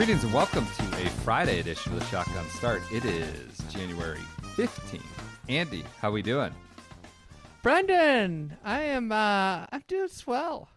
Greetings 0.00 0.24
and 0.24 0.32
welcome 0.32 0.64
to 0.64 0.82
a 1.02 1.10
Friday 1.10 1.60
edition 1.60 1.92
of 1.92 1.98
the 1.98 2.06
Shotgun 2.06 2.48
Start. 2.48 2.80
It 2.90 3.04
is 3.04 3.58
January 3.68 4.22
15th. 4.56 5.02
Andy, 5.46 5.84
how 6.00 6.10
we 6.10 6.22
doing? 6.22 6.54
Brendan, 7.62 8.56
I 8.64 8.80
am 8.80 9.12
uh 9.12 9.66
I'm 9.70 9.84
doing 9.88 10.08
swell. 10.08 10.70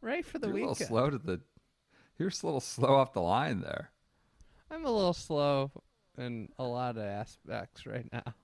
Ready 0.00 0.22
for 0.22 0.38
the 0.38 0.46
You're 0.46 0.56
a 0.56 0.60
little 0.60 0.74
slow 0.74 1.10
to 1.10 1.18
the 1.18 1.42
You're 2.16 2.30
a 2.30 2.46
little 2.46 2.62
slow 2.62 2.94
off 2.94 3.12
the 3.12 3.20
line 3.20 3.60
there. 3.60 3.90
I'm 4.70 4.86
a 4.86 4.90
little 4.90 5.12
slow 5.12 5.70
in 6.16 6.48
a 6.58 6.64
lot 6.64 6.96
of 6.96 7.02
aspects 7.02 7.84
right 7.84 8.10
now. 8.10 8.34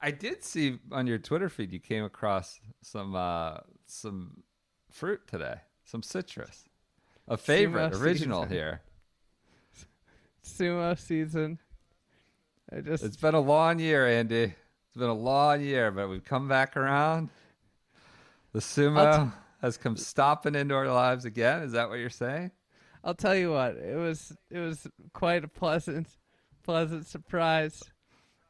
I 0.00 0.10
did 0.10 0.42
see 0.42 0.78
on 0.90 1.06
your 1.06 1.18
Twitter 1.18 1.50
feed 1.50 1.70
you 1.70 1.80
came 1.80 2.04
across 2.04 2.60
some 2.82 3.14
uh 3.14 3.58
some 3.84 4.42
fruit 4.90 5.20
today, 5.26 5.56
some 5.84 6.02
citrus. 6.02 6.69
A 7.30 7.36
favorite, 7.36 7.92
Sumo 7.92 8.00
original 8.02 8.42
season. 8.42 8.56
here. 8.56 8.80
Sumo 10.44 10.98
season. 10.98 11.58
I 12.72 12.80
just 12.80 13.04
It's 13.04 13.16
been 13.16 13.34
a 13.34 13.40
long 13.40 13.78
year, 13.78 14.06
Andy. 14.06 14.42
It's 14.42 14.96
been 14.96 15.08
a 15.08 15.14
long 15.14 15.60
year, 15.60 15.92
but 15.92 16.08
we've 16.08 16.24
come 16.24 16.48
back 16.48 16.76
around. 16.76 17.30
The 18.52 18.58
sumo 18.58 18.98
I'll 18.98 19.32
has 19.62 19.76
come 19.76 19.96
stomping 19.96 20.56
into 20.56 20.74
our 20.74 20.88
lives 20.88 21.24
again. 21.24 21.62
Is 21.62 21.72
that 21.72 21.88
what 21.88 22.00
you're 22.00 22.10
saying? 22.10 22.50
I'll 23.04 23.14
tell 23.14 23.36
you 23.36 23.52
what, 23.52 23.76
it 23.76 23.96
was 23.96 24.36
it 24.50 24.58
was 24.58 24.88
quite 25.12 25.44
a 25.44 25.48
pleasant 25.48 26.08
pleasant 26.64 27.06
surprise. 27.06 27.84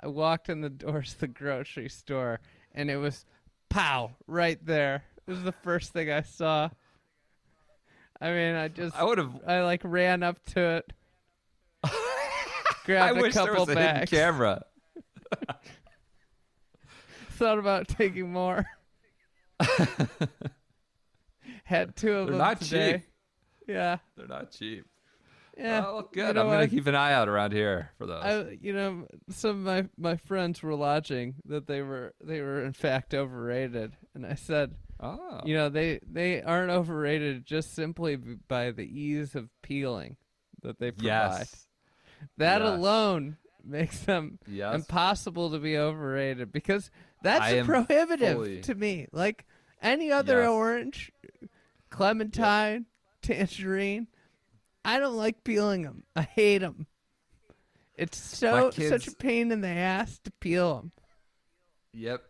I 0.01 0.09
walked 0.09 0.49
in 0.49 0.63
the 0.63 0.71
doors 0.71 1.13
of 1.13 1.19
the 1.21 1.29
grocery 1.29 1.91
store 1.91 2.41
and 2.75 2.91
it 2.91 2.97
was 2.97 3.27
pow 3.69 4.13
right 4.27 4.59
there. 4.65 5.05
It 5.27 5.31
was 5.31 5.43
the 5.43 5.53
first 5.53 5.93
thing 5.93 6.11
I 6.11 6.23
saw. 6.23 6.71
I 8.21 8.31
mean, 8.33 8.55
I 8.55 8.69
just 8.69 8.95
I 8.97 9.05
would 9.05 9.19
have 9.19 9.31
I 9.47 9.63
like 9.63 9.81
ran 9.85 10.23
up 10.23 10.45
to 10.55 10.61
it, 10.61 10.93
I 11.85 11.91
grabbed 12.85 13.19
a 13.19 13.23
wish 13.23 13.35
there 13.35 13.47
couple 13.47 13.67
was 13.67 13.77
a 13.77 13.81
hidden 13.81 14.07
camera. 14.07 14.63
thought 17.31 17.59
about 17.59 17.89
taking 17.89 18.31
more. 18.33 18.67
Had 21.65 21.97
two 21.97 22.13
of 22.13 22.27
They're 22.27 22.37
them 22.37 22.39
not 22.39 22.61
today. 22.61 22.93
cheap. 22.93 23.03
Yeah, 23.69 23.99
They're 24.17 24.27
not 24.27 24.51
cheap. 24.51 24.85
yeah. 25.57 25.85
oh, 25.87 25.95
well, 25.95 26.09
You 26.13 26.23
good. 26.25 26.35
know 26.35 26.43
I'm 26.43 26.47
gonna 26.49 26.61
what? 26.61 26.71
keep 26.71 26.87
an 26.89 26.95
eye 26.97 27.13
out 27.13 27.29
around 27.29 27.53
here 27.53 27.91
for 27.99 28.07
those. 28.07 28.23
I, 28.25 28.59
you 28.61 28.73
know, 28.73 29.07
some 29.29 29.51
of 29.51 29.57
my 29.59 29.87
my 29.97 30.17
friends 30.17 30.63
were 30.63 30.75
lodging 30.75 31.35
that 31.47 31.67
they 31.69 31.81
were 31.83 32.15
they 32.23 32.41
were 32.41 32.65
in 32.65 32.73
fact 32.73 33.15
overrated, 33.15 33.97
and 34.15 34.27
I 34.27 34.35
said, 34.35 34.75
oh, 35.01 35.41
you 35.45 35.55
know, 35.55 35.69
they 35.69 36.01
they 36.09 36.43
aren't 36.43 36.71
overrated 36.71 37.45
just 37.47 37.75
simply 37.75 38.17
by 38.17 38.71
the 38.71 38.83
ease 38.85 39.35
of 39.35 39.49
peeling 39.63 40.17
that 40.63 40.79
they 40.79 40.91
provide. 40.91 41.07
yes, 41.39 41.67
That 42.37 42.61
yes. 42.63 42.71
alone 42.71 43.37
makes 43.65 44.01
them 44.01 44.39
yes. 44.47 44.75
impossible 44.75 45.51
to 45.51 45.59
be 45.59 45.77
overrated 45.77 46.53
because 46.53 46.91
that's 47.23 47.67
prohibitive 47.67 48.37
fully- 48.37 48.61
to 48.63 48.75
me. 48.75 49.07
Like 49.13 49.47
any 49.83 50.13
other 50.13 50.41
Yes. 50.41 50.49
orange, 50.51 51.13
clementine, 51.91 52.87
tangerine, 53.23 54.07
I 54.85 54.99
don't 54.99 55.17
like 55.17 55.45
peeling 55.45 55.83
them. 55.83 56.05
I 56.17 56.23
hate 56.23 56.59
them. 56.59 56.87
It's 57.97 58.17
so 58.19 58.73
My 58.79 58.89
such 58.89 59.09
a 59.09 59.13
pain 59.17 59.53
in 59.53 59.61
the 59.61 59.69
ass 59.69 60.19
to 60.25 60.31
peel 60.41 60.77
them. 60.77 60.93
Yep, 61.93 62.23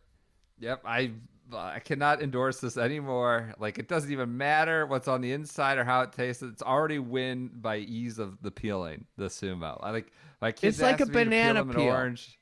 yep. 0.59 0.83
I 0.85 1.13
I 1.53 1.81
cannot 1.81 2.23
endorse 2.23 2.61
this 2.61 2.77
anymore. 2.77 3.55
Like 3.59 3.79
it 3.79 3.89
doesn't 3.89 4.11
even 4.11 4.37
matter 4.37 4.87
what's 4.87 5.09
on 5.09 5.21
the 5.21 5.33
inside 5.33 5.79
or 5.79 5.85
how 5.85 6.03
it 6.03 6.13
tastes. 6.13 6.43
It's 6.43 6.63
already 6.63 6.99
win 6.99 7.51
by 7.55 7.79
ease 7.79 8.19
of 8.19 8.41
the 8.43 8.51
peeling. 8.51 9.07
The 9.17 9.27
sumo. 9.27 9.79
I 9.83 9.91
like 9.91 10.13
my 10.41 10.53
kids. 10.53 10.77
It's 10.77 10.83
like 10.83 11.01
a 11.01 11.07
peel 11.07 11.25
banana 11.25 11.63
an 11.63 11.73
peel. 11.73 11.83
orange. 11.83 12.39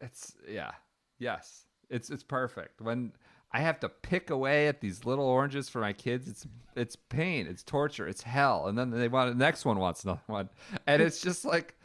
It's 0.00 0.34
yeah, 0.48 0.72
yes. 1.18 1.64
It's 1.90 2.10
it's 2.10 2.22
perfect 2.24 2.80
when. 2.80 3.12
I 3.56 3.60
have 3.60 3.78
to 3.80 3.88
pick 3.88 4.30
away 4.30 4.66
at 4.66 4.80
these 4.80 5.04
little 5.04 5.26
oranges 5.26 5.68
for 5.68 5.78
my 5.78 5.92
kids. 5.92 6.26
It's 6.26 6.44
it's 6.74 6.96
pain, 6.96 7.46
it's 7.46 7.62
torture, 7.62 8.08
it's 8.08 8.20
hell. 8.20 8.66
And 8.66 8.76
then 8.76 8.90
they 8.90 9.06
want 9.06 9.30
the 9.30 9.38
next 9.38 9.64
one 9.64 9.78
wants 9.78 10.02
another 10.02 10.22
one, 10.26 10.48
and 10.88 11.00
it's 11.00 11.20
just 11.20 11.44
like 11.44 11.76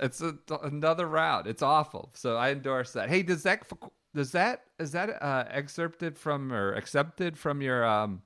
it's 0.00 0.20
a, 0.20 0.36
another 0.64 1.06
round. 1.06 1.46
It's 1.46 1.62
awful. 1.62 2.10
So 2.14 2.36
I 2.36 2.50
endorse 2.50 2.92
that. 2.94 3.08
Hey, 3.08 3.22
does 3.22 3.44
that 3.44 3.62
does 4.14 4.32
that 4.32 4.62
is 4.78 4.92
that 4.92 5.22
uh, 5.22 5.44
excerpted 5.48 6.18
from 6.18 6.52
or 6.52 6.72
accepted 6.74 7.38
from 7.38 7.62
your 7.62 7.84
um 7.84 8.22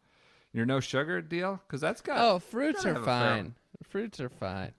your 0.52 0.66
no 0.66 0.80
sugar 0.80 1.20
deal? 1.22 1.60
Because 1.66 1.80
that's 1.80 2.00
got 2.00 2.18
Oh, 2.18 2.38
fruits 2.38 2.84
are 2.86 3.02
fine. 3.02 3.54
Fruits 3.84 4.20
are 4.20 4.28
fine. 4.30 4.72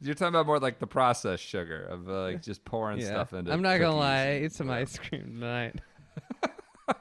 You're 0.00 0.14
talking 0.14 0.28
about 0.34 0.46
more 0.46 0.60
like 0.60 0.78
the 0.78 0.86
processed 0.86 1.44
sugar 1.44 1.82
of 1.84 2.08
uh, 2.08 2.22
like 2.22 2.42
just 2.42 2.64
pouring 2.64 2.98
Yeah. 3.00 3.06
stuff 3.06 3.32
into. 3.32 3.52
I'm 3.52 3.62
not 3.62 3.78
gonna 3.78 3.96
lie. 3.96 4.20
I 4.22 4.28
ate 4.30 4.52
some 4.52 4.70
ice 4.70 4.96
cream 4.98 5.24
tonight. 5.40 5.80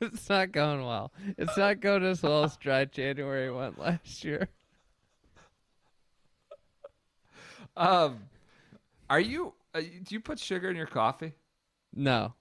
it's 0.00 0.28
not 0.28 0.52
going 0.52 0.84
well. 0.84 1.12
It's 1.36 1.56
not 1.56 1.80
going 1.80 2.04
as 2.04 2.22
well 2.22 2.44
as 2.44 2.56
dry 2.58 2.84
January 2.84 3.50
went 3.50 3.78
last 3.78 4.22
year. 4.24 4.48
Um, 7.76 8.18
are 9.08 9.20
you? 9.20 9.54
Uh, 9.74 9.80
do 9.80 10.14
you 10.14 10.20
put 10.20 10.38
sugar 10.38 10.70
in 10.70 10.76
your 10.76 10.86
coffee? 10.86 11.34
No. 11.94 12.34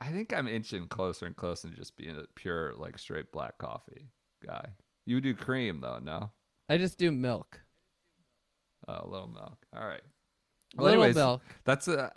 I 0.00 0.08
think 0.08 0.32
I'm 0.32 0.48
inching 0.48 0.88
closer 0.88 1.26
and 1.26 1.36
closer 1.36 1.68
to 1.68 1.74
just 1.74 1.96
being 1.96 2.16
a 2.16 2.24
pure, 2.34 2.74
like 2.76 2.98
straight 2.98 3.32
black 3.32 3.58
coffee 3.58 4.10
guy. 4.44 4.70
You 5.06 5.20
do 5.20 5.34
cream 5.34 5.80
though, 5.80 5.98
no? 6.02 6.30
I 6.68 6.76
just 6.78 6.98
do 6.98 7.10
milk. 7.12 7.60
Oh, 8.88 9.00
a 9.04 9.08
little 9.08 9.28
milk. 9.28 9.56
All 9.74 9.86
right. 9.86 10.02
Little 10.76 10.92
anyways, 10.92 11.14
milk. 11.14 11.42
That's 11.64 11.88
a 11.88 12.12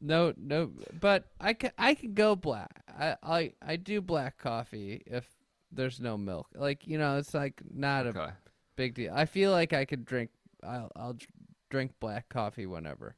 No, 0.00 0.32
no, 0.36 0.70
but 1.00 1.24
I 1.40 1.52
can 1.52 1.72
I 1.76 1.94
can 1.94 2.14
go 2.14 2.36
black. 2.36 2.82
I 2.88 3.16
I 3.22 3.52
I 3.60 3.76
do 3.76 4.00
black 4.00 4.38
coffee 4.38 5.02
if 5.06 5.28
there's 5.70 6.00
no 6.00 6.16
milk. 6.16 6.46
Like 6.54 6.86
you 6.86 6.96
know, 6.96 7.18
it's 7.18 7.34
like 7.34 7.60
not 7.72 8.06
a 8.06 8.10
okay. 8.10 8.30
big 8.76 8.94
deal. 8.94 9.12
I 9.14 9.26
feel 9.26 9.50
like 9.50 9.72
I 9.72 9.84
could 9.84 10.04
drink. 10.04 10.30
I'll 10.62 10.90
I'll 10.96 11.16
drink 11.70 11.92
black 12.00 12.28
coffee 12.28 12.66
whenever. 12.66 13.16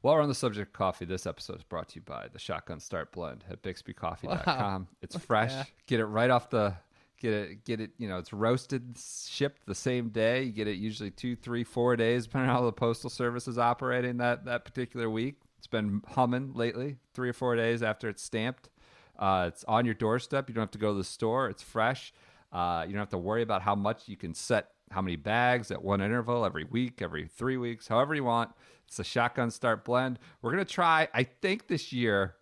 While 0.00 0.16
we're 0.16 0.22
on 0.22 0.28
the 0.28 0.34
subject 0.34 0.68
of 0.68 0.72
coffee, 0.72 1.04
this 1.04 1.26
episode 1.26 1.58
is 1.58 1.62
brought 1.62 1.90
to 1.90 1.96
you 1.96 2.02
by 2.02 2.26
the 2.32 2.38
Shotgun 2.38 2.80
Start 2.80 3.12
Blend 3.12 3.44
at 3.48 3.62
BixbyCoffee.com. 3.62 4.88
It's 5.00 5.16
fresh. 5.16 5.52
Yeah. 5.52 5.64
Get 5.86 6.00
it 6.00 6.06
right 6.06 6.28
off 6.28 6.50
the 6.50 6.74
get 7.20 7.32
it 7.32 7.64
get 7.64 7.80
it. 7.80 7.92
You 7.98 8.08
know, 8.08 8.18
it's 8.18 8.32
roasted, 8.32 8.96
shipped 9.28 9.64
the 9.64 9.76
same 9.76 10.08
day. 10.08 10.42
You 10.42 10.52
get 10.52 10.66
it 10.66 10.76
usually 10.76 11.12
two, 11.12 11.36
three, 11.36 11.62
four 11.62 11.94
days, 11.94 12.24
depending 12.24 12.50
on 12.50 12.56
how 12.56 12.64
the 12.64 12.72
postal 12.72 13.10
service 13.10 13.46
is 13.46 13.58
operating 13.58 14.16
that 14.16 14.44
that 14.46 14.64
particular 14.64 15.08
week. 15.08 15.36
It's 15.58 15.68
been 15.68 16.02
humming 16.08 16.54
lately, 16.54 16.96
three 17.14 17.28
or 17.28 17.32
four 17.32 17.54
days 17.54 17.84
after 17.84 18.08
it's 18.08 18.22
stamped. 18.24 18.70
Uh, 19.16 19.44
it's 19.46 19.62
on 19.68 19.84
your 19.84 19.94
doorstep. 19.94 20.48
You 20.48 20.54
don't 20.56 20.62
have 20.62 20.72
to 20.72 20.78
go 20.78 20.90
to 20.90 20.98
the 20.98 21.04
store. 21.04 21.48
It's 21.48 21.62
fresh. 21.62 22.12
Uh, 22.52 22.84
you 22.86 22.92
don't 22.92 23.00
have 23.00 23.10
to 23.10 23.18
worry 23.18 23.42
about 23.42 23.62
how 23.62 23.76
much 23.76 24.08
you 24.08 24.16
can 24.16 24.34
set 24.34 24.71
how 24.92 25.02
many 25.02 25.16
bags 25.16 25.70
at 25.70 25.82
one 25.82 26.00
interval 26.00 26.44
every 26.44 26.64
week, 26.64 27.02
every 27.02 27.26
three 27.26 27.56
weeks, 27.56 27.88
however 27.88 28.14
you 28.14 28.24
want. 28.24 28.50
It's 28.86 28.98
a 28.98 29.04
shotgun 29.04 29.50
start 29.50 29.84
blend. 29.84 30.18
We're 30.42 30.50
gonna 30.50 30.64
try, 30.64 31.08
I 31.14 31.24
think, 31.24 31.66
this 31.68 31.92
year 31.92 32.34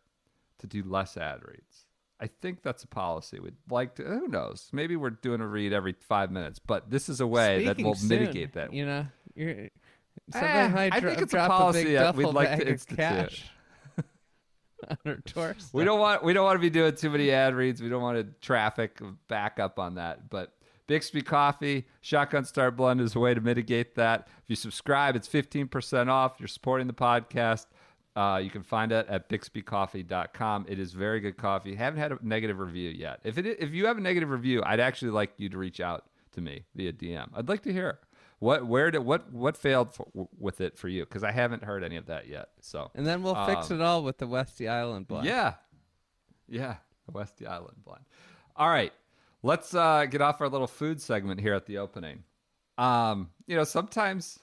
to 0.59 0.67
do 0.67 0.83
less 0.83 1.17
ad 1.17 1.41
reads. 1.45 1.87
I 2.21 2.27
think 2.27 2.63
that's 2.63 2.85
a 2.85 2.87
policy 2.87 3.41
we'd 3.41 3.55
like 3.71 3.95
to. 3.95 4.05
Who 4.05 4.29
knows? 4.29 4.69
Maybe 4.73 4.95
we're 4.95 5.11
doing 5.11 5.41
a 5.41 5.47
read 5.47 5.73
every 5.73 5.95
five 6.01 6.31
minutes, 6.31 6.59
but 6.59 6.91
this 6.91 7.09
is 7.09 7.21
a 7.21 7.27
way 7.27 7.65
that 7.65 7.79
will 7.79 7.95
soon, 7.95 8.09
mitigate 8.09 8.53
that. 8.55 8.75
You 8.75 8.85
know, 8.85 9.07
you're. 9.35 9.51
Eh, 9.51 9.69
I 10.35 11.01
dro- 11.01 11.11
think 11.11 11.23
it's 11.23 11.35
a 11.35 11.47
policy 11.47 11.95
that 11.95 12.15
we'd 12.15 12.27
like 12.27 12.59
to 12.59 12.69
institute. 12.69 12.99
cash 12.99 13.51
on 14.91 14.97
her 15.07 15.23
doorstep. 15.35 15.73
We 15.73 15.85
don't 15.85 15.99
want 15.99 16.23
we 16.23 16.33
don't 16.33 16.45
want 16.45 16.57
to 16.57 16.61
be 16.61 16.71
doing 16.71 16.95
too 16.95 17.11
many 17.11 17.31
ad 17.31 17.55
reads. 17.55 17.81
We 17.81 17.89
don't 17.89 18.03
want 18.03 18.19
to 18.19 18.25
traffic 18.47 19.01
back 19.29 19.59
up 19.59 19.79
on 19.79 19.95
that. 19.95 20.29
But 20.29 20.53
Bixby 20.91 21.23
Coffee, 21.23 21.87
Shotgun 22.01 22.45
Start 22.45 22.77
Blend 22.77 23.01
is 23.01 23.15
a 23.15 23.21
way 23.21 23.33
to 23.33 23.41
mitigate 23.41 23.95
that. 23.95 24.27
If 24.43 24.45
you 24.49 24.57
subscribe, 24.57 25.15
it's 25.15 25.29
15% 25.29 26.09
off. 26.09 26.35
You're 26.41 26.49
supporting 26.49 26.89
the 26.89 26.93
podcast. 26.93 27.67
Uh, 28.17 28.41
you 28.43 28.51
can 28.51 28.65
find 28.65 28.91
it 28.91 29.07
at 29.09 29.29
bixbycoffee.com. 29.29 30.67
It 30.69 30.81
is 30.81 30.93
very 30.93 31.21
good 31.21 31.37
coffee. 31.37 31.77
Haven't 31.77 32.01
had 32.01 32.11
a 32.11 32.19
negative 32.23 32.59
review 32.59 32.91
yet. 32.91 33.21
If 33.23 33.39
it 33.39 33.47
if 33.47 33.71
you 33.71 33.87
have 33.87 33.99
a 33.99 34.01
negative 34.01 34.31
review, 34.31 34.65
I'd 34.67 34.81
actually 34.81 35.13
like 35.13 35.31
you 35.37 35.49
to 35.51 35.59
reach 35.59 35.79
out 35.81 36.07
to 36.33 36.41
me 36.41 36.65
via 36.75 36.93
DM. 36.93 37.29
I'd 37.35 37.49
like 37.49 37.63
to 37.63 37.73
hear 37.73 38.01
what 38.41 38.67
where 38.67 38.91
did 38.91 38.99
what 39.05 39.33
what 39.33 39.57
failed 39.57 39.95
for, 39.95 40.09
with 40.37 40.61
it 40.61 40.77
for 40.77 40.89
you 40.89 41.05
because 41.05 41.23
I 41.23 41.31
haven't 41.31 41.63
heard 41.63 41.85
any 41.85 41.99
of 41.99 42.07
that 42.07 42.27
yet. 42.27 42.49
So 42.63 42.91
And 42.97 43.07
then 43.07 43.23
we'll 43.23 43.37
fix 43.47 43.71
Um, 43.71 43.81
it 43.81 43.85
all 43.85 44.03
with 44.03 44.19
the 44.19 44.27
Westy 44.27 44.67
Island 44.67 45.07
blend. 45.07 45.25
yeah. 45.27 45.55
Yeah. 46.49 46.79
The 47.07 47.13
Westy 47.13 47.47
Island 47.47 47.77
blend. 47.85 48.03
All 48.57 48.69
right. 48.69 48.93
Let's 49.43 49.75
uh, 49.75 50.05
get 50.05 50.21
off 50.21 50.41
our 50.41 50.49
little 50.49 50.67
food 50.67 51.01
segment 51.01 51.41
here 51.41 51.55
at 51.55 51.67
the 51.67 51.79
opening. 51.79 52.25
Um, 52.77 53.31
you 53.47 53.57
know, 53.57 53.65
sometimes, 53.65 54.39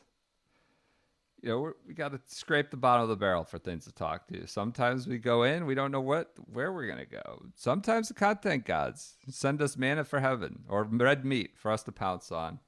you 1.42 1.50
know, 1.50 1.60
we're, 1.60 1.74
we 1.88 1.94
got 1.94 2.12
to 2.14 2.20
scrape 2.26 2.72
the 2.72 2.78
bottom 2.78 3.04
of 3.04 3.10
the 3.10 3.16
barrel 3.16 3.44
for 3.44 3.60
things 3.60 3.86
to 3.86 3.92
talk 3.92 4.28
to. 4.28 4.48
Sometimes 4.48 5.08
we 5.08 5.20
go 5.20 5.44
in, 5.44 5.68
we 5.68 5.76
don't 5.76 5.92
know 5.92 6.02
what 6.02 6.32
where 6.52 6.74
we're 6.74 6.88
gonna 6.88 7.06
go. 7.06 7.44
Sometimes 7.56 8.08
the 8.08 8.16
content 8.16 8.66
gods 8.66 9.18
send 9.30 9.62
us 9.62 9.78
manna 9.78 10.04
for 10.04 10.20
heaven 10.20 10.64
or 10.68 10.84
red 10.84 11.26
meat 11.26 11.52
for 11.56 11.72
us 11.72 11.84
to 11.84 11.92
pounce 11.92 12.32
on. 12.32 12.60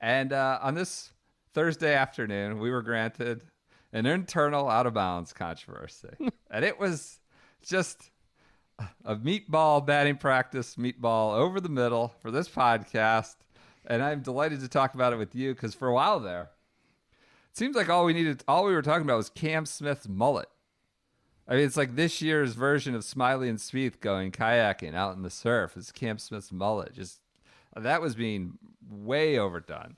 And 0.00 0.32
uh, 0.32 0.58
on 0.62 0.74
this 0.74 1.12
Thursday 1.52 1.94
afternoon, 1.94 2.60
we 2.60 2.70
were 2.70 2.82
granted 2.82 3.44
an 3.92 4.06
internal 4.06 4.70
out 4.70 4.86
of 4.86 4.94
bounds 4.94 5.34
controversy, 5.34 6.08
and 6.50 6.64
it 6.64 6.80
was 6.80 7.20
just 7.62 8.10
a 9.04 9.16
meatball 9.16 9.84
batting 9.84 10.16
practice, 10.16 10.76
meatball 10.76 11.34
over 11.34 11.60
the 11.60 11.68
middle 11.68 12.14
for 12.20 12.30
this 12.30 12.48
podcast. 12.48 13.36
And 13.86 14.02
I'm 14.02 14.20
delighted 14.20 14.60
to 14.60 14.68
talk 14.68 14.94
about 14.94 15.12
it 15.12 15.16
with 15.16 15.34
you 15.34 15.54
because 15.54 15.74
for 15.74 15.88
a 15.88 15.94
while 15.94 16.20
there, 16.20 16.50
it 17.50 17.56
seems 17.56 17.76
like 17.76 17.88
all 17.88 18.04
we 18.04 18.12
needed, 18.12 18.44
all 18.46 18.64
we 18.64 18.72
were 18.72 18.82
talking 18.82 19.02
about 19.02 19.16
was 19.16 19.30
Cam 19.30 19.66
Smith's 19.66 20.08
mullet. 20.08 20.48
I 21.48 21.56
mean, 21.56 21.64
it's 21.64 21.76
like 21.76 21.96
this 21.96 22.22
year's 22.22 22.54
version 22.54 22.94
of 22.94 23.04
Smiley 23.04 23.48
and 23.48 23.60
Smith 23.60 24.00
going 24.00 24.30
kayaking 24.30 24.94
out 24.94 25.16
in 25.16 25.22
the 25.22 25.30
surf. 25.30 25.76
It's 25.76 25.90
Cam 25.90 26.18
Smith's 26.18 26.52
mullet. 26.52 26.94
Just 26.94 27.20
that 27.76 28.00
was 28.00 28.14
being 28.14 28.58
way 28.88 29.38
overdone. 29.38 29.96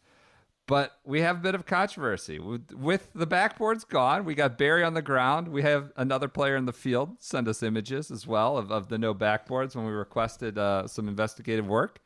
But 0.67 0.99
we 1.05 1.21
have 1.21 1.37
a 1.37 1.41
bit 1.41 1.55
of 1.55 1.67
controversy 1.67 2.39
with, 2.39 2.73
with 2.73 3.11
the 3.15 3.27
backboards 3.27 3.87
gone. 3.87 4.25
We 4.25 4.35
got 4.35 4.57
Barry 4.57 4.83
on 4.83 4.95
the 4.95 5.03
ground. 5.03 5.49
We 5.49 5.61
have 5.61 5.93
another 5.97 6.27
player 6.27 6.57
in 6.57 6.65
the 6.65 6.73
field 6.73 7.17
send 7.19 7.49
us 7.49 7.63
images 7.63 8.11
as 8.11 8.27
well 8.27 8.57
of, 8.57 8.73
of 8.73 8.89
the 8.89 8.97
no 8.97 9.15
backboards 9.15 9.77
when 9.77 9.85
we 9.85 9.93
requested 9.93 10.57
uh, 10.57 10.87
some 10.87 11.07
investigative 11.07 11.67
work. 11.67 12.01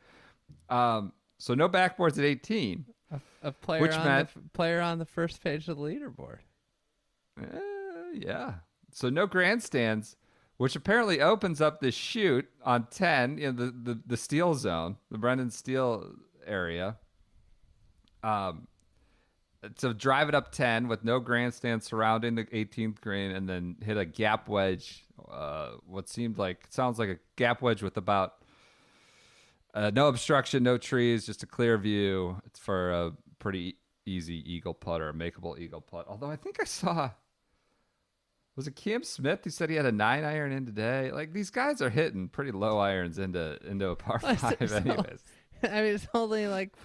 Um, 0.68 1.12
so 1.38 1.54
no 1.54 1.68
backboards 1.68 2.18
at 2.18 2.24
18. 2.24 2.84
A, 3.12 3.20
a 3.44 3.52
player 3.52 3.80
Which 3.80 3.92
on 3.92 4.04
meant- 4.04 4.34
the 4.34 4.40
player 4.52 4.80
on 4.80 4.98
the 4.98 5.06
first 5.06 5.40
page 5.42 5.68
of 5.68 5.76
the 5.76 5.82
leaderboard. 5.82 6.38
Eh, 7.40 7.44
yeah. 8.14 8.54
So 8.90 9.08
no 9.08 9.28
grandstands, 9.28 10.16
which 10.56 10.74
apparently 10.74 11.20
opens 11.20 11.60
up 11.60 11.80
this 11.80 11.94
chute 11.94 12.48
on 12.64 12.88
10 12.90 13.38
in 13.38 13.54
the, 13.54 13.66
the, 13.66 14.00
the 14.04 14.16
Steele 14.16 14.54
zone, 14.54 14.96
the 15.12 15.18
Brendan 15.18 15.50
Steele 15.52 16.10
area. 16.44 16.96
Um, 18.22 18.66
to 19.78 19.92
drive 19.92 20.28
it 20.28 20.34
up 20.34 20.52
10 20.52 20.86
with 20.88 21.04
no 21.04 21.18
grandstand 21.18 21.82
surrounding 21.82 22.36
the 22.36 22.44
18th 22.44 23.00
green 23.00 23.32
and 23.32 23.48
then 23.48 23.76
hit 23.84 23.96
a 23.96 24.04
gap 24.04 24.48
wedge. 24.48 25.04
Uh, 25.30 25.72
what 25.84 26.08
seemed 26.08 26.38
like, 26.38 26.66
sounds 26.70 26.98
like 26.98 27.08
a 27.08 27.18
gap 27.36 27.60
wedge 27.60 27.82
with 27.82 27.96
about 27.96 28.34
uh, 29.74 29.90
no 29.92 30.08
obstruction, 30.08 30.62
no 30.62 30.78
trees, 30.78 31.26
just 31.26 31.42
a 31.42 31.46
clear 31.46 31.76
view. 31.76 32.40
It's 32.46 32.58
for 32.60 32.92
a 32.92 33.12
pretty 33.38 33.76
easy 34.06 34.42
eagle 34.50 34.74
putt 34.74 35.00
or 35.00 35.10
a 35.10 35.12
makeable 35.12 35.58
eagle 35.58 35.80
putt. 35.80 36.06
Although 36.08 36.30
I 36.30 36.36
think 36.36 36.58
I 36.60 36.64
saw 36.64 37.10
was 38.58 38.66
it 38.66 38.74
Cam 38.74 39.04
Smith 39.04 39.40
who 39.44 39.50
said 39.50 39.70
he 39.70 39.76
had 39.76 39.86
a 39.86 39.92
nine 39.92 40.24
iron 40.24 40.50
in 40.50 40.66
today? 40.66 41.12
Like 41.12 41.32
these 41.32 41.48
guys 41.48 41.80
are 41.80 41.90
hitting 41.90 42.28
pretty 42.28 42.50
low 42.50 42.78
irons 42.78 43.18
into 43.18 43.56
into 43.64 43.90
a 43.90 43.96
par 43.96 44.18
five, 44.36 44.60
anyways. 44.60 45.22
I 45.62 45.82
mean, 45.82 45.94
it's 45.94 46.08
only 46.12 46.48
like 46.48 46.76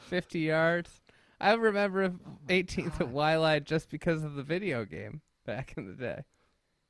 550 0.00 0.38
yards. 0.40 1.00
I 1.40 1.54
remember 1.54 2.12
18th 2.48 3.00
at 3.00 3.12
Waialae 3.12 3.64
just 3.64 3.90
because 3.90 4.22
of 4.24 4.34
the 4.34 4.42
video 4.42 4.84
game 4.84 5.22
back 5.46 5.74
in 5.76 5.86
the 5.86 5.94
day. 5.94 6.24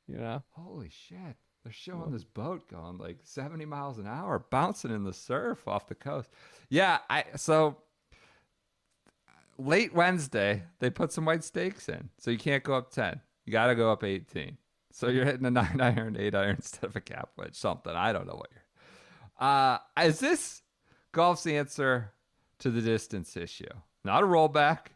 You 0.09 0.19
know, 0.19 0.43
Holy 0.51 0.91
shit! 0.91 1.37
They're 1.63 1.73
showing 1.73 2.11
this 2.11 2.25
boat 2.25 2.69
going 2.69 2.99
like 2.99 3.19
seventy 3.23 3.65
miles 3.65 3.99
an 3.99 4.09
hour, 4.09 4.45
bouncing 4.51 4.91
in 4.91 5.05
the 5.05 5.13
surf 5.13 5.69
off 5.69 5.87
the 5.87 5.95
coast. 5.95 6.31
Yeah, 6.69 6.99
I 7.09 7.25
so 7.37 7.77
late 9.57 9.95
Wednesday 9.95 10.65
they 10.81 10.91
put 10.91 11.13
some 11.13 11.27
white 11.27 11.45
stakes 11.45 11.89
in, 11.89 12.09
so 12.19 12.33
you 12.33 12.39
can't 12.39 12.65
go 12.65 12.75
up 12.75 12.91
ten. 12.91 13.21
You 13.45 13.53
got 13.53 13.69
to 13.69 13.77
go 13.77 13.93
up 13.93 14.03
eighteen. 14.03 14.57
So 14.91 15.09
you're 15.09 15.25
hitting 15.25 15.47
a 15.47 15.51
nine 15.51 15.81
iron, 15.81 16.17
eight 16.19 16.35
iron 16.35 16.57
instead 16.57 16.85
of 16.87 16.97
a 16.97 17.01
gap 17.01 17.31
wedge, 17.37 17.55
something. 17.55 17.95
I 17.95 18.13
don't 18.13 18.27
know 18.27 18.35
what 18.35 18.49
you're. 18.51 19.49
Uh, 19.49 19.79
is 20.03 20.19
this 20.19 20.63
golf's 21.13 21.47
answer 21.47 22.13
to 22.61 22.71
the 22.71 22.81
distance 22.81 23.37
issue? 23.37 23.65
Not 24.05 24.23
a 24.23 24.27
rollback. 24.27 24.89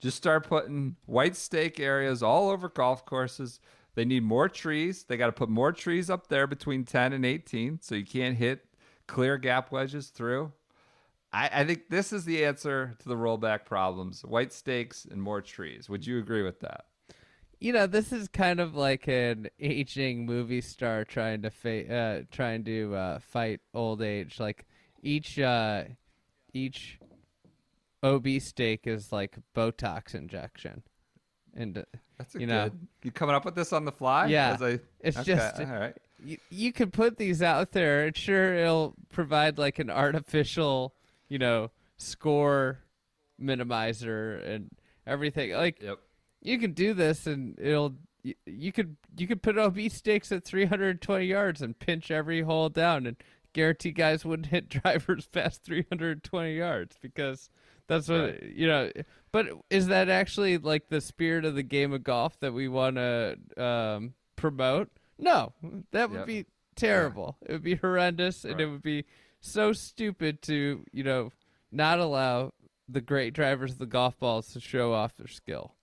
Just 0.00 0.16
start 0.16 0.48
putting 0.48 0.96
white 1.06 1.36
stake 1.36 1.78
areas 1.78 2.22
all 2.22 2.50
over 2.50 2.68
golf 2.68 3.04
courses. 3.04 3.60
They 3.94 4.04
need 4.04 4.22
more 4.22 4.48
trees. 4.48 5.04
They 5.04 5.16
got 5.16 5.26
to 5.26 5.32
put 5.32 5.48
more 5.48 5.72
trees 5.72 6.08
up 6.08 6.28
there 6.28 6.46
between 6.46 6.84
10 6.84 7.12
and 7.12 7.26
18 7.26 7.80
so 7.82 7.94
you 7.94 8.06
can't 8.06 8.36
hit 8.36 8.64
clear 9.06 9.36
gap 9.36 9.72
wedges 9.72 10.08
through. 10.08 10.52
I, 11.32 11.50
I 11.52 11.64
think 11.64 11.90
this 11.90 12.12
is 12.12 12.24
the 12.24 12.44
answer 12.44 12.96
to 13.00 13.08
the 13.08 13.16
rollback 13.16 13.64
problems 13.64 14.24
white 14.24 14.52
stakes 14.52 15.04
and 15.04 15.20
more 15.22 15.40
trees. 15.42 15.88
Would 15.88 16.06
you 16.06 16.18
agree 16.18 16.42
with 16.42 16.60
that? 16.60 16.86
you 17.60 17.74
know, 17.74 17.86
this 17.86 18.10
is 18.10 18.26
kind 18.26 18.58
of 18.58 18.74
like 18.74 19.06
an 19.06 19.48
aging 19.60 20.24
movie 20.24 20.62
star 20.62 21.04
trying 21.04 21.42
to 21.42 21.50
fa- 21.50 21.94
uh, 21.94 22.22
trying 22.32 22.64
to 22.64 22.94
uh, 22.94 23.18
fight 23.18 23.60
old 23.74 24.00
age. 24.00 24.40
Like 24.40 24.64
each 25.02 25.38
uh, 25.38 25.84
each 26.54 26.98
OB 28.02 28.26
stake 28.40 28.86
is 28.86 29.12
like 29.12 29.36
Botox 29.54 30.14
injection, 30.14 30.82
and 31.54 31.78
uh, 31.78 31.82
That's 32.18 32.34
a 32.34 32.40
You 32.40 32.46
good. 32.46 32.52
know. 32.52 32.70
You 33.02 33.10
coming 33.10 33.34
up 33.34 33.44
with 33.44 33.54
this 33.54 33.72
on 33.72 33.84
the 33.84 33.92
fly? 33.92 34.26
Yeah. 34.26 34.52
As 34.54 34.62
I- 34.62 34.80
It's 35.00 35.16
okay, 35.18 35.34
just- 35.34 35.60
all 35.60 35.66
right. 35.66 35.96
you, 36.22 36.36
you 36.50 36.72
could 36.72 36.92
put 36.92 37.16
these 37.16 37.42
out 37.42 37.72
there 37.72 38.06
and 38.06 38.16
sure 38.16 38.54
it'll 38.54 38.94
provide 39.10 39.58
like 39.58 39.78
an 39.78 39.88
artificial 39.90 40.94
you 41.28 41.38
know 41.38 41.70
score 41.96 42.80
minimizer 43.40 44.46
and 44.46 44.70
everything 45.06 45.52
like 45.52 45.80
Yep. 45.82 45.98
you 46.42 46.58
can 46.58 46.72
do 46.72 46.92
this 46.94 47.26
and 47.26 47.58
it'll 47.58 47.94
you, 48.22 48.34
you 48.46 48.70
could 48.72 48.96
you 49.16 49.26
could 49.26 49.42
put 49.42 49.58
ob 49.58 49.78
stakes 49.90 50.30
at 50.30 50.44
320 50.44 51.24
yards 51.24 51.62
and 51.62 51.78
pinch 51.78 52.10
every 52.10 52.42
hole 52.42 52.68
down 52.68 53.06
and 53.06 53.16
guarantee 53.54 53.90
guys 53.92 54.24
wouldn't 54.24 54.46
hit 54.48 54.68
drivers 54.82 55.26
past 55.26 55.62
320 55.64 56.54
yards 56.54 56.96
because 57.00 57.48
that's 57.90 58.08
what 58.08 58.20
Right. 58.20 58.42
you 58.54 58.66
know 58.66 58.90
but 59.32 59.46
is 59.68 59.88
that 59.88 60.08
actually 60.08 60.56
like 60.58 60.88
the 60.88 61.00
spirit 61.00 61.44
of 61.44 61.54
the 61.54 61.62
game 61.62 61.92
of 61.92 62.02
golf 62.02 62.38
that 62.40 62.52
we 62.54 62.68
want 62.68 62.96
to 62.96 63.36
um, 63.56 64.14
promote 64.36 64.88
no 65.18 65.52
that 65.92 66.08
would 66.10 66.20
Yep. 66.20 66.26
be 66.26 66.46
terrible 66.76 67.36
it 67.46 67.52
would 67.52 67.62
be 67.62 67.74
horrendous 67.74 68.44
and 68.44 68.60
it 68.60 68.66
would 68.66 68.82
be 68.82 69.04
so 69.40 69.72
stupid 69.72 70.40
to 70.42 70.84
you 70.92 71.02
know 71.04 71.30
not 71.70 71.98
allow 71.98 72.52
the 72.88 73.00
great 73.00 73.34
drivers 73.34 73.72
of 73.72 73.78
the 73.78 73.86
golf 73.86 74.18
balls 74.18 74.52
to 74.52 74.60
show 74.60 74.92
off 74.94 75.16
their 75.16 75.28
skill 75.28 75.74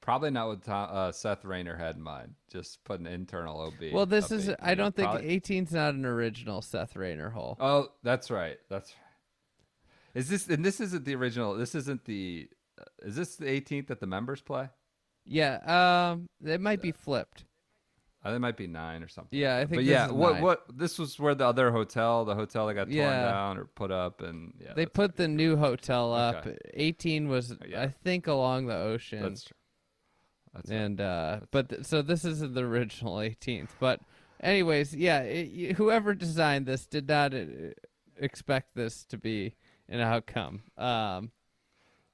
Probably 0.00 0.30
not 0.30 0.48
what 0.48 0.62
Tom, 0.62 0.90
uh, 0.92 1.12
Seth 1.12 1.46
Raynor 1.46 1.76
had 1.76 1.96
in 1.96 2.02
mind. 2.02 2.34
Just 2.52 2.84
put 2.84 3.00
an 3.00 3.06
internal 3.06 3.58
OB. 3.58 3.90
well 3.92 4.04
this 4.04 4.30
is 4.30 4.50
18. 4.50 4.56
i 4.60 4.74
don't 4.74 4.94
think 4.94 5.08
Probably- 5.10 5.40
18's 5.40 5.72
not 5.72 5.94
an 5.94 6.04
original 6.04 6.60
seth 6.60 6.94
raynor 6.94 7.30
hole 7.30 7.56
Oh, 7.58 7.88
that's 8.02 8.30
right. 8.30 8.58
That's 8.68 8.90
right. 8.92 8.98
Is 10.14 10.28
this 10.28 10.48
and 10.48 10.64
this 10.64 10.80
isn't 10.80 11.04
the 11.04 11.14
original? 11.14 11.54
This 11.54 11.74
isn't 11.74 12.04
the. 12.04 12.48
Uh, 12.80 12.84
is 13.02 13.16
this 13.16 13.36
the 13.36 13.46
18th 13.46 13.86
that 13.88 14.00
the 14.00 14.06
members 14.06 14.40
play? 14.40 14.68
yeah 15.26 16.10
um 16.12 16.26
it 16.44 16.60
might 16.60 16.82
be 16.82 16.92
flipped 16.92 17.46
Uh, 18.26 18.32
it 18.34 18.38
might 18.40 18.58
be 18.58 18.66
nine 18.66 19.02
or 19.02 19.08
something. 19.08 19.38
yeah 19.38 19.56
i 19.56 19.60
think 19.60 19.70
But 19.70 19.76
this 19.86 19.86
yeah, 19.86 20.10
what 20.10 20.34
nine. 20.34 20.42
what 20.42 20.64
this 20.76 20.98
was 20.98 21.18
where 21.18 21.34
the 21.34 21.46
other 21.46 21.70
hotel, 21.70 22.26
the 22.26 22.34
hotel 22.34 22.66
that 22.66 22.74
got 22.74 22.84
torn 22.88 22.94
Yeah. 22.96 23.24
down 23.32 23.56
or 23.56 23.64
put 23.64 23.90
up, 23.90 24.20
and 24.20 24.52
yeah, 24.60 24.74
they 24.74 24.84
put 24.84 25.16
the 25.16 25.26
new 25.26 25.56
hotel 25.56 26.12
up 26.12 26.46
Okay. 26.46 26.58
18 26.74 27.28
was 27.28 27.56
Yeah. 27.66 27.80
i 27.84 27.88
think 27.88 28.26
along 28.26 28.66
the 28.66 28.76
ocean 28.76 29.22
That's 29.22 29.44
true. 29.44 29.56
That's 30.52 30.68
right. 30.70 30.76
and 30.78 31.00
uh 31.00 31.40
but 31.50 31.70
th- 31.70 31.84
so 31.86 32.02
this 32.02 32.26
isn't 32.26 32.52
the 32.52 32.64
original 32.64 33.14
18th 33.16 33.70
but 33.80 34.00
anyways 34.42 34.94
yeah 34.94 35.20
it, 35.20 35.76
whoever 35.76 36.12
designed 36.14 36.66
this 36.66 36.84
did 36.86 37.08
not 37.08 37.32
uh, 37.32 37.44
expect 38.18 38.74
this 38.74 39.06
to 39.06 39.16
be 39.16 39.54
an 39.88 40.00
outcome 40.00 40.62
um 40.78 41.30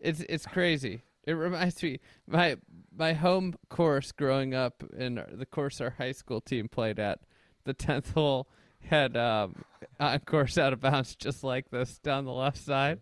it's 0.00 0.20
it's 0.20 0.46
crazy 0.46 1.02
it 1.24 1.32
reminds 1.32 1.82
me 1.82 2.00
my 2.26 2.56
my 2.96 3.12
home 3.12 3.54
course 3.68 4.12
growing 4.12 4.54
up 4.54 4.82
and 4.96 5.22
the 5.32 5.46
course 5.46 5.80
our 5.80 5.90
high 5.90 6.12
school 6.12 6.40
team 6.40 6.68
played 6.68 6.98
at 6.98 7.20
the 7.64 7.74
10th 7.74 8.12
hole 8.14 8.48
had 8.82 9.16
um, 9.16 9.54
on 9.98 10.18
course 10.20 10.58
out 10.58 10.72
of 10.72 10.80
bounds 10.80 11.14
just 11.14 11.44
like 11.44 11.70
this 11.70 11.98
down 11.98 12.24
the 12.24 12.32
left 12.32 12.58
side. 12.58 13.00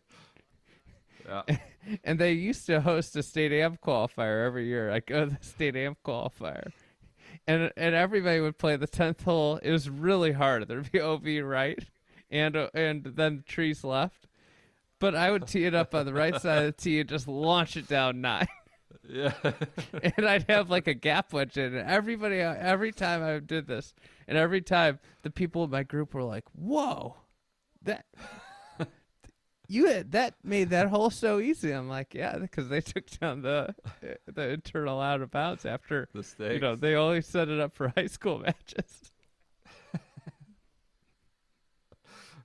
Yeah. 1.26 1.42
And 2.04 2.18
they 2.18 2.32
used 2.32 2.66
to 2.66 2.82
host 2.82 3.16
a 3.16 3.22
state 3.22 3.50
amp 3.50 3.80
qualifier 3.80 4.44
every 4.44 4.66
year. 4.66 4.90
I 4.90 5.00
go 5.00 5.24
to 5.24 5.30
the 5.30 5.38
state 5.40 5.74
amp 5.74 5.96
qualifier. 6.04 6.70
And 7.46 7.72
and 7.78 7.94
everybody 7.94 8.40
would 8.40 8.58
play 8.58 8.76
the 8.76 8.86
tenth 8.86 9.22
hole. 9.22 9.56
It 9.62 9.70
was 9.70 9.88
really 9.88 10.32
hard. 10.32 10.68
There'd 10.68 10.92
be 10.92 11.00
OB 11.00 11.24
right, 11.42 11.82
and 12.30 12.56
uh, 12.56 12.68
and 12.74 13.04
then 13.04 13.42
trees 13.46 13.84
left. 13.84 14.27
But 15.00 15.14
I 15.14 15.30
would 15.30 15.46
tee 15.46 15.64
it 15.64 15.74
up 15.74 15.94
on 15.94 16.06
the 16.06 16.12
right 16.12 16.34
side 16.40 16.64
of 16.64 16.76
the 16.76 16.82
tee 16.82 17.00
and 17.00 17.08
just 17.08 17.28
launch 17.28 17.76
it 17.76 17.86
down 17.88 18.20
nine. 18.20 18.48
Yeah. 19.08 19.32
and 20.02 20.28
I'd 20.28 20.44
have 20.48 20.70
like 20.70 20.86
a 20.86 20.94
gap 20.94 21.32
wedge 21.32 21.56
in 21.56 21.74
it. 21.74 21.84
Everybody, 21.86 22.40
every 22.40 22.92
time 22.92 23.22
I 23.22 23.38
did 23.38 23.66
this, 23.66 23.94
and 24.26 24.36
every 24.36 24.60
time 24.60 24.98
the 25.22 25.30
people 25.30 25.64
in 25.64 25.70
my 25.70 25.82
group 25.82 26.14
were 26.14 26.22
like, 26.22 26.44
"Whoa, 26.52 27.16
that 27.82 28.04
you 29.68 29.86
had, 29.86 30.12
that 30.12 30.34
made 30.44 30.70
that 30.70 30.88
hole 30.88 31.10
so 31.10 31.38
easy." 31.40 31.72
I'm 31.72 31.88
like, 31.88 32.12
"Yeah, 32.14 32.36
because 32.38 32.68
they 32.68 32.80
took 32.80 33.08
down 33.18 33.42
the 33.42 33.74
the 34.26 34.50
internal 34.50 35.00
out 35.00 35.22
of 35.22 35.30
bounds 35.30 35.64
after 35.64 36.08
the 36.12 36.22
stakes. 36.22 36.54
you 36.54 36.60
know 36.60 36.76
they 36.76 36.94
only 36.94 37.22
set 37.22 37.48
it 37.48 37.60
up 37.60 37.74
for 37.74 37.88
high 37.96 38.06
school 38.06 38.38
matches." 38.40 39.10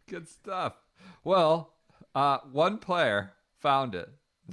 Good 0.07 0.27
stuff. 0.29 0.75
Well, 1.23 1.73
uh, 2.15 2.39
one 2.51 2.77
player 2.77 3.33
found 3.59 3.95
it 3.95 4.09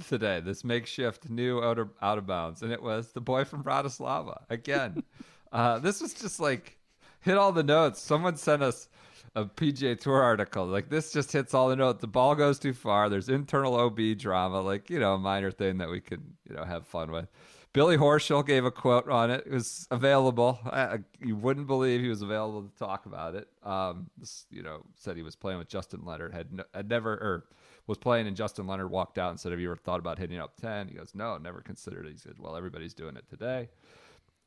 today, 0.07 0.39
this 0.39 0.63
makeshift 0.63 1.29
new 1.29 1.61
out 1.61 1.77
of, 1.77 1.89
out 2.01 2.17
of 2.17 2.25
bounds, 2.25 2.61
and 2.61 2.71
it 2.71 2.81
was 2.81 3.11
the 3.11 3.21
boy 3.21 3.43
from 3.43 3.63
Bratislava. 3.63 4.43
Again, 4.49 5.03
uh, 5.51 5.79
this 5.79 6.01
was 6.01 6.13
just 6.13 6.39
like 6.39 6.77
hit 7.21 7.37
all 7.37 7.51
the 7.51 7.63
notes. 7.63 8.01
Someone 8.01 8.37
sent 8.37 8.63
us 8.63 8.87
a 9.35 9.45
PGA 9.45 9.99
Tour 9.99 10.21
article. 10.21 10.65
Like 10.65 10.89
this 10.89 11.11
just 11.11 11.31
hits 11.31 11.53
all 11.53 11.69
the 11.69 11.75
notes. 11.75 12.01
The 12.01 12.07
ball 12.07 12.35
goes 12.35 12.59
too 12.59 12.73
far. 12.73 13.09
There's 13.09 13.29
internal 13.29 13.75
OB 13.75 14.17
drama, 14.17 14.61
like 14.61 14.89
you 14.89 14.99
know, 14.99 15.13
a 15.13 15.19
minor 15.19 15.51
thing 15.51 15.77
that 15.77 15.89
we 15.89 16.01
could 16.01 16.23
you 16.47 16.55
know 16.55 16.63
have 16.63 16.85
fun 16.85 17.11
with. 17.11 17.27
Billy 17.73 17.95
Horschel 17.95 18.45
gave 18.45 18.65
a 18.65 18.71
quote 18.71 19.07
on 19.07 19.31
it. 19.31 19.43
It 19.45 19.51
was 19.53 19.87
available. 19.91 20.59
I, 20.65 20.81
I- 20.81 20.99
you 21.21 21.35
wouldn't 21.35 21.67
believe 21.67 22.01
he 22.01 22.09
was 22.09 22.21
available 22.21 22.63
to 22.63 22.77
talk 22.77 23.05
about 23.05 23.35
it. 23.35 23.47
Um, 23.63 24.09
this, 24.17 24.45
you 24.51 24.61
know, 24.61 24.83
said 24.95 25.15
he 25.15 25.23
was 25.23 25.35
playing 25.35 25.57
with 25.59 25.69
Justin 25.69 26.01
Leonard. 26.03 26.33
Had 26.33 26.51
no, 26.51 26.63
had 26.73 26.89
never 26.89 27.13
or 27.13 27.45
was 27.87 27.97
playing, 27.97 28.27
and 28.27 28.35
Justin 28.35 28.67
Leonard 28.67 28.91
walked 28.91 29.17
out 29.17 29.29
and 29.29 29.39
said, 29.39 29.51
"Have 29.51 29.59
you 29.61 29.67
ever 29.71 29.77
thought 29.77 29.99
about 29.99 30.19
hitting 30.19 30.39
up 30.39 30.55
10? 30.57 30.89
He 30.89 30.95
goes, 30.95 31.13
"No, 31.15 31.37
never 31.37 31.61
considered 31.61 32.05
it." 32.05 32.11
He 32.11 32.17
said, 32.17 32.33
"Well, 32.37 32.55
everybody's 32.57 32.93
doing 32.93 33.15
it 33.15 33.27
today." 33.29 33.69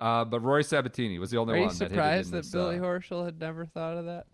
Uh, 0.00 0.24
but 0.24 0.40
Rory 0.40 0.64
Sabbatini 0.64 1.18
was 1.18 1.30
the 1.30 1.38
only 1.38 1.54
Are 1.54 1.58
you 1.58 1.66
one 1.66 1.78
that 1.78 1.84
hit 1.84 1.92
it 1.92 1.94
surprised 1.94 2.26
in 2.26 2.32
that 2.32 2.42
this, 2.42 2.50
Billy 2.50 2.78
uh, 2.78 2.82
Horschel 2.82 3.24
had 3.24 3.40
never 3.40 3.64
thought 3.64 3.96
of 3.96 4.04
that? 4.06 4.26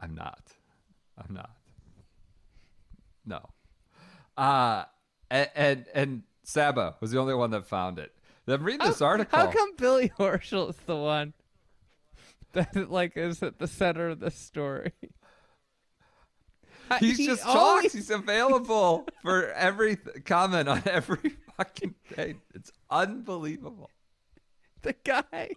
I'm 0.00 0.14
not. 0.14 0.52
I'm 1.18 1.34
not. 1.34 1.50
No. 3.26 3.48
Uh 4.36 4.84
and 5.30 5.50
and, 5.54 5.86
and 5.94 6.22
Saba 6.48 6.94
was 7.00 7.10
the 7.10 7.18
only 7.18 7.34
one 7.34 7.50
that 7.50 7.66
found 7.66 7.98
it. 7.98 8.10
Then 8.46 8.62
read 8.62 8.80
this 8.80 9.02
article. 9.02 9.38
How 9.38 9.50
come 9.52 9.76
Billy 9.76 10.08
Horschel 10.18 10.70
is 10.70 10.76
the 10.86 10.96
one 10.96 11.34
that 12.54 12.90
like 12.90 13.18
is 13.18 13.42
at 13.42 13.58
the 13.58 13.66
center 13.68 14.08
of 14.08 14.20
the 14.20 14.30
story? 14.30 14.92
He's 17.00 17.18
He 17.18 17.26
just 17.26 17.44
always- 17.44 17.82
talks. 17.82 17.92
He's 17.94 18.10
available 18.10 19.06
for 19.22 19.50
every 19.52 19.96
th- 19.96 20.24
comment 20.24 20.70
on 20.70 20.82
every 20.86 21.36
fucking 21.58 21.94
thing. 22.06 22.40
It's 22.54 22.72
unbelievable. 22.90 23.90
the 24.80 24.94
guy 25.04 25.50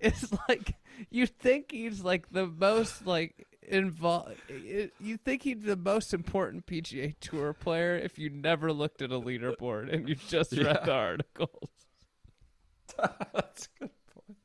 is 0.00 0.32
like 0.48 0.74
you 1.10 1.26
think 1.26 1.72
he's 1.72 2.02
like 2.02 2.30
the 2.30 2.46
most 2.46 3.06
like 3.06 3.46
involved 3.62 4.34
you 4.48 5.16
think 5.16 5.42
he's 5.42 5.62
the 5.62 5.76
most 5.76 6.12
important 6.12 6.66
PGA 6.66 7.14
tour 7.20 7.52
player 7.52 7.96
if 7.96 8.18
you 8.18 8.28
never 8.30 8.72
looked 8.72 9.00
at 9.02 9.12
a 9.12 9.20
leaderboard 9.20 9.92
and 9.92 10.08
you 10.08 10.16
just 10.16 10.52
read 10.52 10.66
Yeah. 10.66 10.84
the 10.84 10.92
articles. 10.92 11.70
That's 13.32 13.66
a 13.66 13.78
good 13.80 13.90
point. 14.14 14.38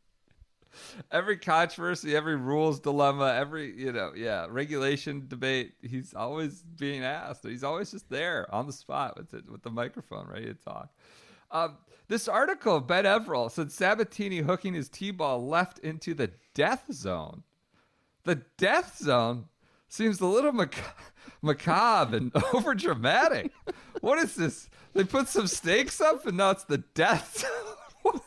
Every 1.12 1.38
controversy, 1.38 2.16
every 2.16 2.36
rules 2.36 2.80
dilemma, 2.80 3.34
every 3.36 3.74
you 3.76 3.92
know, 3.92 4.12
yeah, 4.16 4.46
regulation 4.50 5.26
debate. 5.28 5.74
He's 5.82 6.14
always 6.14 6.62
being 6.62 7.04
asked. 7.04 7.46
He's 7.48 7.64
always 7.64 7.92
just 7.92 8.10
there 8.10 8.54
on 8.54 8.68
the 8.68 8.74
spot 8.74 9.18
with 9.18 9.34
it 9.34 9.50
with 9.50 9.64
the 9.64 9.72
microphone, 9.72 10.28
ready 10.28 10.46
to 10.48 10.54
talk. 10.54 10.90
Um, 11.52 11.78
this 12.08 12.28
article 12.28 12.76
of 12.78 12.88
Ben 12.88 13.06
Everill 13.06 13.50
said 13.52 13.68
Sabbatini 13.68 14.44
hooking 14.44 14.74
his 14.74 14.90
tee 14.90 15.12
ball 15.12 15.46
left 15.46 15.80
into 15.80 16.14
the 16.14 16.32
death 16.54 16.86
zone. 16.92 17.44
The 18.24 18.42
death 18.58 18.98
zone 18.98 19.46
seems 19.88 20.20
a 20.20 20.26
little 20.26 20.52
mac- 20.52 20.96
macabre 21.42 22.18
and 22.18 22.32
over 22.54 22.76
dramatic. 22.76 23.52
what 24.02 24.20
is 24.20 24.36
this? 24.36 24.70
They 24.94 25.04
put 25.04 25.28
some 25.28 25.48
stakes 25.48 26.00
up 26.02 26.26
and 26.26 26.38
now 26.38 26.52
it's 26.52 26.64
the 26.64 26.80
death 26.80 27.40
zone. 27.40 27.76
what? 28.02 28.22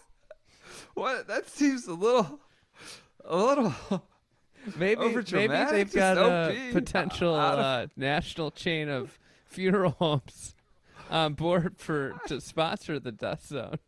what? 0.94 1.28
That 1.28 1.48
seems 1.48 1.86
a 1.86 1.94
little, 1.94 2.40
a 3.24 3.36
little. 3.36 3.74
Maybe 4.76 5.00
maybe 5.32 5.64
they've 5.70 5.92
got 5.92 6.18
a 6.18 6.70
potential 6.72 7.34
uh, 7.34 7.86
national 7.96 8.50
chain 8.50 8.88
of 8.88 9.18
funeral 9.46 9.90
homes 9.98 10.54
on 11.10 11.34
board 11.34 11.74
for 11.78 12.14
to 12.26 12.40
sponsor 12.40 12.98
the 12.98 13.12
death 13.12 13.46
zone. 13.46 13.78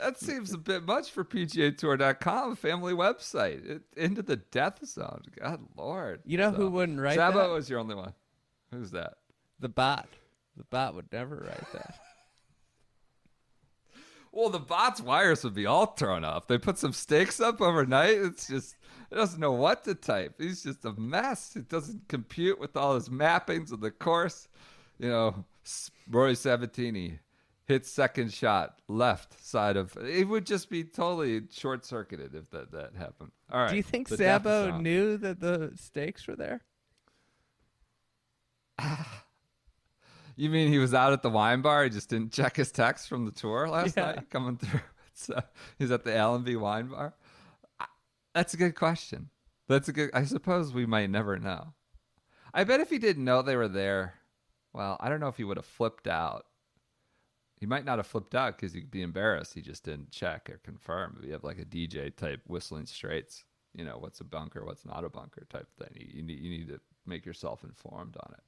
That 0.00 0.18
seems 0.18 0.52
a 0.52 0.58
bit 0.58 0.84
much 0.84 1.10
for 1.10 1.24
PGA 1.24 1.76
Tour.com, 1.76 2.56
family 2.56 2.92
website. 2.92 3.68
It, 3.68 3.82
into 3.96 4.22
the 4.22 4.36
death 4.36 4.84
zone. 4.86 5.22
God 5.40 5.60
Lord. 5.76 6.20
You 6.24 6.38
know 6.38 6.52
who 6.52 6.70
wouldn't 6.70 7.00
write 7.00 7.16
Sabo 7.16 7.38
that? 7.38 7.44
Sabo 7.44 7.54
was 7.54 7.70
your 7.70 7.80
only 7.80 7.96
one. 7.96 8.14
Who's 8.70 8.92
that? 8.92 9.14
The 9.58 9.68
bot. 9.68 10.08
The 10.56 10.64
bot 10.64 10.94
would 10.94 11.10
never 11.12 11.36
write 11.36 11.72
that. 11.72 11.94
Well, 14.30 14.50
the 14.50 14.58
bot's 14.58 15.00
wires 15.00 15.42
would 15.42 15.54
be 15.54 15.66
all 15.66 15.86
thrown 15.86 16.22
off. 16.22 16.46
They 16.46 16.58
put 16.58 16.78
some 16.78 16.92
stakes 16.92 17.40
up 17.40 17.60
overnight. 17.60 18.18
It's 18.18 18.46
just 18.46 18.76
it 19.10 19.14
doesn't 19.14 19.40
know 19.40 19.52
what 19.52 19.84
to 19.84 19.94
type. 19.94 20.34
He's 20.38 20.62
just 20.62 20.84
a 20.84 20.92
mess. 20.92 21.56
It 21.56 21.68
doesn't 21.68 22.08
compute 22.08 22.60
with 22.60 22.76
all 22.76 22.94
his 22.94 23.08
mappings 23.08 23.72
of 23.72 23.80
the 23.80 23.90
course. 23.90 24.48
You 24.98 25.08
know, 25.08 25.44
Rory 26.10 26.34
Sabbatini 26.34 27.18
hits 27.66 27.90
second 27.90 28.32
shot 28.32 28.80
left 28.88 29.44
side 29.44 29.76
of. 29.76 29.96
It 29.98 30.26
would 30.26 30.46
just 30.46 30.70
be 30.70 30.84
totally 30.84 31.42
short 31.50 31.84
circuited 31.84 32.34
if 32.34 32.50
that 32.50 32.72
that 32.72 32.94
happened. 32.96 33.32
All 33.52 33.60
right. 33.60 33.70
Do 33.70 33.76
you 33.76 33.82
think 33.82 34.08
Sabo 34.08 34.78
knew 34.78 35.16
that 35.18 35.40
the 35.40 35.72
stakes 35.76 36.26
were 36.26 36.36
there? 36.36 36.62
You 40.40 40.50
mean 40.50 40.68
he 40.70 40.78
was 40.78 40.94
out 40.94 41.12
at 41.12 41.22
the 41.22 41.30
wine 41.30 41.62
bar? 41.62 41.82
He 41.82 41.90
just 41.90 42.08
didn't 42.10 42.32
check 42.32 42.54
his 42.54 42.70
text 42.70 43.08
from 43.08 43.24
the 43.24 43.32
tour 43.32 43.68
last 43.68 43.96
Yeah. 43.96 44.12
night 44.12 44.30
coming 44.30 44.56
through. 44.56 44.80
So 45.14 45.34
uh, 45.34 45.40
he's 45.80 45.90
at 45.90 46.04
the 46.04 46.16
Allenby 46.16 46.54
wine 46.54 46.86
bar. 46.90 47.12
That's 48.36 48.54
a 48.54 48.56
good 48.56 48.76
question. 48.76 49.30
That's 49.66 49.88
a 49.88 49.92
good. 49.92 50.10
I 50.14 50.22
suppose 50.22 50.72
we 50.72 50.86
might 50.86 51.10
never 51.10 51.36
know. 51.40 51.74
I 52.54 52.62
bet 52.62 52.78
if 52.78 52.88
he 52.88 52.98
didn't 52.98 53.24
know 53.24 53.42
they 53.42 53.56
were 53.56 53.66
there, 53.66 54.14
well, 54.78 54.96
I 55.00 55.08
don't 55.08 55.18
know 55.18 55.26
if 55.26 55.36
he 55.36 55.42
would 55.42 55.56
have 55.56 55.66
flipped 55.66 56.06
out. 56.06 56.46
He 57.58 57.66
might 57.66 57.84
not 57.84 57.98
have 57.98 58.06
flipped 58.06 58.36
out 58.36 58.56
because 58.56 58.72
he'd 58.72 58.92
be 58.92 59.02
embarrassed. 59.02 59.54
He 59.54 59.60
just 59.60 59.82
didn't 59.82 60.12
check 60.12 60.48
or 60.48 60.58
confirm. 60.58 61.16
If 61.18 61.26
you 61.26 61.32
have 61.32 61.42
like 61.42 61.58
a 61.58 61.64
DJ 61.64 62.14
type 62.14 62.42
whistling 62.46 62.86
straits, 62.86 63.42
you 63.74 63.84
know, 63.84 63.96
what's 63.98 64.20
a 64.20 64.24
bunker, 64.24 64.64
what's 64.64 64.86
not 64.86 65.02
a 65.04 65.08
bunker 65.08 65.44
type 65.50 65.66
thing. 65.76 65.88
You, 65.94 66.06
you, 66.18 66.22
need, 66.22 66.38
you 66.38 66.50
need 66.50 66.68
to 66.68 66.80
make 67.06 67.26
yourself 67.26 67.64
informed 67.64 68.16
on 68.20 68.34
it. 68.34 68.44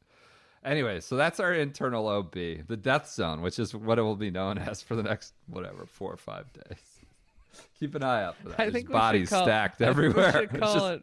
Anyway, 0.64 1.00
so 1.00 1.16
that's 1.16 1.40
our 1.40 1.52
internal 1.52 2.06
OB, 2.06 2.32
the 2.32 2.78
death 2.80 3.10
zone, 3.10 3.40
which 3.40 3.58
is 3.58 3.74
what 3.74 3.98
it 3.98 4.02
will 4.02 4.14
be 4.14 4.30
known 4.30 4.56
as 4.58 4.80
for 4.80 4.94
the 4.94 5.02
next 5.02 5.34
whatever 5.48 5.84
four 5.84 6.12
or 6.12 6.16
five 6.16 6.46
days. 6.52 7.00
Keep 7.80 7.96
an 7.96 8.04
eye 8.04 8.22
out 8.22 8.36
for 8.36 8.50
that. 8.50 8.60
I 8.60 8.64
There's 8.66 8.74
think 8.74 8.92
bodies 8.92 9.30
call- 9.30 9.42
stacked 9.42 9.82
everywhere. 9.82 10.32
We 10.34 10.40
should 10.42 10.60
call 10.60 10.74
just 10.74 10.86
it 10.86 11.02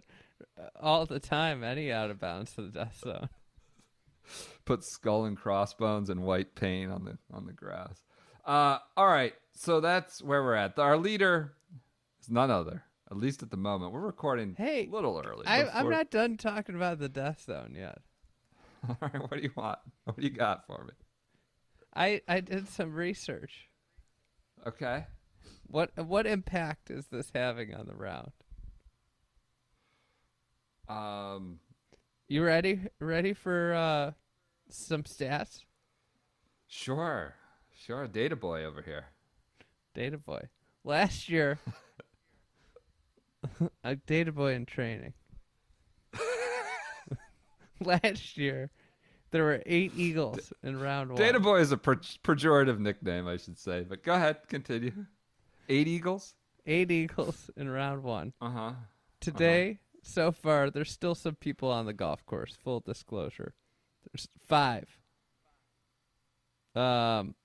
all 0.79 1.05
the 1.05 1.19
time. 1.19 1.65
Any 1.65 1.91
out 1.91 2.11
of 2.11 2.21
bounds 2.21 2.53
to 2.53 2.61
the 2.61 2.69
death 2.69 3.01
zone. 3.03 3.27
Put 4.67 4.83
skull 4.83 5.25
and 5.25 5.35
crossbones 5.37 6.09
and 6.09 6.21
white 6.21 6.53
paint 6.53 6.91
on 6.91 7.05
the 7.05 7.17
on 7.33 7.45
the 7.47 7.53
grass. 7.53 8.01
Uh, 8.45 8.77
all 8.95 9.07
right, 9.07 9.33
so 9.53 9.79
that's 9.81 10.21
where 10.21 10.43
we're 10.43 10.53
at. 10.55 10.77
Our 10.77 10.97
leader 10.97 11.53
is 12.21 12.29
none 12.29 12.51
other, 12.51 12.83
at 13.09 13.17
least 13.17 13.41
at 13.43 13.49
the 13.49 13.57
moment. 13.57 13.91
We're 13.93 13.99
recording 14.01 14.55
Hey, 14.57 14.87
a 14.87 14.89
little 14.93 15.21
early. 15.25 15.45
I, 15.47 15.67
I'm 15.67 15.89
not 15.89 16.11
done 16.11 16.37
talking 16.37 16.75
about 16.75 16.99
the 16.99 17.09
death 17.09 17.43
zone 17.45 17.73
yet. 17.75 17.99
All 18.89 18.97
right, 19.01 19.19
what 19.21 19.31
do 19.31 19.41
you 19.41 19.51
want? 19.55 19.79
What 20.03 20.17
do 20.17 20.23
you 20.23 20.29
got 20.29 20.65
for 20.67 20.83
me? 20.85 20.93
I 21.95 22.21
I 22.27 22.41
did 22.41 22.69
some 22.69 22.93
research. 22.93 23.69
Okay. 24.67 25.05
What 25.69 25.91
what 25.97 26.25
impact 26.27 26.89
is 26.91 27.07
this 27.07 27.31
having 27.33 27.73
on 27.73 27.87
the 27.87 27.95
round? 27.95 28.31
Um, 30.87 31.59
You 32.29 32.43
ready? 32.45 32.79
Ready 32.99 33.33
for 33.33 33.73
uh, 33.73 34.11
some 34.69 35.03
stats? 35.03 35.63
sure, 36.67 37.35
sure. 37.73 38.07
Data 38.07 38.35
boy 38.35 38.63
over 38.63 38.81
here. 38.81 39.05
Data 39.93 40.17
boy. 40.17 40.41
Last 40.83 41.29
year, 41.29 41.59
a 43.83 43.95
data 43.95 44.31
boy 44.31 44.53
in 44.53 44.65
training. 44.65 45.13
Last 47.79 48.37
year, 48.37 48.69
there 49.31 49.43
were 49.43 49.61
eight 49.65 49.91
eagles 49.95 50.53
in 50.63 50.79
round 50.79 51.09
one. 51.09 51.17
Data 51.17 51.39
Boy 51.39 51.59
is 51.59 51.71
a 51.71 51.77
per- 51.77 51.95
pejorative 51.95 52.79
nickname, 52.79 53.27
I 53.27 53.37
should 53.37 53.57
say. 53.57 53.85
But 53.87 54.03
go 54.03 54.13
ahead, 54.13 54.47
continue. 54.47 54.93
Eight 55.69 55.87
Eagles. 55.87 56.33
Eight 56.65 56.91
eagles 56.91 57.49
in 57.55 57.69
round 57.69 58.03
one. 58.03 58.33
Uh 58.41 58.49
huh. 58.49 58.71
Today, 59.19 59.79
so 60.03 60.31
far, 60.31 60.69
there's 60.69 60.91
still 60.91 61.15
some 61.15 61.35
people 61.35 61.69
on 61.69 61.85
the 61.85 61.93
golf 61.93 62.25
course. 62.25 62.57
Full 62.63 62.81
disclosure, 62.81 63.53
five. 64.47 64.99
Um, 66.75 67.35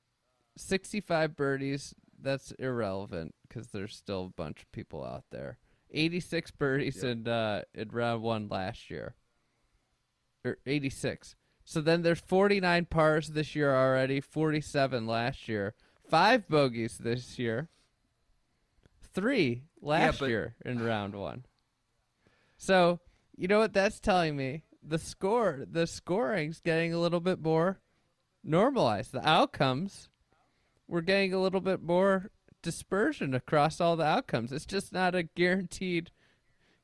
sixty-five 0.57 1.37
birdies. 1.37 1.95
That's 2.21 2.53
irrelevant 2.53 3.35
because 3.49 3.69
there's 3.69 3.97
still 3.97 4.27
a 4.27 4.41
bunch 4.41 4.63
of 4.63 4.73
people 4.73 5.05
out 5.05 5.25
there. 5.31 5.59
Eighty-six 5.91 6.51
birdies 6.51 7.03
in 7.03 7.27
uh 7.29 7.63
in 7.75 7.89
round 7.89 8.23
one 8.23 8.49
last 8.49 8.91
year. 8.91 9.15
Or 10.45 10.59
eighty-six. 10.67 11.35
So 11.65 11.81
then 11.81 12.03
there's 12.03 12.21
forty-nine 12.21 12.87
pars 12.87 13.29
this 13.29 13.55
year 13.55 13.75
already. 13.75 14.21
Forty-seven 14.21 15.07
last 15.07 15.49
year. 15.49 15.75
Five 16.09 16.49
bogeys 16.49 16.99
this 16.99 17.39
year. 17.39 17.69
Three 19.15 19.65
last 19.81 20.21
but- 20.21 20.29
year 20.29 20.57
in 20.65 20.83
round 20.83 21.15
one. 21.15 21.45
So, 22.57 23.01
you 23.37 23.49
know 23.49 23.59
what 23.59 23.73
that's 23.73 23.99
telling 23.99 24.37
me? 24.37 24.63
The 24.83 24.99
score, 24.99 25.65
the 25.71 25.87
scoring's 25.87 26.61
getting 26.61 26.93
a 26.93 26.99
little 26.99 27.21
bit 27.21 27.41
more 27.41 27.81
normalized. 28.43 29.13
The 29.13 29.27
outcomes, 29.27 30.09
we're 30.89 31.03
getting 31.03 31.33
a 31.33 31.41
little 31.41 31.61
bit 31.61 31.83
more 31.83 32.31
dispersion 32.63 33.35
across 33.35 33.81
all 33.81 33.97
the 33.97 34.05
outcomes. 34.05 34.53
It's 34.53 34.67
just 34.67 34.93
not 34.93 35.15
a 35.15 35.23
guaranteed, 35.23 36.11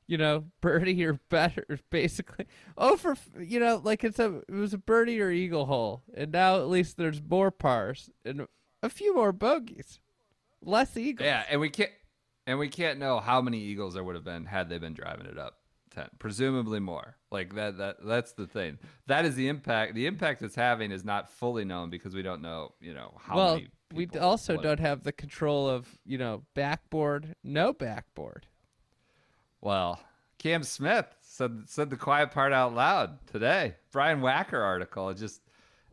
you 0.07 0.17
know, 0.17 0.45
birdie 0.61 1.05
or 1.05 1.21
better. 1.29 1.79
Basically, 1.91 2.47
oh, 2.77 2.97
for 2.97 3.17
you 3.39 3.59
know, 3.59 3.81
like 3.83 4.05
it's 4.05 4.19
a 4.19 4.43
it 4.49 4.55
was 4.55 4.75
a 4.75 4.79
birdie 4.79 5.21
or 5.21 5.31
eagle 5.31 5.67
hole, 5.67 6.03
and 6.15 6.33
now 6.33 6.57
at 6.57 6.69
least 6.69 6.97
there's 6.97 7.23
more 7.23 7.51
pars 7.51 8.11
and 8.25 8.47
a 8.83 8.89
few 8.89 9.15
more 9.15 9.33
bogeys, 9.33 10.01
less 10.63 10.97
eagles. 10.97 11.27
Yeah, 11.27 11.45
and 11.51 11.61
we 11.61 11.71
can't 11.71 11.91
and 12.49 12.59
we 12.59 12.69
can't 12.69 12.99
know 12.99 13.21
how 13.21 13.43
many 13.43 13.59
Eagles 13.59 13.93
there 13.93 14.03
would 14.03 14.15
have 14.15 14.25
been 14.25 14.47
had 14.47 14.71
they 14.71 14.79
been 14.79 14.95
driving 14.95 15.27
it 15.27 15.39
up. 15.39 15.59
Ten, 15.91 16.09
presumably 16.19 16.81
more. 16.81 17.17
Like 17.31 17.55
that. 17.55 17.79
That 17.79 17.97
that's 18.05 18.33
the 18.33 18.47
thing. 18.47 18.79
That 19.07 19.25
is 19.25 19.35
the 19.35 19.49
impact. 19.49 19.95
The 19.95 20.07
impact 20.07 20.43
it's 20.43 20.55
having 20.55 20.91
is 20.93 21.05
not 21.05 21.31
fully 21.31 21.65
known 21.65 21.91
because 21.91 22.15
we 22.15 22.23
don't 22.23 22.43
know. 22.43 22.73
You 22.81 22.95
know 22.95 23.15
how 23.21 23.37
well, 23.37 23.55
many. 23.55 23.69
we 23.93 24.07
also 24.19 24.55
what- 24.55 24.63
don't 24.63 24.81
have 24.81 25.03
the 25.03 25.13
control 25.13 25.69
of 25.69 25.89
you 26.05 26.19
know 26.19 26.43
backboard, 26.55 27.35
no 27.43 27.73
backboard. 27.73 28.47
Well, 29.61 30.01
Cam 30.39 30.63
Smith 30.63 31.07
said 31.21 31.65
said 31.67 31.91
the 31.91 31.97
quiet 31.97 32.31
part 32.31 32.53
out 32.53 32.75
loud 32.75 33.27
today. 33.27 33.75
Brian 33.93 34.21
Wacker 34.21 34.63
article. 34.63 35.13
Just 35.15 35.43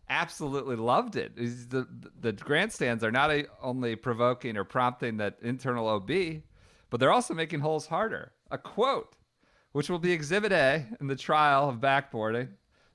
absolutely 0.09 0.75
loved 0.75 1.15
it. 1.15 1.33
He's 1.37 1.67
the 1.67 1.87
the 2.19 2.31
grandstands 2.31 3.03
are 3.03 3.11
not 3.11 3.31
a, 3.31 3.45
only 3.61 3.95
provoking 3.95 4.57
or 4.57 4.63
prompting 4.63 5.17
that 5.17 5.37
internal 5.41 5.87
OB, 5.87 6.41
but 6.89 6.99
they're 6.99 7.11
also 7.11 7.33
making 7.33 7.61
holes 7.61 7.87
harder. 7.87 8.31
A 8.51 8.57
quote, 8.57 9.15
which 9.75 9.89
will 9.89 9.99
be 9.99 10.13
Exhibit 10.13 10.53
A 10.53 10.85
in 11.01 11.07
the 11.07 11.17
trial 11.17 11.67
of 11.67 11.81
backboarding. 11.81 12.47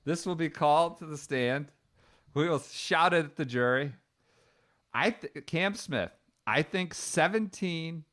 This 0.03 0.25
will 0.25 0.33
be 0.33 0.49
called 0.49 0.97
to 0.97 1.05
the 1.05 1.15
stand. 1.15 1.67
We 2.33 2.49
will 2.49 2.57
shout 2.57 3.13
it 3.13 3.23
at 3.23 3.35
the 3.35 3.45
jury. 3.45 3.93
I 4.91 5.11
th- 5.11 5.77
Smith. 5.77 6.09
I 6.47 6.63
think 6.63 6.95
17 6.95 8.03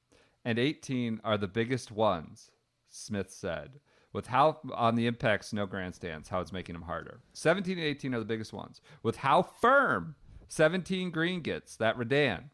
and 0.45 0.59
18 0.59 1.19
are 1.25 1.39
the 1.39 1.49
biggest 1.49 1.91
ones. 1.91 2.51
Smith 2.91 3.31
said, 3.31 3.81
with 4.13 4.27
how 4.27 4.59
on 4.75 4.97
the 4.97 5.07
impacts 5.07 5.55
no 5.55 5.65
grandstands, 5.65 6.29
how 6.29 6.41
it's 6.41 6.53
making 6.53 6.75
them 6.75 6.83
harder. 6.83 7.21
17 7.33 7.79
and 7.79 7.87
18 7.87 8.15
are 8.15 8.19
the 8.19 8.27
biggest 8.27 8.53
ones. 8.53 8.83
With 9.03 9.17
how 9.17 9.41
firm 9.41 10.15
17 10.49 11.11
green 11.11 11.41
gets 11.41 11.75
that 11.77 11.97
Redan. 11.97 12.51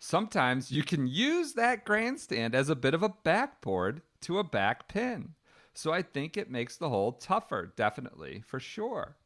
Sometimes 0.00 0.72
you 0.72 0.82
can 0.82 1.06
use 1.06 1.52
that 1.52 1.84
grandstand 1.84 2.56
as 2.56 2.68
a 2.68 2.74
bit 2.74 2.92
of 2.92 3.04
a 3.04 3.14
backboard 3.22 4.02
to 4.26 4.38
a 4.38 4.44
back 4.44 4.88
pin. 4.88 5.34
So 5.72 5.92
I 5.92 6.02
think 6.02 6.36
it 6.36 6.50
makes 6.50 6.76
the 6.76 6.88
hole 6.88 7.12
tougher, 7.12 7.72
definitely, 7.76 8.42
for 8.46 8.58
sure. 8.58 9.16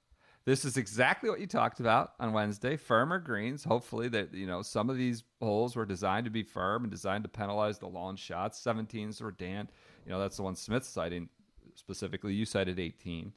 This 0.45 0.65
is 0.65 0.77
exactly 0.77 1.31
what 1.31 1.41
you 1.41 1.47
talked 1.47 1.81
about 1.81 2.13
on 2.19 2.33
Wednesday. 2.33 2.77
Firmer 2.77 3.19
greens. 3.19 3.63
Hopefully, 3.65 4.09
that 4.09 4.35
you 4.35 4.47
know 4.47 4.63
some 4.63 4.91
of 4.91 4.97
these 4.97 5.23
holes 5.41 5.77
were 5.77 5.87
designed 5.87 6.25
to 6.25 6.31
be 6.31 6.43
firm 6.43 6.85
and 6.85 6.91
designed 6.91 7.25
to 7.25 7.29
penalize 7.29 7.79
the 7.79 7.87
long 7.87 8.17
shots. 8.17 8.61
17s 8.65 9.21
were 9.21 9.33
Dan. 9.33 9.69
You 10.05 10.13
know 10.13 10.19
that's 10.19 10.37
the 10.37 10.43
one 10.43 10.57
Smith's 10.57 10.89
citing 10.89 11.29
specifically. 11.75 12.35
You 12.35 12.47
cited 12.47 12.81
18. 12.81 13.33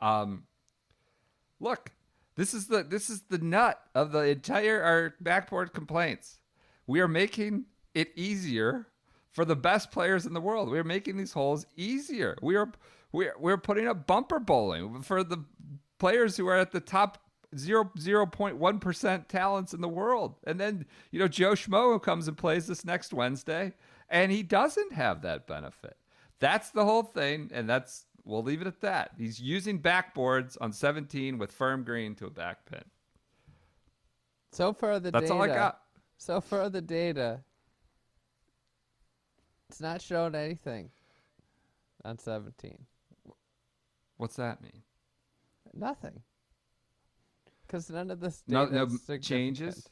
Um, 0.00 0.44
look, 1.60 1.92
this 2.36 2.54
is 2.54 2.66
the 2.66 2.82
this 2.82 3.10
is 3.10 3.22
the 3.28 3.38
nut 3.38 3.80
of 3.94 4.12
the 4.12 4.20
entire 4.20 4.82
our 4.82 5.14
backboard 5.20 5.72
complaints. 5.72 6.40
We 6.86 7.00
are 7.00 7.08
making 7.08 7.66
it 7.94 8.12
easier 8.16 8.86
for 9.36 9.44
the 9.44 9.54
best 9.54 9.90
players 9.90 10.24
in 10.24 10.32
the 10.32 10.40
world. 10.40 10.70
We 10.70 10.78
are 10.78 10.84
making 10.84 11.18
these 11.18 11.34
holes 11.34 11.66
easier. 11.76 12.38
We 12.40 12.56
are 12.56 12.72
we're 13.12 13.34
we're 13.38 13.58
putting 13.58 13.86
up 13.86 14.06
bumper 14.06 14.40
bowling 14.40 15.02
for 15.02 15.22
the 15.22 15.44
players 15.98 16.38
who 16.38 16.48
are 16.48 16.56
at 16.56 16.72
the 16.72 16.80
top 16.80 17.18
zero 17.54 17.90
zero 18.00 18.24
point 18.24 18.56
one 18.56 18.78
percent 18.78 19.28
talents 19.28 19.74
in 19.74 19.82
the 19.82 19.90
world. 19.90 20.36
And 20.46 20.58
then 20.58 20.86
you 21.10 21.20
know 21.20 21.28
Joe 21.28 21.52
Schmo 21.52 21.92
who 21.92 21.98
comes 21.98 22.28
and 22.28 22.36
plays 22.36 22.66
this 22.66 22.82
next 22.82 23.12
Wednesday, 23.12 23.74
and 24.08 24.32
he 24.32 24.42
doesn't 24.42 24.94
have 24.94 25.20
that 25.20 25.46
benefit. 25.46 25.98
That's 26.38 26.70
the 26.70 26.86
whole 26.86 27.02
thing, 27.02 27.50
and 27.52 27.68
that's 27.68 28.06
we'll 28.24 28.42
leave 28.42 28.62
it 28.62 28.66
at 28.66 28.80
that. 28.80 29.10
He's 29.18 29.38
using 29.38 29.78
backboards 29.78 30.56
on 30.62 30.72
17 30.72 31.36
with 31.36 31.52
firm 31.52 31.84
green 31.84 32.14
to 32.14 32.26
a 32.26 32.30
back 32.30 32.64
pin. 32.64 32.84
So 34.52 34.72
far, 34.72 34.98
the 34.98 35.10
That's 35.10 35.24
data. 35.24 35.34
all 35.34 35.42
I 35.42 35.48
got. 35.48 35.80
So 36.16 36.40
far, 36.40 36.70
the 36.70 36.80
data. 36.80 37.40
It's 39.68 39.80
not 39.80 40.00
showing 40.00 40.34
anything 40.34 40.90
on 42.04 42.18
17. 42.18 42.78
What's 44.16 44.36
that 44.36 44.62
mean? 44.62 44.82
Nothing. 45.74 46.22
Because 47.66 47.90
none 47.90 48.10
of 48.10 48.20
this 48.20 48.42
No, 48.46 48.66
no 48.66 48.84
is 48.84 48.92
m- 48.92 48.98
significant. 48.98 49.24
changes. 49.24 49.88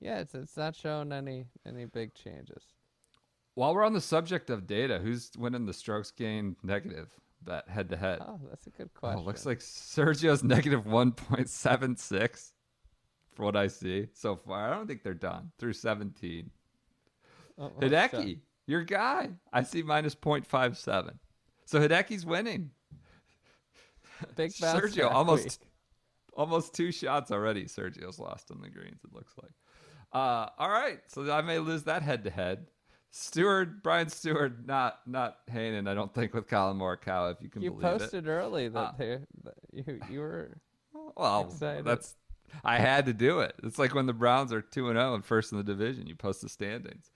Yeah, 0.00 0.18
it's 0.18 0.34
it's 0.34 0.56
not 0.56 0.74
showing 0.76 1.12
any 1.12 1.46
any 1.64 1.86
big 1.86 2.12
changes. 2.14 2.64
While 3.54 3.74
we're 3.74 3.84
on 3.86 3.94
the 3.94 4.00
subject 4.00 4.50
of 4.50 4.66
data, 4.66 4.98
who's 4.98 5.30
winning 5.38 5.64
the 5.64 5.72
strokes 5.72 6.10
gain 6.10 6.56
negative 6.62 7.08
bet 7.42 7.66
head 7.68 7.88
to 7.90 7.96
head? 7.96 8.18
Oh, 8.20 8.38
that's 8.50 8.66
a 8.66 8.70
good 8.70 8.90
Oh, 8.96 8.98
question. 8.98 9.24
looks 9.24 9.46
like 9.46 9.60
Sergio's 9.60 10.42
negative 10.44 10.84
1.76 10.84 12.52
for 13.34 13.44
what 13.44 13.56
I 13.56 13.68
see 13.68 14.08
so 14.12 14.36
far. 14.36 14.70
I 14.70 14.74
don't 14.76 14.86
think 14.86 15.02
they're 15.02 15.14
done 15.14 15.52
through 15.58 15.72
17. 15.74 16.50
Oh, 17.58 17.64
oh, 17.74 17.80
Hideki, 17.80 18.40
your 18.66 18.82
guy. 18.84 19.30
I 19.52 19.62
see 19.62 19.82
minus 19.82 20.14
0.57. 20.14 21.14
So 21.64 21.80
Hideki's 21.80 22.24
winning. 22.26 22.70
Big 24.34 24.50
Sergio 24.52 25.10
almost 25.10 25.44
week. 25.44 25.68
almost 26.34 26.74
two 26.74 26.90
shots 26.92 27.30
already. 27.30 27.64
Sergio's 27.66 28.18
lost 28.18 28.50
on 28.50 28.60
the 28.60 28.68
greens. 28.70 29.00
It 29.04 29.12
looks 29.14 29.34
like. 29.42 29.52
Uh, 30.12 30.48
all 30.58 30.70
right, 30.70 31.00
so 31.08 31.30
I 31.30 31.42
may 31.42 31.58
lose 31.58 31.82
that 31.84 32.02
head 32.02 32.24
to 32.24 32.30
head. 32.30 32.66
Stewart, 33.10 33.82
Brian 33.82 34.06
Stuard, 34.08 34.66
not 34.66 35.00
not 35.06 35.46
Hanen. 35.48 35.88
I 35.88 35.94
don't 35.94 36.12
think 36.14 36.34
with 36.34 36.46
Collin 36.48 36.78
Morikawa, 36.78 37.32
if 37.32 37.42
you 37.42 37.48
can 37.48 37.62
You 37.62 37.70
believe 37.72 37.84
it. 37.86 37.98
posted 37.98 38.28
early 38.28 38.68
that 38.68 38.78
Uh, 38.78 38.92
they 38.98 39.18
that 39.44 39.54
you 39.72 40.00
you 40.10 40.20
were 40.20 40.56
Well, 41.16 41.46
Excited. 41.50 41.84
that's 41.84 42.14
I 42.64 42.78
had 42.78 43.06
to 43.06 43.12
do 43.12 43.40
it. 43.40 43.54
It's 43.64 43.78
like 43.78 43.94
when 43.94 44.06
the 44.06 44.12
Browns 44.12 44.52
are 44.52 44.60
two 44.62 44.88
and 44.88 44.96
zero 44.96 45.14
and 45.14 45.24
first 45.24 45.50
in 45.52 45.58
the 45.58 45.64
division. 45.64 46.06
You 46.06 46.14
post 46.14 46.42
the 46.42 46.48
standings. 46.48 47.10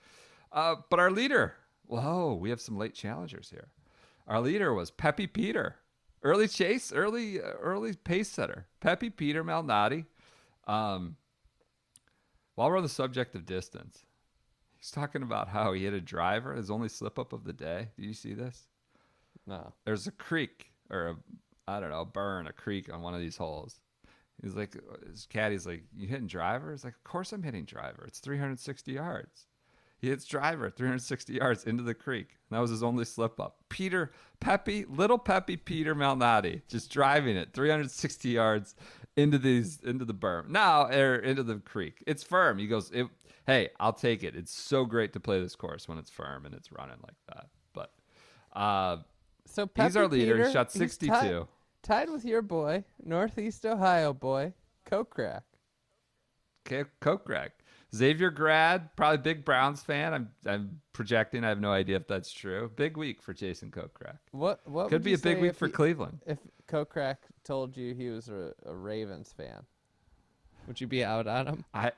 Uh, 0.52 0.76
but 0.90 0.98
our 0.98 1.10
leader, 1.10 1.54
whoa, 1.86 2.34
we 2.34 2.50
have 2.50 2.60
some 2.60 2.76
late 2.76 2.94
challengers 2.94 3.50
here. 3.50 3.68
Our 4.26 4.40
leader 4.40 4.72
was 4.74 4.90
Peppy 4.90 5.26
Peter, 5.26 5.76
early 6.22 6.48
chase, 6.48 6.92
early 6.92 7.40
uh, 7.40 7.52
early 7.60 7.94
pace 7.94 8.28
setter. 8.28 8.66
Peppy 8.80 9.10
Peter 9.10 9.44
Malnati. 9.44 10.06
Um, 10.66 11.16
while 12.54 12.68
we're 12.68 12.76
on 12.76 12.82
the 12.82 12.88
subject 12.88 13.34
of 13.34 13.46
distance, 13.46 14.04
he's 14.78 14.90
talking 14.90 15.22
about 15.22 15.48
how 15.48 15.72
he 15.72 15.84
hit 15.84 15.94
a 15.94 16.00
driver, 16.00 16.54
his 16.54 16.70
only 16.70 16.88
slip 16.88 17.18
up 17.18 17.32
of 17.32 17.44
the 17.44 17.52
day. 17.52 17.88
Do 17.98 18.06
you 18.06 18.14
see 18.14 18.34
this? 18.34 18.66
no. 19.46 19.72
there's 19.84 20.06
a 20.06 20.12
creek 20.12 20.70
or 20.90 21.08
a 21.08 21.16
I 21.66 21.78
don't 21.78 21.90
know, 21.90 22.00
a 22.00 22.06
burn, 22.06 22.48
a 22.48 22.52
creek 22.52 22.92
on 22.92 23.00
one 23.00 23.14
of 23.14 23.20
these 23.20 23.36
holes. 23.36 23.80
He's 24.42 24.56
like, 24.56 24.76
his 25.06 25.26
caddy's 25.32 25.66
like, 25.66 25.84
you 25.96 26.08
hitting 26.08 26.26
driver? 26.26 26.72
He's 26.72 26.82
like, 26.82 26.94
of 26.94 27.04
course 27.04 27.32
I'm 27.32 27.42
hitting 27.42 27.64
driver. 27.64 28.04
It's 28.06 28.18
360 28.18 28.92
yards. 28.92 29.46
He 30.00 30.08
hits 30.08 30.24
driver 30.24 30.70
360 30.70 31.34
yards 31.34 31.64
into 31.64 31.82
the 31.82 31.94
creek. 31.94 32.36
That 32.50 32.58
was 32.58 32.70
his 32.70 32.82
only 32.82 33.04
slip 33.04 33.38
up. 33.38 33.58
Peter 33.68 34.12
Pepe, 34.40 34.86
little 34.88 35.18
Pepe 35.18 35.56
Peter 35.58 35.94
Malnati, 35.94 36.62
just 36.68 36.90
driving 36.90 37.36
it 37.36 37.52
360 37.52 38.28
yards 38.30 38.74
into 39.16 39.36
these 39.38 39.80
into 39.80 40.04
the 40.04 40.14
berm. 40.14 40.48
Now 40.48 40.86
or 40.86 41.16
into 41.16 41.42
the 41.42 41.56
creek. 41.56 42.02
It's 42.06 42.22
firm. 42.22 42.58
He 42.58 42.66
goes, 42.66 42.90
it, 42.92 43.08
hey, 43.46 43.70
I'll 43.78 43.92
take 43.92 44.22
it. 44.22 44.34
It's 44.34 44.52
so 44.52 44.84
great 44.84 45.12
to 45.12 45.20
play 45.20 45.40
this 45.40 45.54
course 45.54 45.86
when 45.86 45.98
it's 45.98 46.10
firm 46.10 46.46
and 46.46 46.54
it's 46.54 46.72
running 46.72 46.98
like 47.02 47.16
that. 47.28 47.46
Uh, 48.52 48.98
So 49.46 49.62
he's 49.62 49.72
Peppy 49.74 49.98
our 49.98 50.08
leader. 50.08 50.34
Peter, 50.34 50.46
he 50.46 50.52
shot 50.52 50.72
62. 50.72 51.12
Tied, 51.12 51.46
tied 51.82 52.10
with 52.10 52.24
your 52.24 52.42
boy, 52.42 52.84
Northeast 53.02 53.64
Ohio 53.66 54.12
boy, 54.12 54.52
Kokrak. 54.88 55.42
Greg. 56.64 57.50
Xavier 57.94 58.30
Grad, 58.30 58.94
probably 58.96 59.18
big 59.18 59.44
Browns 59.44 59.82
fan. 59.82 60.14
I'm 60.14 60.30
I'm 60.46 60.80
projecting. 60.92 61.44
I 61.44 61.48
have 61.48 61.60
no 61.60 61.72
idea 61.72 61.96
if 61.96 62.06
that's 62.06 62.32
true. 62.32 62.70
Big 62.76 62.96
week 62.96 63.20
for 63.22 63.32
Jason 63.34 63.70
Kokrak. 63.70 64.18
What 64.32 64.60
what 64.68 64.88
Could 64.90 65.02
be 65.02 65.14
a 65.14 65.18
big 65.18 65.40
week 65.40 65.54
for 65.56 65.66
he- 65.66 65.72
Cleveland. 65.72 66.20
If 66.26 66.38
Kokrak 66.68 67.16
told 67.44 67.76
you 67.76 67.94
he 67.94 68.08
was 68.10 68.28
a, 68.28 68.52
a 68.64 68.74
Ravens 68.74 69.32
fan, 69.36 69.64
would 70.68 70.80
you 70.80 70.86
be 70.86 71.02
out 71.04 71.26
on 71.26 71.46
him? 71.48 71.64
I 71.74 71.90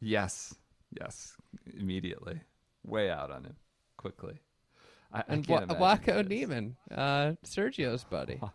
yes, 0.00 0.54
yes, 0.98 1.36
immediately, 1.78 2.40
way 2.84 3.08
out 3.08 3.30
on 3.30 3.44
him, 3.44 3.54
quickly. 3.96 4.40
I, 5.12 5.20
I 5.20 5.24
And 5.28 5.46
can't 5.46 5.68
Wa- 5.68 5.76
imagine 5.76 6.04
Wacko 6.04 6.14
he 6.14 6.20
is. 6.22 6.28
Niemann, 6.28 6.76
uh, 6.90 7.32
Sergio's 7.44 8.02
buddy. 8.02 8.40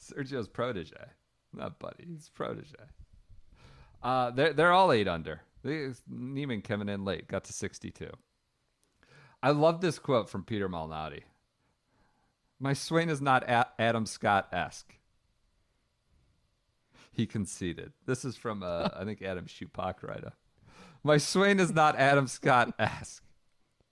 Sergio's 0.00 0.48
protege, 0.48 0.96
not 1.52 1.78
buddy. 1.78 2.06
He's 2.08 2.30
protege. 2.30 2.74
Uh, 4.02 4.30
they're 4.30 4.52
they're 4.52 4.72
all 4.72 4.92
eight 4.92 5.08
under. 5.08 5.42
Niemann 6.08 6.62
coming 6.62 6.88
in 6.88 7.04
late, 7.04 7.28
got 7.28 7.44
to 7.44 7.52
sixty-two. 7.52 8.10
I 9.42 9.50
love 9.50 9.80
this 9.80 9.98
quote 9.98 10.28
from 10.28 10.44
Peter 10.44 10.68
Malnati. 10.68 11.22
My 12.58 12.72
swing 12.72 13.08
is 13.08 13.20
not 13.20 13.44
Adam 13.48 14.06
Scott 14.06 14.48
esque. 14.52 14.94
He 17.12 17.26
conceded. 17.26 17.92
This 18.06 18.24
is 18.24 18.36
from 18.36 18.62
uh, 18.62 18.88
I 18.94 19.04
think 19.04 19.22
Adam 19.22 19.46
Schupak 19.46 20.02
writer. 20.02 20.32
My 21.02 21.16
swing 21.16 21.58
is 21.58 21.72
not 21.72 21.96
Adam 21.96 22.26
Scott 22.26 22.74
esque. 22.78 23.24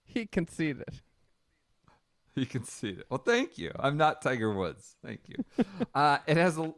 He 0.04 0.26
conceded. 0.26 1.00
He 2.34 2.46
conceded. 2.46 3.04
Well, 3.10 3.22
thank 3.24 3.58
you. 3.58 3.72
I'm 3.78 3.96
not 3.96 4.22
Tiger 4.22 4.52
Woods. 4.52 4.96
Thank 5.04 5.20
you. 5.28 5.36
uh, 5.94 6.18
it 6.26 6.36
has 6.36 6.56
a, 6.56 6.72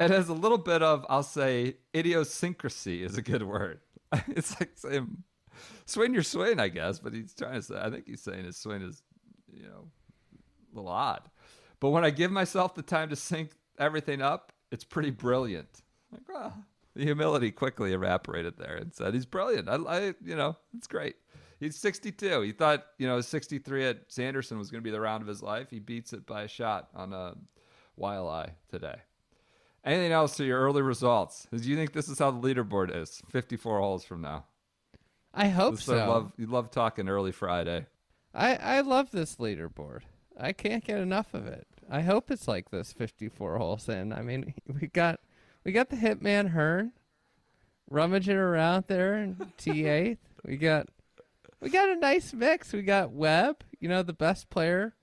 it 0.00 0.10
has 0.10 0.28
a 0.28 0.34
little 0.34 0.58
bit 0.58 0.82
of, 0.82 1.04
I'll 1.08 1.22
say, 1.22 1.74
idiosyncrasy 1.94 3.04
is 3.04 3.18
a 3.18 3.22
good 3.22 3.42
word. 3.42 3.80
it's 4.28 4.58
like 4.58 4.70
saying, 4.74 5.22
swing 5.84 6.14
your 6.14 6.22
swing, 6.22 6.58
I 6.58 6.68
guess. 6.68 6.98
But 6.98 7.12
he's 7.12 7.34
trying 7.34 7.54
to 7.54 7.62
say, 7.62 7.78
I 7.80 7.90
think 7.90 8.06
he's 8.06 8.22
saying 8.22 8.44
his 8.44 8.56
swing 8.56 8.82
is, 8.82 9.02
you 9.52 9.64
know, 9.64 9.88
a 10.72 10.76
little 10.76 10.90
odd. 10.90 11.22
But 11.80 11.90
when 11.90 12.04
I 12.04 12.10
give 12.10 12.32
myself 12.32 12.74
the 12.74 12.82
time 12.82 13.10
to 13.10 13.16
sync 13.16 13.50
everything 13.78 14.22
up, 14.22 14.52
it's 14.72 14.84
pretty 14.84 15.10
brilliant. 15.10 15.82
Like, 16.10 16.22
well, 16.28 16.54
the 16.94 17.04
humility 17.04 17.50
quickly 17.50 17.92
evaporated 17.92 18.54
there 18.56 18.76
and 18.76 18.94
said, 18.94 19.12
he's 19.12 19.26
brilliant. 19.26 19.68
I, 19.68 19.76
I 19.76 20.14
you 20.24 20.34
know, 20.34 20.56
it's 20.76 20.86
great. 20.86 21.16
He's 21.58 21.76
62. 21.76 22.40
He 22.40 22.52
thought, 22.52 22.86
you 22.98 23.06
know, 23.06 23.20
63 23.20 23.84
at 23.84 23.98
Sanderson 24.08 24.58
was 24.58 24.70
going 24.70 24.82
to 24.82 24.84
be 24.84 24.90
the 24.90 25.00
round 25.00 25.20
of 25.20 25.28
his 25.28 25.42
life. 25.42 25.68
He 25.68 25.78
beats 25.78 26.14
it 26.14 26.24
by 26.24 26.42
a 26.42 26.48
shot 26.48 26.88
on 26.94 27.12
a 27.12 27.34
wild 27.96 28.30
Eye 28.30 28.54
today. 28.70 28.96
Anything 29.84 30.12
else 30.12 30.36
to 30.36 30.44
your 30.44 30.60
early 30.60 30.82
results? 30.82 31.46
Do 31.54 31.68
you 31.68 31.76
think 31.76 31.92
this 31.92 32.08
is 32.08 32.18
how 32.18 32.30
the 32.30 32.38
leaderboard 32.40 32.94
is 32.94 33.22
54 33.30 33.78
holes 33.78 34.04
from 34.04 34.20
now? 34.20 34.44
I 35.32 35.48
hope 35.48 35.76
This- 35.76 35.84
so. 35.84 35.96
I 35.96 36.06
love, 36.06 36.32
you 36.36 36.46
love 36.46 36.70
talking 36.70 37.08
early 37.08 37.32
Friday. 37.32 37.86
I, 38.34 38.56
I 38.56 38.80
love 38.82 39.10
this 39.10 39.36
leaderboard. 39.36 40.00
I 40.38 40.52
can't 40.52 40.84
get 40.84 40.98
enough 40.98 41.34
of 41.34 41.46
it. 41.46 41.66
I 41.90 42.02
hope 42.02 42.30
it's 42.30 42.46
like 42.46 42.70
this 42.70 42.92
54 42.92 43.58
holes 43.58 43.88
in. 43.88 44.12
I 44.12 44.22
mean, 44.22 44.54
we 44.80 44.86
got 44.88 45.20
we 45.64 45.72
got 45.72 45.88
the 45.90 45.96
Hitman 45.96 46.50
Hearn 46.50 46.92
rummaging 47.90 48.36
around 48.36 48.84
there 48.86 49.16
in 49.16 49.34
T8. 49.58 50.18
we 50.44 50.56
got 50.56 50.88
we 51.60 51.68
got 51.70 51.88
a 51.88 51.96
nice 51.96 52.32
mix. 52.32 52.72
We 52.72 52.82
got 52.82 53.10
Webb, 53.10 53.64
you 53.80 53.88
know, 53.88 54.02
the 54.02 54.12
best 54.12 54.48
player 54.50 54.94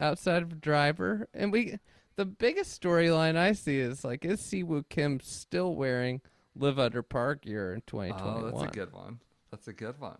outside 0.00 0.42
of 0.42 0.60
driver, 0.60 1.28
and 1.32 1.52
we 1.52 1.78
the 2.16 2.24
biggest 2.26 2.80
storyline 2.80 3.36
I 3.36 3.52
see 3.52 3.78
is 3.78 4.04
like 4.04 4.24
is 4.24 4.40
Siwoo 4.40 4.84
Kim 4.88 5.20
still 5.20 5.74
wearing 5.74 6.20
live 6.56 6.78
under 6.78 7.02
park 7.02 7.42
gear 7.42 7.74
in 7.74 7.82
2021? 7.86 8.44
Oh, 8.44 8.50
that's 8.58 8.70
a 8.70 8.74
good 8.74 8.92
one. 8.92 9.20
That's 9.50 9.68
a 9.68 9.72
good 9.72 9.98
one. 10.00 10.18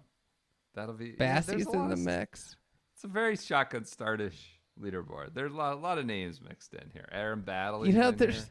That'll 0.74 0.94
be. 0.94 1.12
Bassie's 1.12 1.66
in 1.66 1.88
the 1.88 1.94
of- 1.94 1.98
mix. 1.98 2.57
It's 2.94 3.05
a 3.05 3.09
very 3.09 3.37
shotgun 3.37 3.85
startish 3.85 4.61
leaderboard. 4.81 5.35
There's 5.35 5.52
a 5.52 5.57
lot, 5.57 5.72
a 5.74 5.76
lot 5.76 5.98
of 5.98 6.07
names 6.07 6.40
mixed 6.40 6.72
in 6.74 6.88
here. 6.92 7.09
Aaron 7.11 7.40
Battle. 7.40 7.87
You 7.87 7.92
know, 7.94 8.11
there's 8.11 8.50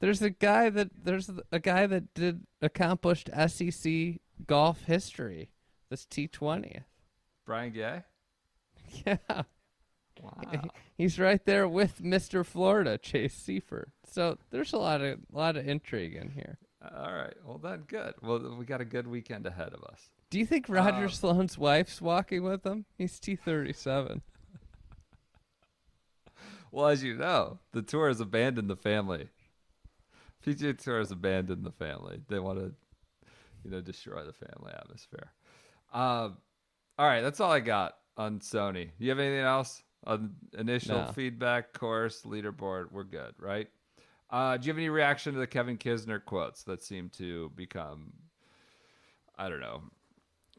there's 0.00 0.22
a 0.22 0.30
guy 0.30 0.70
that 0.70 0.90
there's 1.04 1.30
a 1.50 1.58
guy 1.58 1.86
that 1.86 2.12
did 2.14 2.42
accomplished 2.62 3.30
SEC 3.48 4.20
golf 4.46 4.84
history. 4.84 5.50
This 5.88 6.04
T 6.06 6.28
twentieth. 6.28 6.84
Brian 7.46 7.72
Gay. 7.72 8.02
Yeah, 9.06 9.42
Wow. 10.20 10.62
he's 10.96 11.18
right 11.18 11.44
there 11.44 11.66
with 11.68 12.02
Mister 12.02 12.44
Florida, 12.44 12.98
Chase 12.98 13.34
Seiffert. 13.34 13.86
So 14.10 14.38
there's 14.50 14.72
a 14.72 14.78
lot 14.78 15.00
of 15.00 15.18
lot 15.32 15.56
of 15.56 15.66
intrigue 15.66 16.14
in 16.14 16.30
here. 16.30 16.58
All 16.82 17.12
right. 17.12 17.34
Well, 17.44 17.58
then 17.58 17.84
good. 17.86 18.14
Well, 18.22 18.56
we 18.58 18.64
got 18.64 18.80
a 18.80 18.84
good 18.86 19.06
weekend 19.06 19.46
ahead 19.46 19.72
of 19.74 19.82
us. 19.84 20.10
Do 20.30 20.38
you 20.38 20.46
think 20.46 20.66
Roger 20.68 21.06
Uh, 21.06 21.08
Sloan's 21.08 21.58
wife's 21.58 22.00
walking 22.00 22.42
with 22.42 22.64
him? 22.64 22.84
He's 22.96 23.18
T 23.20 23.36
thirty 23.36 23.72
seven. 23.72 24.22
Well, 26.72 26.86
as 26.86 27.02
you 27.02 27.16
know, 27.16 27.58
the 27.72 27.82
tour 27.82 28.06
has 28.06 28.20
abandoned 28.20 28.70
the 28.70 28.76
family. 28.76 29.28
PGA 30.46 30.78
Tour 30.78 31.00
has 31.00 31.10
abandoned 31.10 31.64
the 31.64 31.72
family. 31.72 32.20
They 32.28 32.38
want 32.38 32.58
to, 32.60 32.72
you 33.64 33.70
know, 33.70 33.80
destroy 33.80 34.24
the 34.24 34.32
family 34.32 34.72
atmosphere. 34.72 35.32
Um, 35.92 36.36
all 36.98 37.06
right, 37.06 37.22
that's 37.22 37.40
all 37.40 37.50
I 37.50 37.60
got 37.60 37.96
on 38.16 38.38
Sony. 38.38 38.90
Do 38.98 39.04
you 39.04 39.10
have 39.10 39.18
anything 39.18 39.44
else 39.44 39.82
on 40.04 40.34
initial 40.58 41.04
No. 41.06 41.12
feedback, 41.12 41.72
course, 41.72 42.22
leaderboard? 42.22 42.90
We're 42.92 43.04
good, 43.04 43.34
right? 43.38 43.68
Uh, 44.30 44.56
do 44.56 44.66
you 44.66 44.70
have 44.72 44.78
any 44.78 44.88
reaction 44.88 45.32
to 45.34 45.38
the 45.40 45.46
Kevin 45.46 45.76
Kisner 45.76 46.24
quotes 46.24 46.62
that 46.64 46.82
seem 46.82 47.08
to 47.10 47.50
become, 47.56 48.12
I 49.36 49.48
don't 49.48 49.60
know, 49.60 49.82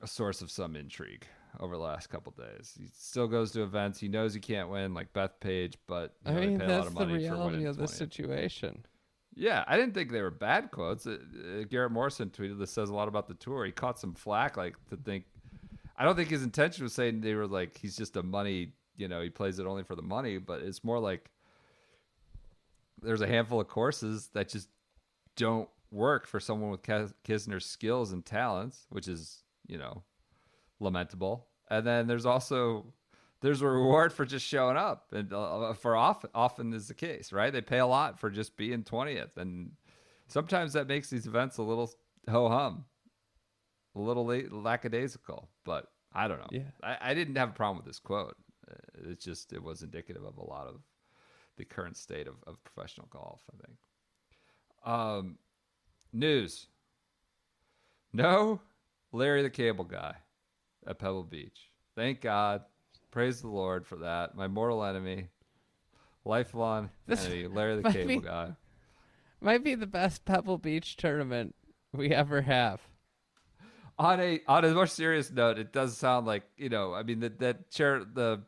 a 0.01 0.07
source 0.07 0.41
of 0.41 0.51
some 0.51 0.75
intrigue 0.75 1.25
over 1.59 1.75
the 1.75 1.81
last 1.81 2.07
couple 2.09 2.33
days? 2.37 2.73
He 2.77 2.87
still 2.93 3.27
goes 3.27 3.51
to 3.53 3.63
events. 3.63 3.99
He 3.99 4.07
knows 4.09 4.33
he 4.33 4.39
can't 4.41 4.69
win, 4.69 4.93
like 4.93 5.13
Bethpage, 5.13 5.75
but 5.87 6.13
you 6.25 6.31
I 6.31 6.33
know, 6.33 6.39
they 6.41 6.47
mean, 6.47 6.59
pay 6.59 6.65
a 6.65 6.67
lot 6.67 6.73
that's 6.75 6.87
of 6.87 6.93
the 6.95 6.99
money 6.99 7.13
for 7.13 7.19
reality 7.19 7.51
winning 7.55 7.67
of 7.67 7.77
the 7.77 7.83
20th. 7.85 7.89
situation. 7.89 8.85
Yeah, 9.33 9.63
I 9.65 9.77
didn't 9.77 9.93
think 9.93 10.11
they 10.11 10.21
were 10.21 10.29
bad 10.31 10.71
quotes. 10.71 11.07
Uh, 11.07 11.11
uh, 11.11 11.63
Garrett 11.69 11.93
Morrison 11.93 12.29
tweeted 12.29 12.59
this 12.59 12.71
says 12.71 12.89
a 12.89 12.93
lot 12.93 13.07
about 13.07 13.29
the 13.29 13.33
tour. 13.35 13.63
He 13.65 13.71
caught 13.71 13.97
some 13.97 14.13
flack, 14.13 14.57
like 14.57 14.75
to 14.89 14.97
think. 14.97 15.23
I 15.97 16.03
don't 16.03 16.17
think 16.17 16.29
his 16.29 16.43
intention 16.43 16.83
was 16.83 16.91
saying 16.93 17.21
they 17.21 17.35
were 17.35 17.47
like 17.47 17.77
he's 17.77 17.95
just 17.95 18.17
a 18.17 18.23
money. 18.23 18.73
You 19.01 19.07
know, 19.07 19.21
he 19.21 19.29
plays 19.29 19.57
it 19.57 19.65
only 19.65 19.83
for 19.83 19.95
the 19.95 20.03
money, 20.03 20.37
but 20.37 20.61
it's 20.61 20.83
more 20.83 20.99
like 20.99 21.31
there's 23.01 23.21
a 23.21 23.27
handful 23.27 23.59
of 23.59 23.67
courses 23.67 24.29
that 24.33 24.47
just 24.49 24.69
don't 25.35 25.67
work 25.89 26.27
for 26.27 26.39
someone 26.39 26.69
with 26.69 26.83
Kis- 26.83 27.13
Kisner's 27.27 27.65
skills 27.65 28.11
and 28.11 28.23
talents, 28.23 28.85
which 28.89 29.07
is 29.07 29.43
you 29.67 29.77
know 29.77 30.03
lamentable. 30.79 31.47
And 31.69 31.85
then 31.85 32.05
there's 32.05 32.27
also 32.27 32.93
there's 33.41 33.61
a 33.63 33.67
reward 33.67 34.13
for 34.13 34.23
just 34.23 34.45
showing 34.45 34.77
up, 34.77 35.11
and 35.13 35.33
uh, 35.33 35.73
for 35.73 35.95
often 35.95 36.29
often 36.35 36.73
is 36.73 36.87
the 36.87 36.93
case, 36.93 37.33
right? 37.33 37.51
They 37.51 37.61
pay 37.61 37.79
a 37.79 37.87
lot 37.87 38.19
for 38.19 38.29
just 38.29 38.55
being 38.55 38.83
twentieth, 38.83 39.35
and 39.37 39.71
sometimes 40.27 40.73
that 40.73 40.87
makes 40.87 41.09
these 41.09 41.25
events 41.25 41.57
a 41.57 41.63
little 41.63 41.91
ho 42.29 42.49
hum, 42.49 42.85
a 43.95 43.99
little 43.99 44.25
late, 44.25 44.51
lackadaisical. 44.51 45.49
But 45.65 45.87
I 46.13 46.27
don't 46.27 46.39
know. 46.39 46.49
Yeah. 46.51 46.69
I, 46.83 46.97
I 47.01 47.13
didn't 47.15 47.37
have 47.37 47.49
a 47.49 47.53
problem 47.53 47.77
with 47.77 47.85
this 47.85 47.99
quote. 47.99 48.35
Uh, 48.71 49.09
It's 49.11 49.25
just 49.25 49.53
it 49.53 49.61
was 49.63 49.81
indicative 49.83 50.23
of 50.23 50.37
a 50.37 50.43
lot 50.45 50.67
of 50.67 50.81
the 51.57 51.65
current 51.65 51.97
state 51.97 52.27
of, 52.27 52.35
of 52.47 52.63
professional 52.63 53.07
golf. 53.11 53.41
I 53.53 53.65
think. 53.65 53.77
Um, 54.85 55.37
news. 56.13 56.67
No, 58.13 58.59
Larry 59.11 59.41
the 59.41 59.49
Cable 59.49 59.85
Guy 59.85 60.15
at 60.85 60.99
Pebble 60.99 61.23
Beach. 61.23 61.69
Thank 61.95 62.21
God. 62.21 62.63
Praise 63.11 63.41
the 63.41 63.47
Lord 63.47 63.85
for 63.85 63.97
that. 63.97 64.35
My 64.35 64.47
mortal 64.47 64.83
enemy, 64.83 65.27
lifelong 66.25 66.89
This 67.07 67.25
enemy, 67.25 67.47
Larry 67.47 67.81
the 67.81 67.91
Cable 67.91 68.07
be- 68.07 68.27
Guy. 68.27 68.53
Might 69.41 69.63
be 69.63 69.75
the 69.75 69.87
best 69.87 70.23
Pebble 70.25 70.57
Beach 70.57 70.95
tournament 70.97 71.55
we 71.93 72.11
ever 72.11 72.41
have. 72.41 72.81
On 73.97 74.19
a 74.19 74.39
on 74.47 74.65
a 74.65 74.73
more 74.73 74.87
serious 74.87 75.29
note, 75.31 75.57
it 75.59 75.71
does 75.73 75.97
sound 75.97 76.25
like 76.25 76.43
you 76.57 76.69
know. 76.69 76.93
I 76.93 77.03
mean 77.03 77.19
that 77.21 77.39
that 77.39 77.69
chair 77.71 78.03
the 78.03 78.41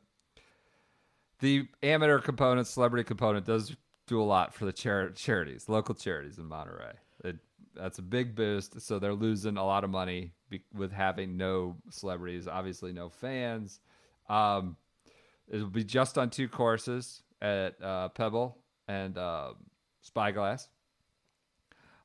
the 1.43 1.67
amateur 1.83 2.19
component, 2.19 2.65
celebrity 2.67 3.03
component 3.03 3.45
does 3.45 3.75
do 4.07 4.21
a 4.21 4.23
lot 4.23 4.53
for 4.53 4.63
the 4.63 4.71
char- 4.71 5.09
charities, 5.09 5.67
local 5.67 5.93
charities 5.93 6.37
in 6.37 6.45
Monterey. 6.45 6.93
It, 7.25 7.35
that's 7.75 7.99
a 7.99 8.01
big 8.01 8.33
boost. 8.33 8.79
So 8.79 8.97
they're 8.97 9.13
losing 9.13 9.57
a 9.57 9.65
lot 9.65 9.83
of 9.83 9.89
money 9.89 10.31
be, 10.49 10.61
with 10.73 10.93
having 10.93 11.35
no 11.35 11.75
celebrities, 11.89 12.47
obviously 12.47 12.93
no 12.93 13.09
fans. 13.09 13.81
Um, 14.29 14.77
it'll 15.49 15.67
be 15.67 15.83
just 15.83 16.17
on 16.17 16.29
two 16.29 16.47
courses 16.47 17.23
at 17.41 17.75
uh, 17.83 18.07
Pebble 18.09 18.57
and 18.87 19.17
uh, 19.17 19.51
Spyglass. 19.99 20.69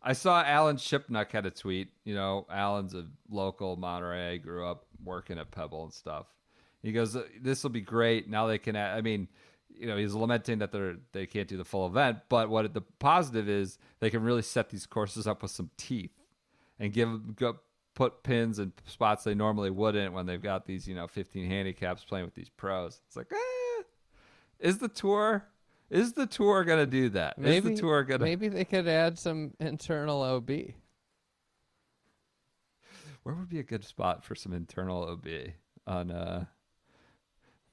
I 0.02 0.14
saw 0.14 0.42
Alan 0.42 0.78
Shipnuck 0.78 1.30
had 1.30 1.46
a 1.46 1.52
tweet. 1.52 1.92
You 2.04 2.16
know, 2.16 2.44
Alan's 2.50 2.94
a 2.94 3.06
local 3.30 3.76
Monterey, 3.76 4.38
grew 4.38 4.66
up 4.66 4.86
working 5.04 5.38
at 5.38 5.52
Pebble 5.52 5.84
and 5.84 5.92
stuff. 5.92 6.26
He 6.82 6.92
goes, 6.92 7.16
"This 7.40 7.62
will 7.62 7.70
be 7.70 7.80
great. 7.80 8.28
Now 8.28 8.46
they 8.46 8.58
can." 8.58 8.76
add- 8.76 8.96
I 8.96 9.00
mean, 9.00 9.28
you 9.68 9.86
know, 9.86 9.96
he's 9.96 10.14
lamenting 10.14 10.58
that 10.58 10.72
they're 10.72 10.96
they 11.12 11.26
can't 11.26 11.48
do 11.48 11.56
the 11.56 11.64
full 11.64 11.86
event, 11.86 12.18
but 12.28 12.48
what 12.48 12.72
the 12.74 12.80
positive 12.80 13.48
is, 13.48 13.78
they 14.00 14.10
can 14.10 14.22
really 14.22 14.42
set 14.42 14.70
these 14.70 14.86
courses 14.86 15.26
up 15.26 15.42
with 15.42 15.50
some 15.50 15.70
teeth 15.76 16.12
and 16.78 16.92
give 16.92 17.36
go, 17.36 17.58
put 17.94 18.22
pins 18.22 18.58
in 18.58 18.72
spots 18.86 19.24
they 19.24 19.34
normally 19.34 19.70
wouldn't 19.70 20.12
when 20.12 20.24
they've 20.26 20.42
got 20.42 20.66
these 20.66 20.86
you 20.86 20.94
know 20.94 21.08
15 21.08 21.46
handicaps 21.46 22.04
playing 22.04 22.24
with 22.24 22.34
these 22.34 22.48
pros. 22.48 23.00
It's 23.06 23.16
like, 23.16 23.32
eh, 23.32 23.82
is 24.60 24.78
the 24.78 24.88
tour 24.88 25.48
is 25.90 26.12
the 26.12 26.26
tour 26.26 26.64
gonna 26.64 26.86
do 26.86 27.08
that? 27.10 27.38
Maybe 27.38 27.74
the 27.74 27.80
tour 27.80 28.04
gonna? 28.04 28.24
maybe 28.24 28.48
they 28.48 28.64
could 28.64 28.86
add 28.86 29.18
some 29.18 29.54
internal 29.58 30.22
OB. 30.22 30.74
Where 33.22 33.34
would 33.34 33.48
be 33.48 33.58
a 33.58 33.64
good 33.64 33.84
spot 33.84 34.24
for 34.24 34.34
some 34.34 34.52
internal 34.52 35.02
OB 35.02 35.26
on 35.86 36.10
uh 36.10 36.44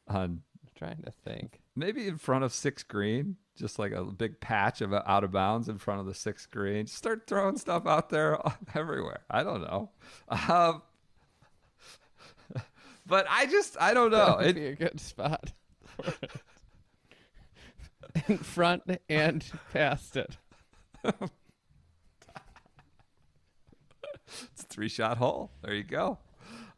on 0.08 0.41
trying 0.76 1.02
to 1.04 1.12
think. 1.12 1.62
maybe 1.76 2.08
in 2.08 2.18
front 2.18 2.44
of 2.44 2.54
six 2.54 2.84
green, 2.84 3.38
just 3.56 3.80
like 3.80 3.91
a 3.94 4.04
big 4.04 4.39
patch 4.41 4.82
of 4.82 4.94
out 4.94 5.24
of 5.24 5.32
bounds 5.32 5.70
in 5.70 5.78
front 5.78 6.00
of 6.02 6.06
the 6.06 6.13
six 6.13 6.46
green. 6.46 6.86
Start 6.88 7.26
throwing 7.28 7.58
stuff 7.58 7.88
out 7.88 8.10
there 8.10 8.38
everywhere. 8.76 9.22
I 9.30 9.44
don't 9.44 9.62
know. 9.62 9.89
Um, 10.30 10.82
but 13.06 13.26
I 13.30 13.46
just 13.46 13.78
I 13.80 13.94
don't 13.94 14.12
know. 14.12 14.26
That 14.26 14.38
would 14.38 14.48
It, 14.48 14.56
be 14.56 14.65
a 14.68 14.76
good 14.76 15.00
spot. 15.00 15.54
In 18.28 18.38
front 18.38 18.84
and 19.10 19.44
past 19.74 20.15
it. 20.18 20.38
it's 21.04 21.22
a 24.60 24.63
three 24.68 24.88
shot 24.89 25.18
hole. 25.18 25.52
There 25.62 25.74
you 25.74 25.84
go. 25.84 26.18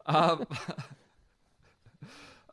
Um, 0.06 0.46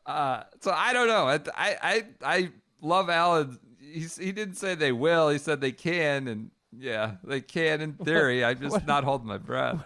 uh, 0.05 0.43
so 0.61 0.71
I 0.71 0.93
don't 0.93 1.07
know. 1.07 1.27
I 1.27 1.39
I 1.81 2.03
I, 2.23 2.49
love 2.81 3.09
Alan. 3.09 3.57
He's, 3.79 4.17
he 4.17 4.31
didn't 4.31 4.55
say 4.55 4.75
they 4.75 4.91
will. 4.91 5.29
He 5.29 5.37
said 5.37 5.61
they 5.61 5.71
can, 5.71 6.27
and 6.27 6.51
yeah, 6.77 7.13
they 7.23 7.41
can 7.41 7.81
in 7.81 7.93
theory. 7.93 8.43
I'm 8.43 8.59
just 8.59 8.73
what- 8.73 8.87
not 8.87 9.03
holding 9.03 9.27
my 9.27 9.37
breath. 9.37 9.83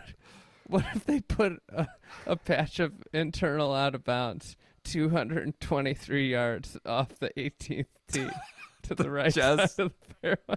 What 0.68 0.86
if 0.94 1.06
they 1.06 1.20
put 1.22 1.62
a, 1.70 1.88
a 2.28 2.36
patch 2.36 2.80
of 2.80 2.94
internal 3.12 3.74
out 3.74 3.96
of 3.96 4.04
bounds 4.04 4.56
223 4.84 6.30
yards 6.30 6.78
off 6.86 7.16
the 7.20 7.32
18th 7.38 7.86
tee 8.12 8.28
to 8.84 8.94
the, 8.94 9.10
right 9.10 9.34
Jazz. 9.34 9.74
side 9.74 9.86
of 9.86 9.94
the 10.08 10.14
fairway? 10.22 10.38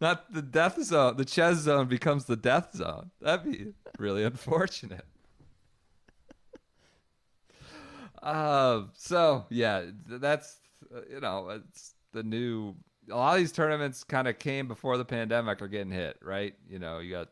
Not 0.00 0.32
the 0.32 0.42
death 0.42 0.80
zone. 0.84 1.16
The 1.16 1.24
chess 1.24 1.56
zone 1.58 1.88
becomes 1.88 2.26
the 2.26 2.36
death 2.36 2.76
zone. 2.76 3.10
That'd 3.20 3.50
be 3.50 3.72
really 3.98 4.22
unfortunate. 4.22 5.04
Um. 8.22 8.90
So 8.96 9.46
yeah, 9.50 9.84
that's 10.06 10.58
uh, 10.94 11.00
you 11.10 11.20
know 11.20 11.50
it's 11.50 11.94
the 12.12 12.22
new. 12.22 12.74
A 13.10 13.16
lot 13.16 13.34
of 13.34 13.40
these 13.40 13.52
tournaments 13.52 14.04
kind 14.04 14.28
of 14.28 14.38
came 14.38 14.68
before 14.68 14.98
the 14.98 15.04
pandemic 15.04 15.62
are 15.62 15.68
getting 15.68 15.90
hit, 15.90 16.18
right? 16.22 16.54
You 16.68 16.78
know, 16.78 16.98
you 16.98 17.10
got 17.10 17.28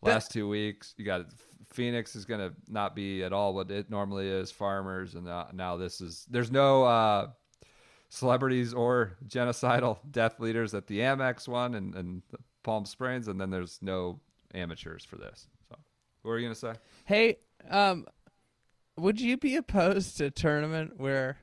last 0.00 0.30
two 0.30 0.48
weeks. 0.48 0.94
You 0.96 1.04
got 1.04 1.26
Phoenix 1.72 2.16
is 2.16 2.24
going 2.24 2.40
to 2.40 2.54
not 2.68 2.96
be 2.96 3.22
at 3.22 3.32
all 3.32 3.54
what 3.54 3.70
it 3.70 3.90
normally 3.90 4.28
is. 4.28 4.50
Farmers, 4.50 5.14
and 5.14 5.24
now, 5.24 5.48
now 5.52 5.76
this 5.76 6.00
is. 6.00 6.26
There's 6.28 6.50
no 6.50 6.84
uh, 6.84 7.28
celebrities 8.08 8.74
or 8.74 9.16
genocidal 9.26 9.98
death 10.10 10.40
leaders 10.40 10.74
at 10.74 10.86
the 10.86 11.00
Amex 11.00 11.48
one 11.48 11.74
and, 11.74 11.94
and 11.94 12.22
the 12.30 12.38
Palm 12.62 12.84
Springs, 12.84 13.28
and 13.28 13.40
then 13.40 13.50
there's 13.50 13.78
no 13.80 14.20
amateurs 14.54 15.04
for 15.04 15.16
this. 15.16 15.46
So, 15.68 15.76
what 16.22 16.30
were 16.30 16.38
you 16.38 16.46
gonna 16.46 16.54
say? 16.54 16.74
Hey, 17.04 17.38
um, 17.70 18.06
would 18.96 19.20
you 19.20 19.36
be 19.36 19.56
opposed 19.56 20.16
to 20.18 20.26
a 20.26 20.30
tournament 20.30 20.98
where, 20.98 21.38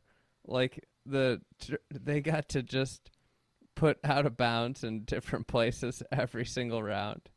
like, 0.45 0.85
the 1.05 1.41
they 1.91 2.21
got 2.21 2.49
to 2.49 2.61
just 2.61 3.09
put 3.75 3.97
out 4.03 4.25
of 4.25 4.37
bounds 4.37 4.83
in 4.83 5.03
different 5.03 5.47
places 5.47 6.03
every 6.11 6.45
single 6.45 6.83
round? 6.83 7.29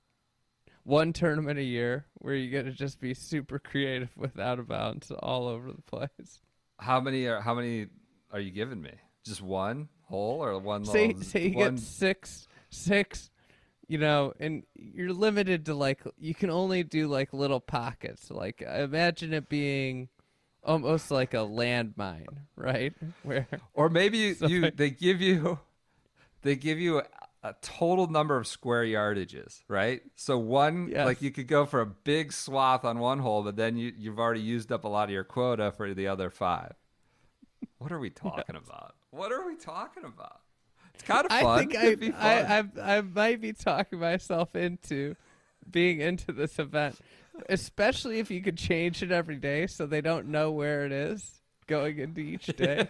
One 0.83 1.13
tournament 1.13 1.59
a 1.59 1.63
year 1.63 2.07
where 2.15 2.35
you 2.35 2.51
get 2.51 2.65
to 2.65 2.73
just 2.73 3.01
be 3.01 3.15
super 3.15 3.59
creative 3.59 4.17
with 4.17 4.39
out 4.39 4.59
of 4.59 4.69
bounds 4.69 5.11
all 5.11 5.47
over 5.47 5.71
the 5.73 5.83
place. 5.83 6.41
How 6.79 7.01
many 7.01 7.27
are 7.27 7.41
how 7.41 7.55
many 7.55 7.87
are 8.33 8.41
you 8.41 8.51
giving 8.51 8.81
me? 8.81 8.93
Just 9.25 9.43
one 9.43 9.89
hole 10.05 10.43
or 10.43 10.59
one? 10.59 10.85
say 10.85 11.09
little, 11.09 11.23
say 11.23 11.49
you 11.49 11.57
one, 11.57 11.75
get 11.77 11.83
six 11.83 12.49
six 12.71 13.30
you 13.91 13.99
know 13.99 14.33
and 14.39 14.63
you're 14.75 15.13
limited 15.13 15.67
to 15.67 15.75
like 15.75 16.01
you 16.17 16.33
can 16.33 16.49
only 16.49 16.85
do 16.85 17.09
like 17.09 17.33
little 17.33 17.59
pockets 17.59 18.31
like 18.31 18.63
imagine 18.63 19.33
it 19.33 19.49
being 19.49 20.09
almost 20.63 21.11
like 21.11 21.35
a 21.35 21.39
landmine 21.39 22.27
right 22.55 22.95
where 23.25 23.49
or 23.75 23.89
maybe 23.89 24.17
you, 24.19 24.35
So- 24.41 24.47
you 24.47 24.71
they 24.71 24.91
give 24.91 25.21
you 25.21 25.59
they 26.43 26.55
give 26.55 26.79
you 26.79 27.01
a, 27.01 27.05
a 27.43 27.55
total 27.63 28.07
number 28.07 28.37
of 28.37 28.47
square 28.47 28.85
yardages, 28.85 29.63
right? 29.67 30.03
So 30.15 30.39
one 30.39 30.89
Yes. 30.89 31.05
like 31.07 31.21
you 31.23 31.31
could 31.31 31.49
go 31.49 31.67
for 31.67 31.81
a 31.81 31.87
big 31.87 32.33
swath 32.33 32.85
on 32.85 32.99
one 32.99 33.19
hole, 33.19 33.43
but 33.43 33.57
then 33.57 33.77
you 33.77 33.93
you've 33.99 34.19
already 34.21 34.41
used 34.41 34.71
up 34.71 34.85
a 34.85 34.89
lot 34.89 35.05
of 35.05 35.11
your 35.11 35.25
quota 35.25 35.73
for 35.73 35.93
the 35.95 36.07
other 36.07 36.31
five. 36.31 36.75
What 37.79 37.91
are 37.93 37.99
we 37.99 38.11
talking 38.27 38.57
about? 38.57 38.95
What 39.11 39.33
are 39.33 39.45
we 39.47 39.57
talking 39.57 40.05
about? 40.05 40.41
It's 41.01 41.09
kind 41.09 41.25
of 41.27 41.33
fun. 41.33 41.59
i 41.59 41.95
think 41.95 42.15
I. 42.15 42.41
I, 42.41 42.59
I 42.59 42.97
i 42.97 43.01
might 43.01 43.41
be 43.41 43.53
talking 43.53 43.99
myself 43.99 44.55
into 44.55 45.17
being 45.71 46.01
into 46.01 46.33
this 46.33 46.59
event 46.59 46.99
especially 47.49 48.19
if 48.19 48.31
you 48.31 48.43
could 48.43 48.59
change 48.59 49.03
it 49.03 49.11
every 49.11 49.37
day 49.37 49.67
so 49.67 49.87
they 49.87 50.03
don't 50.03 50.27
know 50.27 50.51
where 50.51 50.85
it 50.85 50.93
is 50.93 51.41
going 51.67 51.99
into 51.99 52.21
each 52.21 52.47
day 52.57 52.89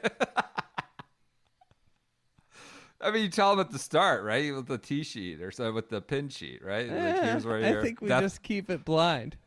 I 3.03 3.11
mean, 3.11 3.23
you 3.23 3.31
tell 3.31 3.57
them 3.57 3.61
at 3.61 3.71
the 3.73 3.79
start, 3.79 4.25
right? 4.25 4.55
With 4.55 4.67
the 4.67 4.77
T 4.77 5.05
sheet 5.05 5.41
or 5.41 5.51
so 5.51 5.73
with 5.73 5.89
the 5.89 6.03
pin 6.03 6.29
sheet, 6.29 6.63
right? 6.63 6.87
Like, 6.87 6.99
Eh, 6.99 7.25
here's 7.31 7.47
where 7.47 7.65
i 7.65 7.83
think 7.83 8.03
we 8.03 8.09
death, 8.09 8.21
just 8.21 8.43
keep 8.43 8.69
it 8.69 8.85
blind 8.85 9.39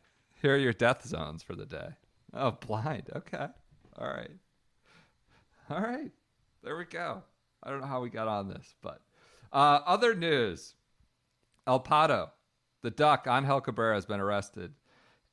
here 0.41 0.55
are 0.55 0.57
your 0.57 0.73
death 0.73 1.07
zones 1.07 1.41
for 1.43 1.55
the 1.55 1.65
day. 1.65 1.89
Oh, 2.33 2.51
blind. 2.51 3.09
Okay. 3.15 3.47
All 3.97 4.07
right. 4.07 4.31
All 5.69 5.79
right. 5.79 6.11
There 6.63 6.75
we 6.75 6.85
go. 6.85 7.23
I 7.63 7.69
don't 7.69 7.81
know 7.81 7.87
how 7.87 8.01
we 8.01 8.09
got 8.09 8.27
on 8.27 8.49
this, 8.49 8.75
but 8.81 9.01
uh, 9.51 9.79
other 9.85 10.13
news: 10.13 10.75
El 11.65 11.79
Pato, 11.81 12.29
the 12.81 12.91
duck, 12.91 13.25
Angel 13.29 13.61
Cabrera 13.61 13.95
has 13.95 14.05
been 14.05 14.19
arrested 14.19 14.73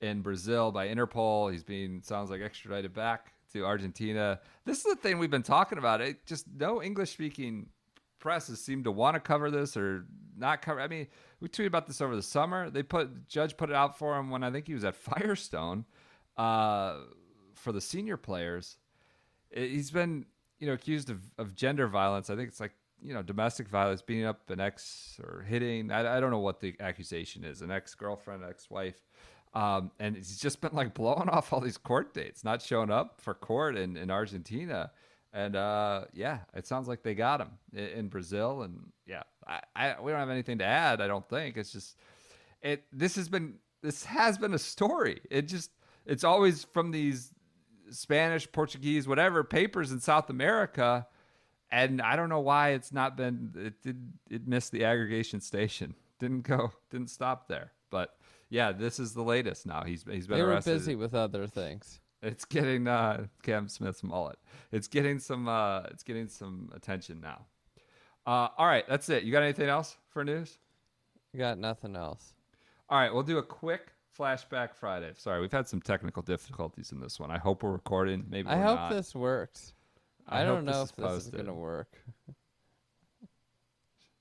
in 0.01 0.23
Brazil 0.23 0.71
by 0.73 0.89
Interpol. 0.89 1.53
He's 1.53 1.65
being 1.65 2.03
sounds 2.03 2.31
like 2.31 2.41
extradited 2.41 2.95
back 2.95 3.33
to 3.53 3.65
Argentina. 3.65 4.41
This 4.65 4.79
is 4.79 4.85
the 4.85 4.97
thing 4.97 5.19
we've 5.19 5.31
been 5.31 5.43
talking 5.43 5.79
about. 5.79 6.01
It 6.01 6.25
just 6.27 6.47
no 6.57 6.83
English 6.83 7.11
speaking 7.11 7.69
press 8.19 8.49
has 8.49 8.61
seemed 8.61 8.85
to 8.85 8.93
want 8.93 9.15
to 9.15 9.21
cover 9.21 9.51
this 9.51 9.77
or 9.77 10.05
not 10.37 10.63
cover. 10.63 10.81
I 10.81 10.89
mean, 10.89 11.09
we 11.41 11.49
tweeted 11.49 11.67
about 11.67 11.87
this 11.87 12.01
over 12.01 12.15
the 12.15 12.23
summer. 12.23 12.71
They 12.71 12.83
put 12.83 13.29
judge 13.29 13.57
put 13.57 13.71
it 13.71 13.77
out 13.77 13.99
for 13.99 14.17
him 14.17 14.31
when 14.31 14.45
I 14.45 14.51
think 14.51 14.67
he 14.67 14.75
was 14.75 14.85
at 14.85 14.95
Firestone 14.97 15.85
uh, 16.37 16.99
for 17.55 17.73
the 17.73 17.81
senior 17.81 18.17
players. 18.17 18.77
He's 19.53 19.91
been 19.91 20.27
you 20.61 20.67
know 20.67 20.75
accused 20.75 21.11
of, 21.11 21.21
of 21.39 21.55
gender 21.57 21.89
violence. 21.89 22.31
I 22.31 22.37
think 22.37 22.49
it's 22.49 22.61
like 22.61 22.73
you 23.03 23.15
know 23.15 23.23
domestic 23.23 23.69
violence, 23.69 24.03
beating 24.03 24.27
up 24.27 24.49
an 24.51 24.61
ex 24.61 25.19
or 25.23 25.45
hitting. 25.49 25.91
I, 25.91 26.17
I 26.17 26.21
don't 26.21 26.31
know 26.31 26.39
what 26.39 26.61
the 26.61 26.77
accusation 26.79 27.45
is. 27.45 27.63
An 27.63 27.71
ex 27.71 27.95
girlfriend, 27.95 28.45
ex 28.45 28.71
wife. 28.71 29.01
Um, 29.53 29.91
and 29.99 30.15
he's 30.15 30.39
just 30.39 30.61
been 30.61 30.75
like 30.75 30.95
blowing 30.95 31.29
off 31.29 31.53
all 31.53 31.61
these 31.61 31.79
court 31.79 32.15
dates, 32.15 32.45
not 32.45 32.63
showing 32.63 32.91
up 32.91 33.21
for 33.21 33.35
court 33.35 33.77
in, 33.77 33.97
in 33.97 34.11
Argentina. 34.11 34.93
And 35.33 35.57
uh, 35.57 36.05
yeah, 36.13 36.41
it 36.55 36.67
sounds 36.67 36.87
like 36.89 37.03
they 37.03 37.15
got 37.15 37.41
him 37.41 37.51
in, 37.73 37.87
in 37.87 38.09
Brazil. 38.09 38.63
And 38.63 38.93
yeah, 39.07 39.23
I, 39.47 39.61
I 39.75 40.01
we 40.01 40.13
don't 40.13 40.21
have 40.21 40.31
anything 40.31 40.59
to 40.59 40.65
add. 40.65 41.01
I 41.01 41.09
don't 41.09 41.29
think 41.29 41.57
it's 41.57 41.73
just 41.73 41.97
it. 42.63 42.85
This 42.93 43.17
has 43.17 43.29
been 43.29 43.55
this 43.83 44.05
has 44.05 44.39
been 44.39 44.55
a 44.55 44.59
story. 44.59 45.21
It 45.31 45.49
just 45.49 45.71
it's 46.07 46.25
always 46.25 46.65
from 46.65 46.91
these 46.91 47.33
Spanish, 47.91 48.51
Portuguese, 48.51 49.07
whatever 49.07 49.45
papers 49.45 49.93
in 49.93 50.01
South 50.01 50.31
America, 50.31 51.07
and 51.71 52.03
I 52.03 52.17
don't 52.17 52.29
know 52.29 52.41
why 52.41 52.71
it's 52.71 52.93
not 52.93 53.17
been. 53.17 53.53
It 53.57 53.83
did. 53.83 54.13
It 54.29 54.47
missed 54.49 54.73
the 54.73 54.85
aggregation 54.85 55.41
station. 55.41 55.95
Didn't 56.19 56.43
go. 56.43 56.73
Didn't 56.91 57.11
stop 57.11 57.49
there. 57.49 57.73
But 57.91 58.15
yeah, 58.49 58.73
this 58.73 58.99
is 58.99 59.15
the 59.15 59.23
latest. 59.23 59.67
Now 59.67 59.85
he's 59.85 60.05
he's 60.11 60.27
been 60.27 60.39
they 60.39 60.43
were 60.45 60.51
arrested. 60.51 60.75
busy 60.75 60.95
with 60.97 61.15
other 61.15 61.47
things 61.47 62.01
It's 62.23 62.45
getting 62.45 62.89
uh, 62.89 63.27
Cam 63.43 63.69
Smith's 63.69 64.03
mullet. 64.03 64.39
It's 64.73 64.89
getting 64.89 65.19
some. 65.19 65.49
Uh, 65.49 65.83
it's 65.91 66.03
getting 66.03 66.29
some 66.29 66.71
attention 66.75 67.21
now. 67.21 67.47
Uh, 68.27 68.49
all 68.59 68.67
right, 68.67 68.85
that's 68.89 69.09
it. 69.09 69.23
You 69.23 69.33
got 69.33 69.43
anything 69.43 69.69
else 69.69 69.97
for 70.11 70.25
news? 70.25 70.59
got 71.37 71.59
nothing 71.59 71.95
else 71.95 72.35
All 72.89 72.99
right, 72.99 73.15
we'll 73.15 73.23
do 73.23 73.39
a 73.39 73.43
quick 73.43 73.93
flashback 74.19 74.75
Friday. 74.75 75.13
Sorry, 75.17 75.41
we've 75.41 75.53
had 75.53 75.69
some 75.69 75.81
technical 75.81 76.23
difficulties 76.23 76.93
in 76.93 77.01
this 77.01 77.19
one. 77.21 77.31
I 77.31 77.39
hope 77.39 77.63
we're 77.63 77.73
recording. 77.73 78.25
Maybe 78.29 78.49
I 78.49 78.59
hope 78.59 78.79
not. 78.79 78.91
this 78.93 79.15
works. 79.15 79.75
I 80.29 80.43
I, 80.43 80.45
don't 80.45 80.65
know 80.65 80.83
is 80.83 80.91
if 80.91 80.97
this 80.97 81.27
is 81.27 81.31
gonna 81.31 81.55
work. 81.55 81.97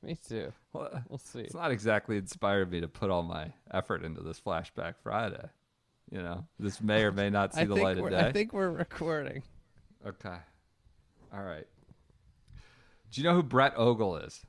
Me 0.01 0.17
too. 0.27 0.53
Well, 0.71 1.03
We'll 1.09 1.17
see. 1.19 1.41
it's 1.41 1.53
not 1.53 1.71
exactly 1.71 2.17
inspired 2.17 2.71
me 2.71 2.79
to 2.81 2.87
put 2.87 3.09
all 3.09 3.23
my 3.23 3.51
effort 3.71 4.05
into 4.05 4.21
this 4.21 4.39
flashback 4.39 4.95
Friday. 5.03 5.49
You 6.09 6.23
know, 6.23 6.45
this 6.57 6.81
may 6.81 7.03
or 7.03 7.11
may 7.11 7.29
not 7.31 7.53
see 7.53 7.65
the 7.65 7.75
light 7.75 7.97
of 7.97 8.09
day. 8.09 8.17
I 8.19 8.31
think 8.31 8.53
we're 8.53 8.71
recording. 8.71 9.43
Okay. 10.07 10.37
All 11.33 11.43
right. 11.43 11.67
Do 13.11 13.21
you 13.21 13.27
know 13.27 13.35
who 13.35 13.43
Brett 13.43 13.73
Ogle 13.75 14.17
is? 14.17 14.45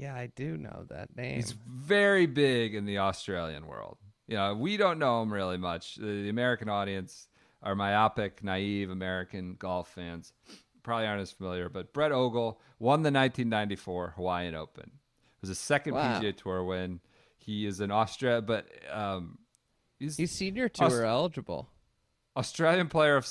Yeah, 0.00 0.14
I 0.14 0.28
do 0.34 0.56
know 0.56 0.86
that 0.88 1.14
name. 1.14 1.36
He's 1.36 1.52
very 1.52 2.24
big 2.26 2.74
in 2.74 2.86
the 2.86 2.98
Australian 2.98 3.66
world. 3.66 3.98
You 4.26 4.36
know, 4.36 4.54
we 4.54 4.76
don't 4.78 4.98
know 4.98 5.20
him 5.22 5.30
really 5.32 5.58
much. 5.58 5.96
The, 5.96 6.22
the 6.22 6.28
American 6.30 6.68
audience 6.70 7.28
are 7.62 7.74
myopic, 7.74 8.42
naive 8.42 8.88
American 8.90 9.56
golf 9.58 9.88
fans. 9.92 10.32
Probably 10.82 11.06
aren't 11.06 11.20
as 11.20 11.32
familiar, 11.32 11.68
but 11.68 11.92
Brett 11.92 12.12
Ogle 12.12 12.58
won 12.78 13.02
the 13.02 13.10
1994 13.10 14.14
Hawaiian 14.16 14.54
Open. 14.54 14.84
It 14.84 15.42
was 15.42 15.48
his 15.48 15.58
second 15.58 15.94
Wow. 15.94 16.18
PGA 16.20 16.34
Tour 16.36 16.64
win. 16.64 17.00
He 17.36 17.66
is 17.66 17.80
an 17.80 17.90
Australia, 17.90 18.40
but 18.40 18.66
um, 18.90 19.38
he's, 19.98 20.16
He's 20.16 20.30
senior 20.30 20.68
tour 20.68 20.86
Aus- 20.86 20.92
eligible. 21.00 21.68
Australian 22.36 22.88
player 22.88 23.16
of. 23.16 23.26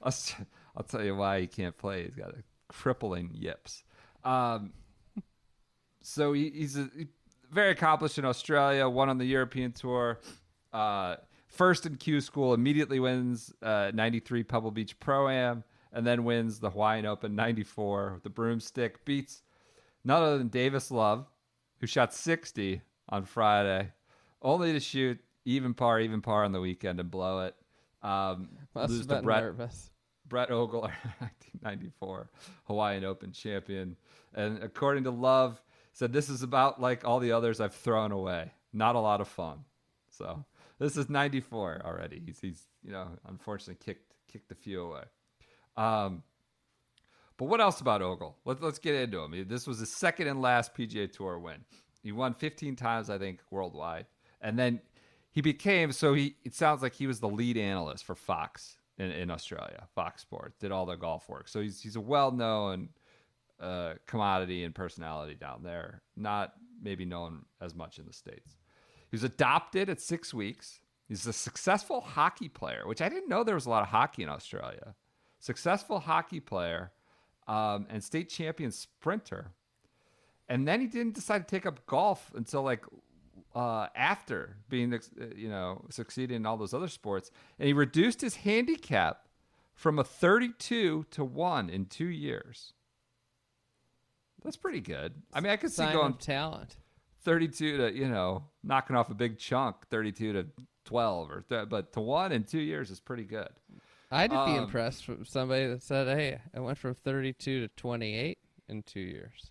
I'll 0.02 0.82
tell 0.86 1.02
you 1.02 1.16
why 1.16 1.40
he 1.40 1.46
can't 1.46 1.76
play. 1.76 2.04
He's 2.04 2.14
got 2.14 2.30
a 2.30 2.42
crippling 2.68 3.30
yips. 3.32 3.83
Um, 4.24 4.72
so 6.02 6.32
he, 6.32 6.50
he's 6.50 6.76
a, 6.76 6.88
very 7.50 7.70
accomplished 7.70 8.18
in 8.18 8.24
Australia. 8.24 8.88
Won 8.88 9.08
on 9.08 9.18
the 9.18 9.24
European 9.24 9.72
tour. 9.72 10.20
Uh, 10.72 11.16
first 11.48 11.86
in 11.86 11.96
Q 11.96 12.20
School, 12.20 12.54
immediately 12.54 13.00
wins 13.00 13.52
uh, 13.62 13.90
'93 13.94 14.42
Pebble 14.42 14.70
Beach 14.70 14.98
Pro 14.98 15.28
Am, 15.28 15.64
and 15.92 16.06
then 16.06 16.24
wins 16.24 16.58
the 16.58 16.70
Hawaiian 16.70 17.06
Open 17.06 17.34
'94 17.34 18.12
with 18.14 18.22
the 18.22 18.30
broomstick. 18.30 19.04
Beats 19.04 19.42
none 20.04 20.22
other 20.22 20.38
than 20.38 20.48
Davis 20.48 20.90
Love, 20.90 21.26
who 21.80 21.86
shot 21.86 22.12
60 22.12 22.82
on 23.08 23.24
Friday, 23.24 23.92
only 24.42 24.72
to 24.72 24.80
shoot 24.80 25.20
even 25.44 25.74
par, 25.74 26.00
even 26.00 26.20
par 26.20 26.44
on 26.44 26.52
the 26.52 26.60
weekend 26.60 27.00
and 27.00 27.10
blow 27.10 27.40
it. 27.40 27.54
Um, 28.02 28.50
Must 28.74 28.90
lose 28.90 29.06
have 29.06 29.18
to 29.18 29.22
Brett, 29.22 29.42
nervous. 29.42 29.90
Brett 30.26 30.50
Ogle, 30.50 30.80
1994 31.18 32.30
Hawaiian 32.64 33.04
Open 33.04 33.32
champion. 33.32 33.96
And 34.34 34.62
according 34.62 35.04
to 35.04 35.10
Love, 35.10 35.60
said 35.92 36.12
this 36.12 36.28
is 36.28 36.42
about 36.42 36.80
like 36.80 37.06
all 37.06 37.20
the 37.20 37.32
others 37.32 37.60
I've 37.60 37.74
thrown 37.74 38.12
away. 38.12 38.52
Not 38.72 38.96
a 38.96 39.00
lot 39.00 39.20
of 39.20 39.28
fun. 39.28 39.60
So 40.10 40.44
this 40.78 40.96
is 40.96 41.08
94 41.08 41.82
already. 41.84 42.22
He's, 42.24 42.40
he's 42.40 42.62
you 42.82 42.92
know, 42.92 43.08
unfortunately 43.26 43.82
kicked 43.84 44.14
kicked 44.30 44.50
a 44.50 44.54
few 44.54 44.82
away. 44.82 45.04
Um, 45.76 46.22
but 47.36 47.46
what 47.46 47.60
else 47.60 47.80
about 47.80 48.02
Ogle? 48.02 48.36
Let's 48.44 48.60
let's 48.60 48.78
get 48.78 48.94
into 48.94 49.20
him. 49.20 49.46
This 49.48 49.66
was 49.66 49.78
his 49.78 49.90
second 49.90 50.28
and 50.28 50.42
last 50.42 50.74
PGA 50.74 51.10
Tour 51.10 51.38
win. 51.38 51.64
He 52.02 52.12
won 52.12 52.34
15 52.34 52.76
times, 52.76 53.08
I 53.08 53.18
think, 53.18 53.40
worldwide, 53.50 54.06
and 54.40 54.58
then 54.58 54.80
he 55.30 55.40
became 55.40 55.90
so 55.90 56.14
he. 56.14 56.36
It 56.44 56.54
sounds 56.54 56.82
like 56.82 56.94
he 56.94 57.06
was 57.06 57.20
the 57.20 57.28
lead 57.28 57.56
analyst 57.56 58.04
for 58.04 58.14
Fox 58.14 58.76
in, 58.98 59.10
in 59.10 59.30
Australia. 59.30 59.86
Fox 59.94 60.22
Sports 60.22 60.56
did 60.58 60.70
all 60.70 60.86
the 60.86 60.96
golf 60.96 61.28
work, 61.28 61.48
so 61.48 61.60
he's 61.60 61.80
he's 61.80 61.96
a 61.96 62.00
well 62.00 62.30
known 62.30 62.90
uh, 63.60 63.94
commodity 64.06 64.64
and 64.64 64.74
personality 64.74 65.34
down 65.34 65.62
there. 65.62 66.02
Not 66.16 66.54
maybe 66.82 67.04
known 67.04 67.44
as 67.60 67.74
much 67.74 67.98
in 67.98 68.06
the 68.06 68.12
states. 68.12 68.56
He 69.10 69.16
was 69.16 69.24
adopted 69.24 69.88
at 69.88 70.00
six 70.00 70.34
weeks. 70.34 70.80
He's 71.08 71.26
a 71.26 71.32
successful 71.32 72.00
hockey 72.00 72.48
player, 72.48 72.86
which 72.86 73.02
I 73.02 73.08
didn't 73.08 73.28
know 73.28 73.44
there 73.44 73.54
was 73.54 73.66
a 73.66 73.70
lot 73.70 73.82
of 73.82 73.88
hockey 73.88 74.22
in 74.22 74.28
Australia. 74.28 74.94
Successful 75.38 76.00
hockey 76.00 76.40
player 76.40 76.92
um, 77.46 77.86
and 77.90 78.02
state 78.02 78.28
champion 78.28 78.72
sprinter. 78.72 79.52
And 80.48 80.66
then 80.66 80.80
he 80.80 80.86
didn't 80.86 81.14
decide 81.14 81.46
to 81.46 81.54
take 81.54 81.66
up 81.66 81.86
golf 81.86 82.32
until 82.34 82.62
like 82.62 82.84
uh, 83.54 83.86
after 83.94 84.56
being, 84.68 84.92
uh, 84.92 84.98
you 85.36 85.48
know, 85.48 85.84
succeeding 85.90 86.36
in 86.36 86.46
all 86.46 86.56
those 86.56 86.74
other 86.74 86.88
sports. 86.88 87.30
And 87.58 87.66
he 87.66 87.72
reduced 87.72 88.20
his 88.20 88.36
handicap 88.36 89.28
from 89.74 89.98
a 89.98 90.04
32 90.04 91.06
to 91.10 91.24
1 91.24 91.70
in 91.70 91.86
two 91.86 92.06
years. 92.06 92.72
That's 94.44 94.56
pretty 94.56 94.80
good. 94.80 95.14
I 95.32 95.40
mean, 95.40 95.50
I 95.52 95.56
could 95.56 95.70
see 95.70 95.76
Sign 95.76 95.94
going 95.94 96.12
of 96.12 96.18
talent. 96.18 96.76
32 97.22 97.78
to, 97.78 97.92
you 97.94 98.08
know, 98.08 98.44
knocking 98.62 98.94
off 98.94 99.08
a 99.10 99.14
big 99.14 99.38
chunk, 99.38 99.76
32 99.88 100.32
to 100.34 100.46
12 100.84 101.30
or 101.30 101.44
th- 101.48 101.68
but 101.70 101.92
to 101.94 102.00
1 102.00 102.32
in 102.32 102.44
2 102.44 102.58
years 102.60 102.90
is 102.90 103.00
pretty 103.00 103.24
good. 103.24 103.48
I'd 104.10 104.30
be 104.30 104.36
Um, 104.36 104.56
impressed 104.64 105.08
with 105.08 105.26
somebody 105.26 105.66
that 105.66 105.82
said, 105.82 106.06
"Hey, 106.06 106.38
I 106.54 106.60
went 106.60 106.76
from 106.78 106.94
32 106.94 107.60
to 107.66 107.68
28 107.74 108.38
in 108.68 108.82
two 108.82 109.00
years." 109.00 109.50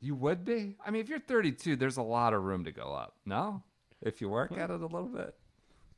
You 0.00 0.14
would 0.16 0.44
be? 0.44 0.76
I 0.84 0.90
mean, 0.90 1.00
if 1.00 1.08
you're 1.08 1.18
32, 1.20 1.76
there's 1.76 1.96
a 1.96 2.02
lot 2.02 2.34
of 2.34 2.42
room 2.42 2.64
to 2.64 2.72
go 2.72 2.92
up. 2.92 3.14
No? 3.24 3.62
If 4.02 4.20
you 4.20 4.28
work 4.28 4.52
at 4.52 4.70
it 4.70 4.80
a 4.80 4.86
little 4.86 5.08
bit. 5.08 5.36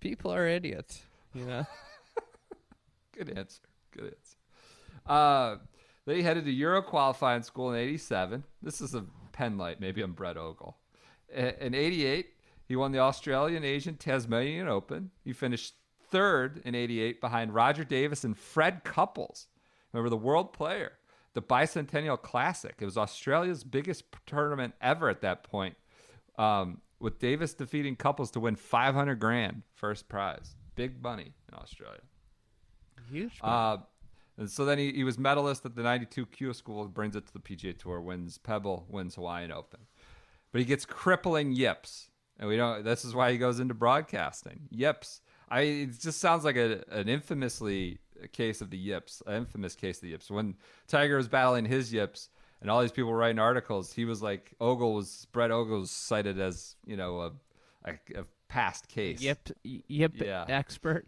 People 0.00 0.32
are 0.32 0.46
idiots, 0.46 1.02
you 1.34 1.44
know. 1.46 1.66
Good 3.12 3.36
answer. 3.36 3.60
Good 3.90 4.04
answer. 4.14 4.36
Uh, 5.06 5.56
then 6.06 6.16
he 6.16 6.22
headed 6.22 6.44
to 6.44 6.50
Euro 6.52 6.82
qualifying 6.82 7.42
school 7.42 7.72
in 7.72 7.78
87. 7.78 8.44
This 8.62 8.80
is 8.80 8.94
a 8.94 9.04
pen 9.32 9.58
light. 9.58 9.80
Maybe 9.80 10.02
I'm 10.02 10.12
Brett 10.12 10.36
Ogle. 10.36 10.76
In 11.34 11.74
88, 11.74 12.26
he 12.66 12.76
won 12.76 12.92
the 12.92 12.98
Australian 12.98 13.64
Asian 13.64 13.96
Tasmanian 13.96 14.68
Open. 14.68 15.10
He 15.24 15.32
finished 15.32 15.74
third 16.10 16.60
in 16.64 16.74
88 16.74 17.20
behind 17.20 17.54
Rodger 17.54 17.84
Davis 17.84 18.24
and 18.24 18.36
Fred 18.36 18.84
Couples. 18.84 19.46
Remember 19.92 20.10
the 20.10 20.16
world 20.16 20.52
player, 20.52 20.92
the 21.34 21.42
Bicentennial 21.42 22.20
Classic. 22.20 22.74
It 22.78 22.84
was 22.84 22.96
Australia's 22.96 23.64
biggest 23.64 24.04
tournament 24.26 24.74
ever 24.80 25.08
at 25.08 25.20
that 25.22 25.44
point, 25.44 25.76
um, 26.38 26.80
with 26.98 27.18
Davis 27.18 27.54
defeating 27.54 27.96
Couples 27.96 28.30
to 28.32 28.40
win 28.40 28.56
500 28.56 29.18
grand 29.18 29.62
first 29.74 30.08
prize. 30.08 30.54
Big 30.74 31.02
money 31.02 31.32
in 31.50 31.58
Australia. 31.58 32.00
Huge. 33.10 33.32
Uh, 33.40 33.78
and 34.40 34.50
so 34.50 34.64
then 34.64 34.78
he, 34.78 34.90
he 34.92 35.04
was 35.04 35.18
medalist 35.18 35.64
at 35.64 35.76
the 35.76 35.82
92 35.84 36.26
Q 36.26 36.52
School, 36.52 36.88
brings 36.88 37.14
it 37.14 37.26
to 37.28 37.32
the 37.32 37.38
PGA 37.38 37.78
Tour, 37.78 38.00
wins 38.00 38.38
Pebble, 38.38 38.86
wins 38.88 39.14
Hawaiian 39.14 39.52
Open. 39.52 39.80
But 40.50 40.58
he 40.60 40.64
gets 40.64 40.84
crippling 40.84 41.52
yips. 41.52 42.08
And 42.38 42.48
we 42.48 42.56
don't, 42.56 42.82
this 42.82 43.04
is 43.04 43.14
why 43.14 43.30
he 43.30 43.38
goes 43.38 43.60
into 43.60 43.74
broadcasting. 43.74 44.62
Yips. 44.70 45.20
I, 45.50 45.60
it 45.60 46.00
just 46.00 46.20
sounds 46.20 46.42
like 46.44 46.56
a, 46.56 46.82
an 46.90 47.08
infamously 47.08 47.98
case 48.32 48.60
of 48.60 48.70
the 48.70 48.78
yips, 48.78 49.22
an 49.26 49.34
infamous 49.36 49.74
case 49.76 49.98
of 49.98 50.02
the 50.02 50.08
yips. 50.08 50.30
When 50.30 50.56
Tiger 50.88 51.16
was 51.18 51.28
battling 51.28 51.66
his 51.66 51.92
yips 51.92 52.30
and 52.62 52.70
all 52.70 52.80
these 52.80 52.92
people 52.92 53.10
were 53.10 53.18
writing 53.18 53.38
articles, 53.38 53.92
he 53.92 54.04
was 54.06 54.22
like, 54.22 54.54
Ogle 54.60 54.94
was, 54.94 55.26
Brett 55.32 55.50
Ogle 55.50 55.80
was 55.80 55.90
cited 55.90 56.40
as, 56.40 56.76
you 56.86 56.96
know, 56.96 57.20
a, 57.20 57.32
a, 57.84 58.20
a 58.20 58.24
past 58.48 58.88
case. 58.88 59.20
yip, 59.20 59.50
yip 59.62 60.12
Yeah. 60.16 60.46
expert. 60.48 61.06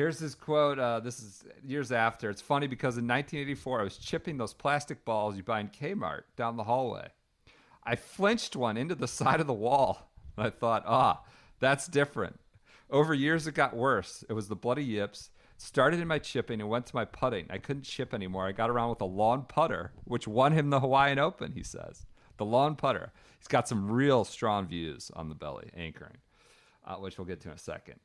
Here's 0.00 0.18
his 0.18 0.34
quote. 0.34 0.78
Uh, 0.78 1.00
this 1.00 1.18
is 1.18 1.44
years 1.62 1.92
after. 1.92 2.30
It's 2.30 2.40
funny 2.40 2.66
because 2.66 2.96
in 2.96 3.06
1984, 3.06 3.80
I 3.80 3.84
was 3.84 3.98
chipping 3.98 4.38
those 4.38 4.54
plastic 4.54 5.04
balls 5.04 5.36
you 5.36 5.42
buy 5.42 5.60
in 5.60 5.68
Kmart 5.68 6.22
down 6.36 6.56
the 6.56 6.64
hallway. 6.64 7.08
I 7.84 7.96
flinched 7.96 8.56
one 8.56 8.78
into 8.78 8.94
the 8.94 9.06
side 9.20 9.40
of 9.40 9.46
the 9.46 9.52
wall. 9.52 10.10
And 10.38 10.46
I 10.46 10.48
thought, 10.48 10.84
ah, 10.86 11.22
that's 11.58 11.86
different. 11.86 12.40
Over 12.88 13.12
years, 13.12 13.46
it 13.46 13.52
got 13.52 13.76
worse. 13.76 14.24
It 14.26 14.32
was 14.32 14.48
the 14.48 14.56
bloody 14.56 14.84
yips. 14.84 15.28
Started 15.58 16.00
in 16.00 16.08
my 16.08 16.18
chipping 16.18 16.62
and 16.62 16.70
went 16.70 16.86
to 16.86 16.96
my 16.96 17.04
putting. 17.04 17.44
I 17.50 17.58
couldn't 17.58 17.82
chip 17.82 18.14
anymore. 18.14 18.46
I 18.46 18.52
got 18.52 18.70
around 18.70 18.88
with 18.88 19.02
a 19.02 19.04
long 19.04 19.44
putter, 19.46 19.92
which 20.04 20.26
won 20.26 20.52
him 20.52 20.70
the 20.70 20.80
Hawaiian 20.80 21.18
Open, 21.18 21.52
he 21.52 21.62
says. 21.62 22.06
The 22.38 22.46
long 22.46 22.74
putter. 22.74 23.12
He's 23.38 23.48
got 23.48 23.68
some 23.68 23.90
real 23.90 24.24
strong 24.24 24.66
views 24.66 25.10
on 25.14 25.28
the 25.28 25.34
belly 25.34 25.68
anchoring, 25.76 26.16
uh, 26.86 26.94
which 26.94 27.18
we'll 27.18 27.26
get 27.26 27.42
to 27.42 27.48
in 27.48 27.54
a 27.54 27.58
second. 27.58 28.00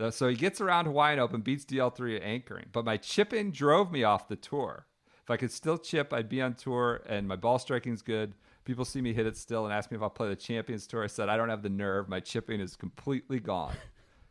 Uh, 0.00 0.10
So 0.10 0.28
he 0.28 0.36
gets 0.36 0.60
around 0.60 0.86
Hawaiian 0.86 1.18
Open, 1.18 1.40
beats 1.40 1.64
DL3 1.64 2.16
at 2.16 2.22
anchoring. 2.22 2.66
But 2.72 2.84
my 2.84 2.96
chipping 2.96 3.50
drove 3.50 3.90
me 3.90 4.04
off 4.04 4.28
the 4.28 4.36
tour. 4.36 4.86
If 5.22 5.30
I 5.30 5.36
could 5.36 5.52
still 5.52 5.76
chip, 5.76 6.12
I'd 6.12 6.28
be 6.28 6.40
on 6.40 6.54
tour, 6.54 7.02
and 7.06 7.28
my 7.28 7.36
ball 7.36 7.58
striking's 7.58 8.00
good. 8.02 8.34
People 8.64 8.84
see 8.84 9.00
me 9.00 9.12
hit 9.12 9.26
it 9.26 9.36
still 9.36 9.64
and 9.64 9.74
ask 9.74 9.90
me 9.90 9.96
if 9.96 10.02
I'll 10.02 10.10
play 10.10 10.28
the 10.28 10.36
Champions 10.36 10.86
Tour. 10.86 11.04
I 11.04 11.06
said, 11.06 11.28
I 11.28 11.36
don't 11.36 11.48
have 11.48 11.62
the 11.62 11.70
nerve. 11.70 12.08
My 12.08 12.20
chipping 12.20 12.60
is 12.60 12.76
completely 12.76 13.40
gone. 13.40 13.74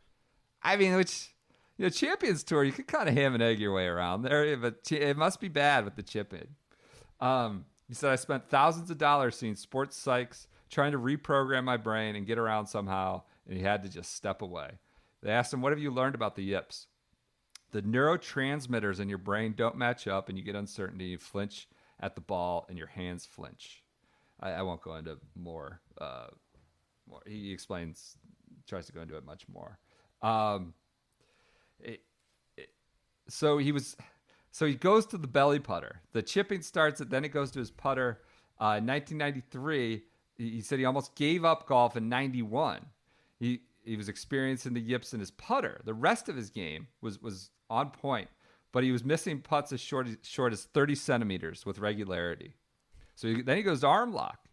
I 0.62 0.76
mean, 0.76 0.96
which, 0.96 1.30
you 1.76 1.84
know, 1.84 1.90
Champions 1.90 2.42
Tour, 2.42 2.64
you 2.64 2.72
could 2.72 2.86
kind 2.86 3.08
of 3.08 3.14
ham 3.14 3.34
and 3.34 3.42
egg 3.42 3.60
your 3.60 3.72
way 3.72 3.86
around 3.86 4.22
there, 4.22 4.56
but 4.56 4.90
it 4.90 5.16
must 5.16 5.40
be 5.40 5.48
bad 5.48 5.84
with 5.84 5.96
the 5.96 6.02
chipping. 6.02 6.48
Um, 7.20 7.64
he 7.86 7.94
said, 7.94 8.12
I 8.12 8.16
spent 8.16 8.48
thousands 8.48 8.90
of 8.90 8.98
dollars 8.98 9.36
seeing 9.36 9.54
sports 9.54 10.00
psychs, 10.00 10.46
trying 10.70 10.92
to 10.92 10.98
reprogram 10.98 11.64
my 11.64 11.76
brain 11.76 12.16
and 12.16 12.26
get 12.26 12.38
around 12.38 12.66
somehow, 12.66 13.22
and 13.46 13.56
he 13.56 13.62
had 13.62 13.82
to 13.84 13.88
just 13.88 14.14
step 14.14 14.42
away. 14.42 14.78
They 15.22 15.30
asked 15.30 15.52
him, 15.52 15.60
What 15.60 15.72
have 15.72 15.78
you 15.78 15.90
learned 15.90 16.14
about 16.14 16.36
the 16.36 16.44
yips? 16.44 16.86
The 17.70 17.82
neurotransmitters 17.82 19.00
in 19.00 19.08
your 19.08 19.18
brain 19.18 19.54
don't 19.56 19.76
match 19.76 20.06
up, 20.06 20.28
and 20.28 20.38
you 20.38 20.44
get 20.44 20.54
uncertainty. 20.54 21.06
You 21.06 21.18
flinch 21.18 21.68
at 22.00 22.14
the 22.14 22.20
ball, 22.20 22.66
and 22.68 22.78
your 22.78 22.86
hands 22.86 23.26
flinch. 23.26 23.82
I, 24.40 24.52
I 24.52 24.62
won't 24.62 24.80
go 24.80 24.96
into 24.96 25.18
more. 25.36 25.80
Uh, 26.00 26.28
more. 27.08 27.20
He 27.26 27.52
explains, 27.52 28.16
tries 28.66 28.86
to 28.86 28.92
go 28.92 29.02
into 29.02 29.16
it 29.16 29.24
much 29.24 29.44
more. 29.48 29.78
Um, 30.22 30.74
it, 31.80 32.00
it, 32.56 32.70
so 33.28 33.58
he 33.58 33.72
was, 33.72 33.96
so 34.50 34.64
he 34.66 34.74
goes 34.74 35.04
to 35.06 35.18
the 35.18 35.26
belly 35.26 35.58
putter. 35.58 36.00
The 36.12 36.22
chipping 36.22 36.62
starts, 36.62 37.00
and 37.00 37.10
then 37.10 37.24
it 37.24 37.30
goes 37.30 37.50
to 37.52 37.58
his 37.58 37.70
putter. 37.70 38.22
Uh, 38.60 38.78
in 38.78 38.86
1993, 38.86 40.02
he 40.36 40.50
he 40.50 40.60
said 40.60 40.78
he 40.78 40.84
almost 40.84 41.14
gave 41.16 41.44
up 41.44 41.66
golf 41.66 41.96
in 41.96 42.08
91. 42.08 42.86
He 43.38 43.60
he 43.88 43.96
was 43.96 44.08
experiencing 44.08 44.74
the 44.74 44.80
yips 44.80 45.14
in 45.14 45.20
his 45.20 45.30
putter. 45.30 45.80
The 45.84 45.94
rest 45.94 46.28
of 46.28 46.36
his 46.36 46.50
game 46.50 46.88
was 47.00 47.20
was 47.20 47.50
on 47.70 47.90
point, 47.90 48.28
but 48.72 48.84
he 48.84 48.92
was 48.92 49.04
missing 49.04 49.40
putts 49.40 49.72
as 49.72 49.80
short 49.80 50.06
as, 50.06 50.16
short 50.22 50.52
as 50.52 50.64
30 50.64 50.94
centimeters 50.94 51.66
with 51.66 51.78
regularity. 51.78 52.54
So 53.14 53.28
he, 53.28 53.42
then 53.42 53.56
he 53.56 53.62
goes 53.62 53.80
to 53.80 53.86
arm 53.86 54.12
lock. 54.12 54.48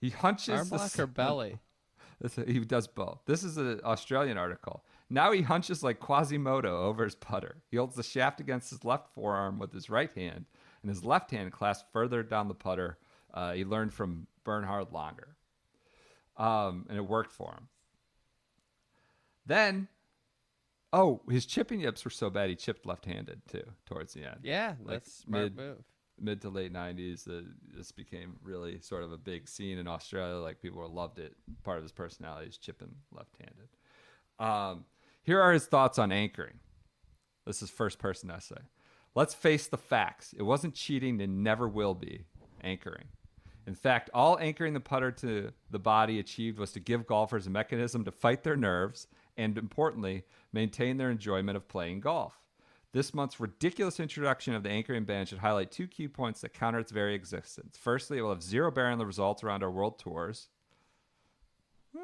He 0.00 0.10
hunches 0.10 0.58
Arm 0.60 0.68
the 0.68 0.76
lock 0.76 0.84
s- 0.84 0.98
or 0.98 1.06
belly? 1.06 1.58
he 2.46 2.60
does 2.60 2.86
both. 2.86 3.20
This 3.26 3.42
is 3.44 3.56
an 3.56 3.80
Australian 3.84 4.38
article. 4.38 4.84
Now 5.10 5.32
he 5.32 5.42
hunches 5.42 5.82
like 5.82 6.00
Quasimodo 6.00 6.82
over 6.82 7.04
his 7.04 7.14
putter. 7.14 7.56
He 7.70 7.76
holds 7.76 7.96
the 7.96 8.02
shaft 8.02 8.40
against 8.40 8.70
his 8.70 8.84
left 8.84 9.12
forearm 9.14 9.58
with 9.58 9.72
his 9.72 9.88
right 9.88 10.12
hand, 10.12 10.46
and 10.82 10.88
his 10.88 11.04
left 11.04 11.30
hand 11.30 11.52
clasped 11.52 11.92
further 11.92 12.22
down 12.22 12.48
the 12.48 12.54
putter. 12.54 12.98
Uh, 13.32 13.52
he 13.52 13.64
learned 13.64 13.92
from 13.94 14.26
Bernhard 14.44 14.88
Langer, 14.90 15.34
um, 16.36 16.86
and 16.88 16.98
it 16.98 17.06
worked 17.06 17.32
for 17.32 17.52
him. 17.52 17.68
Then, 19.48 19.88
oh, 20.92 21.22
his 21.28 21.46
chipping 21.46 21.80
yips 21.80 22.04
were 22.04 22.10
so 22.10 22.30
bad 22.30 22.48
he 22.50 22.54
chipped 22.54 22.86
left-handed 22.86 23.40
too 23.50 23.64
towards 23.86 24.14
the 24.14 24.24
end. 24.24 24.40
Yeah, 24.42 24.74
Like 24.84 24.98
that's 24.98 25.12
smart 25.22 25.42
mid- 25.44 25.56
move. 25.56 25.84
mid 26.20 26.40
to 26.42 26.50
late 26.50 26.72
90s 26.72 27.26
uh, 27.28 27.42
this 27.76 27.90
became 27.90 28.36
really 28.42 28.80
sort 28.80 29.02
of 29.02 29.10
a 29.12 29.18
big 29.18 29.48
scene 29.48 29.78
in 29.78 29.88
australia. 29.88 30.36
Like 30.36 30.60
people 30.60 30.86
loved 30.88 31.18
it. 31.18 31.34
Part 31.64 31.78
of 31.78 31.82
his 31.82 31.92
personality 31.92 32.48
is 32.48 32.58
chipping 32.58 32.94
left-handed. 33.12 33.68
Um, 34.38 34.84
here 35.22 35.40
are 35.40 35.52
his 35.52 35.66
thoughts 35.66 35.98
on 35.98 36.12
anchoring. 36.12 36.60
This 37.46 37.62
is 37.62 37.70
first 37.70 37.98
person 37.98 38.30
essay. 38.30 38.60
Let's 39.14 39.34
face 39.34 39.66
the 39.66 39.78
facts. 39.78 40.34
It 40.38 40.42
wasn't 40.42 40.74
cheating. 40.74 41.20
And 41.22 41.42
never 41.42 41.66
will 41.66 41.94
be 41.94 42.26
anchoring. 42.62 43.06
In 43.66 43.74
fact 43.74 44.10
all 44.14 44.38
anchoring 44.38 44.74
the 44.74 44.80
putter 44.80 45.10
to 45.12 45.52
the 45.70 45.78
body 45.78 46.18
achieved 46.18 46.58
was 46.58 46.72
to 46.72 46.80
give 46.80 47.06
golfers 47.06 47.46
a 47.46 47.50
mechanism 47.50 48.04
to 48.04 48.10
fight 48.12 48.42
their 48.42 48.56
nerves 48.56 49.06
and 49.38 49.56
importantly 49.56 50.24
maintain 50.52 50.98
their 50.98 51.10
enjoyment 51.10 51.56
of 51.56 51.68
playing 51.68 52.00
golf 52.00 52.38
this 52.92 53.12
month's 53.12 53.38
ridiculous 53.38 54.00
introduction 54.00 54.54
of 54.54 54.62
the 54.62 54.70
anchoring 54.70 55.04
ban 55.04 55.26
should 55.26 55.38
highlight 55.38 55.70
two 55.70 55.86
key 55.86 56.08
points 56.08 56.40
that 56.40 56.54
counter 56.54 56.78
its 56.78 56.90
very 56.90 57.14
existence. 57.14 57.76
Firstly, 57.78 58.18
it 58.18 58.22
will 58.22 58.30
have 58.30 58.42
zero 58.42 58.70
bearing 58.70 58.92
on 58.92 58.98
the 58.98 59.06
results 59.06 59.44
around 59.44 59.62
our 59.62 59.70
world 59.70 59.98
tours. 59.98 60.48
Eh. 61.94 62.00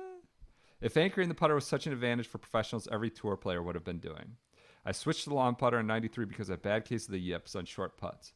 If 0.83 0.97
anchoring 0.97 1.29
the 1.29 1.35
putter 1.35 1.55
was 1.55 1.67
such 1.67 1.87
an 1.87 1.93
advantage 1.93 2.27
for 2.27 2.39
professionals, 2.39 2.89
every 2.93 3.11
tour 3.11 3.37
player 3.37 3.63
would 3.63 3.75
have 3.75 3.85
been 3.85 3.99
doing. 3.99 4.37
I 4.85 4.93
switched 4.93 5.25
to 5.25 5.31
the 5.31 5.37
long 5.37 5.55
putter 5.55 5.81
in 5.81 5.87
93 5.87 6.27
because 6.27 6.49
had 6.49 6.59
a 6.59 6.61
bad 6.61 6.85
case 6.85 7.07
of 7.07 7.13
the 7.13 7.19
yips 7.19 7.57
on 7.57 7.65
short 7.65 7.97
putts. 7.97 8.35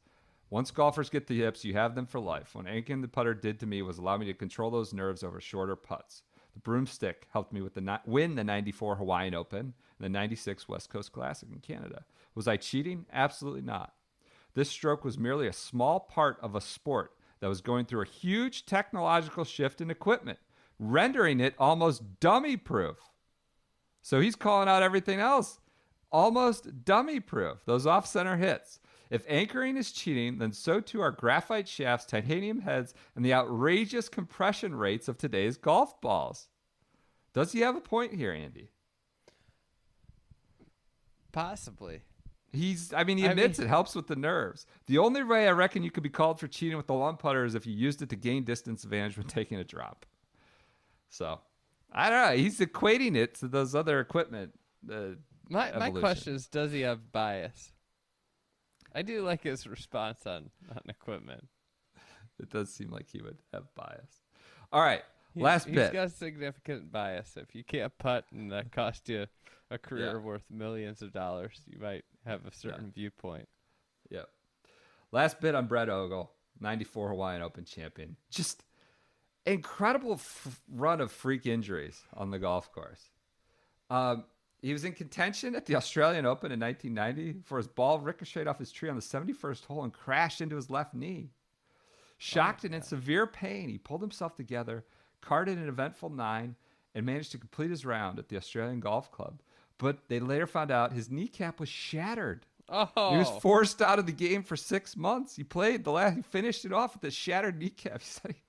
Once 0.48 0.70
golfers 0.70 1.10
get 1.10 1.26
the 1.26 1.34
yips, 1.34 1.66
you 1.66 1.74
have 1.74 1.94
them 1.94 2.06
for 2.06 2.18
life. 2.18 2.54
What 2.54 2.66
anchoring 2.66 3.02
the 3.02 3.08
putter 3.08 3.34
did 3.34 3.60
to 3.60 3.66
me 3.66 3.82
was 3.82 3.98
allow 3.98 4.16
me 4.16 4.24
to 4.24 4.32
control 4.32 4.70
those 4.70 4.94
nerves 4.94 5.22
over 5.22 5.42
shorter 5.42 5.76
putts. 5.76 6.22
The 6.58 6.62
broomstick 6.62 7.28
helped 7.30 7.52
me 7.52 7.62
with 7.62 7.74
the 7.74 8.00
win 8.04 8.34
the 8.34 8.42
94 8.42 8.96
Hawaiian 8.96 9.34
Open 9.34 9.60
and 9.60 9.74
the 10.00 10.08
96 10.08 10.68
West 10.68 10.90
Coast 10.90 11.12
Classic 11.12 11.48
in 11.52 11.60
Canada. 11.60 12.04
Was 12.34 12.48
I 12.48 12.56
cheating? 12.56 13.06
Absolutely 13.12 13.62
not. 13.62 13.94
This 14.54 14.68
stroke 14.68 15.04
was 15.04 15.16
merely 15.16 15.46
a 15.46 15.52
small 15.52 16.00
part 16.00 16.36
of 16.42 16.56
a 16.56 16.60
sport 16.60 17.12
that 17.38 17.46
was 17.46 17.60
going 17.60 17.84
through 17.84 18.02
a 18.02 18.08
huge 18.08 18.66
technological 18.66 19.44
shift 19.44 19.80
in 19.80 19.88
equipment, 19.88 20.40
rendering 20.80 21.38
it 21.38 21.54
almost 21.60 22.18
dummy 22.18 22.56
proof. 22.56 22.96
So 24.02 24.20
he's 24.20 24.34
calling 24.34 24.68
out 24.68 24.82
everything 24.82 25.20
else 25.20 25.60
almost 26.10 26.84
dummy 26.84 27.20
proof, 27.20 27.58
those 27.66 27.86
off 27.86 28.06
center 28.06 28.36
hits. 28.36 28.80
If 29.10 29.24
anchoring 29.28 29.76
is 29.76 29.90
cheating, 29.92 30.38
then 30.38 30.52
so 30.52 30.80
too 30.80 31.00
are 31.00 31.10
graphite 31.10 31.66
shafts, 31.68 32.04
titanium 32.06 32.60
heads, 32.60 32.92
and 33.16 33.24
the 33.24 33.32
outrageous 33.34 34.08
compression 34.08 34.74
rates 34.74 35.08
of 35.08 35.16
today's 35.16 35.56
golf 35.56 36.00
balls. 36.00 36.48
Does 37.32 37.52
he 37.52 37.60
have 37.60 37.76
a 37.76 37.80
point 37.80 38.12
here, 38.14 38.32
Andy? 38.32 38.70
Possibly. 41.32 42.02
He's, 42.52 42.92
I 42.94 43.04
mean, 43.04 43.18
he 43.18 43.26
I 43.26 43.30
admits 43.30 43.58
mean- 43.58 43.66
it 43.66 43.70
helps 43.70 43.94
with 43.94 44.06
the 44.06 44.16
nerves. 44.16 44.66
The 44.86 44.98
only 44.98 45.22
way 45.22 45.46
I 45.46 45.52
reckon 45.52 45.82
you 45.82 45.90
could 45.90 46.02
be 46.02 46.08
called 46.08 46.40
for 46.40 46.48
cheating 46.48 46.76
with 46.76 46.86
the 46.86 46.94
long 46.94 47.16
putter 47.16 47.44
is 47.44 47.54
if 47.54 47.66
you 47.66 47.74
used 47.74 48.00
it 48.02 48.08
to 48.10 48.16
gain 48.16 48.44
distance 48.44 48.84
advantage 48.84 49.16
when 49.18 49.26
taking 49.28 49.58
a 49.58 49.64
drop. 49.64 50.06
So, 51.10 51.40
I 51.92 52.10
don't 52.10 52.30
know. 52.30 52.36
He's 52.42 52.58
equating 52.60 53.16
it 53.16 53.34
to 53.36 53.48
those 53.48 53.74
other 53.74 54.00
equipment. 54.00 54.52
Uh, 54.90 55.16
My 55.48 55.72
my 55.78 55.90
question 55.90 56.34
is, 56.34 56.46
does 56.46 56.72
he 56.72 56.80
have 56.82 57.12
bias? 57.12 57.72
I 58.94 59.02
do 59.02 59.22
like 59.22 59.42
his 59.42 59.66
response 59.66 60.26
on 60.26 60.50
on 60.70 60.80
equipment. 60.88 61.46
It 62.40 62.50
does 62.50 62.72
seem 62.72 62.90
like 62.90 63.08
he 63.10 63.20
would 63.20 63.38
have 63.52 63.64
bias. 63.74 64.22
All 64.72 64.80
right, 64.80 65.02
He- 65.34 65.40
last 65.42 65.66
he's 65.66 65.74
bit. 65.74 65.92
got 65.92 66.10
significant 66.12 66.92
bias. 66.92 67.36
If 67.36 67.54
you 67.54 67.64
can't 67.64 67.96
putt 67.98 68.26
and 68.32 68.52
that 68.52 68.70
cost 68.72 69.08
you 69.08 69.26
a 69.70 69.78
career 69.78 70.20
worth 70.20 70.44
millions 70.50 71.02
of 71.02 71.12
dollars, 71.12 71.60
you 71.66 71.78
might 71.78 72.04
have 72.24 72.46
a 72.46 72.52
certain 72.52 72.90
viewpoint. 72.90 73.48
Yep. 74.10 74.28
Last 75.12 75.40
bit 75.40 75.54
on 75.54 75.66
Brett 75.66 75.88
Ogle, 75.90 76.30
94 76.60 77.08
Hawaiian 77.10 77.42
Open 77.42 77.64
champion. 77.64 78.16
Just 78.30 78.64
incredible 79.46 80.14
f- 80.14 80.60
run 80.70 81.00
of 81.00 81.10
freak 81.10 81.46
injuries 81.46 82.02
on 82.14 82.30
the 82.30 82.38
golf 82.38 82.70
course. 82.72 83.10
Um, 83.90 84.24
he 84.60 84.72
was 84.72 84.84
in 84.84 84.92
contention 84.92 85.54
at 85.54 85.66
the 85.66 85.76
Australian 85.76 86.26
Open 86.26 86.50
in 86.50 86.60
1990 86.60 87.40
for 87.44 87.58
his 87.58 87.68
ball 87.68 88.00
ricocheted 88.00 88.48
off 88.48 88.58
his 88.58 88.72
tree 88.72 88.88
on 88.88 88.96
the 88.96 89.02
71st 89.02 89.64
hole 89.66 89.84
and 89.84 89.92
crashed 89.92 90.40
into 90.40 90.56
his 90.56 90.70
left 90.70 90.94
knee. 90.94 91.30
Shocked 92.18 92.64
and 92.64 92.74
in 92.74 92.82
severe 92.82 93.26
pain, 93.26 93.68
he 93.68 93.78
pulled 93.78 94.00
himself 94.00 94.34
together, 94.34 94.84
carded 95.20 95.58
an 95.58 95.68
eventful 95.68 96.10
nine, 96.10 96.56
and 96.94 97.06
managed 97.06 97.30
to 97.32 97.38
complete 97.38 97.70
his 97.70 97.86
round 97.86 98.18
at 98.18 98.28
the 98.28 98.36
Australian 98.36 98.80
Golf 98.80 99.12
Club. 99.12 99.40
But 99.78 100.08
they 100.08 100.18
later 100.18 100.48
found 100.48 100.72
out 100.72 100.92
his 100.92 101.10
kneecap 101.10 101.60
was 101.60 101.68
shattered. 101.68 102.44
Oh, 102.68 103.12
He 103.12 103.18
was 103.18 103.30
oh. 103.30 103.38
forced 103.38 103.80
out 103.80 104.00
of 104.00 104.06
the 104.06 104.12
game 104.12 104.42
for 104.42 104.56
six 104.56 104.96
months. 104.96 105.36
He 105.36 105.44
played 105.44 105.84
the 105.84 105.92
last. 105.92 106.16
He 106.16 106.22
finished 106.22 106.64
it 106.64 106.72
off 106.72 106.94
with 106.94 107.04
a 107.04 107.10
shattered 107.10 107.58
kneecap. 107.58 108.00
He 108.02 108.06
said 108.06 108.34
he, 108.34 108.42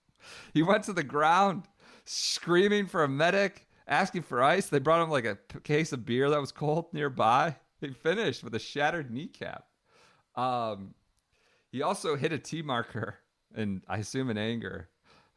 he 0.56 0.64
went 0.64 0.84
to 0.86 0.94
the 0.94 1.04
ground, 1.04 1.64
screaming 2.06 2.88
for 2.88 3.04
a 3.04 3.08
medic, 3.08 3.68
asking 3.90 4.22
for 4.22 4.42
ice. 4.42 4.68
They 4.68 4.80
brought 4.80 5.04
him 5.04 5.10
like 5.10 5.26
a 5.26 5.38
case 5.64 5.92
of 5.92 6.06
beer 6.06 6.30
that 6.30 6.40
was 6.40 6.52
cold 6.54 6.94
nearby. 6.94 7.56
He 7.82 7.90
finished 7.90 8.44
with 8.44 8.54
a 8.56 8.60
shattered 8.60 9.12
kneecap. 9.12 9.66
Um, 10.36 10.94
he 11.72 11.82
also 11.82 12.16
hit 12.16 12.32
a 12.32 12.38
tee 12.38 12.62
marker, 12.62 13.16
and 13.56 13.82
I 13.88 13.98
assume 13.98 14.30
in 14.30 14.38
anger, 14.38 14.90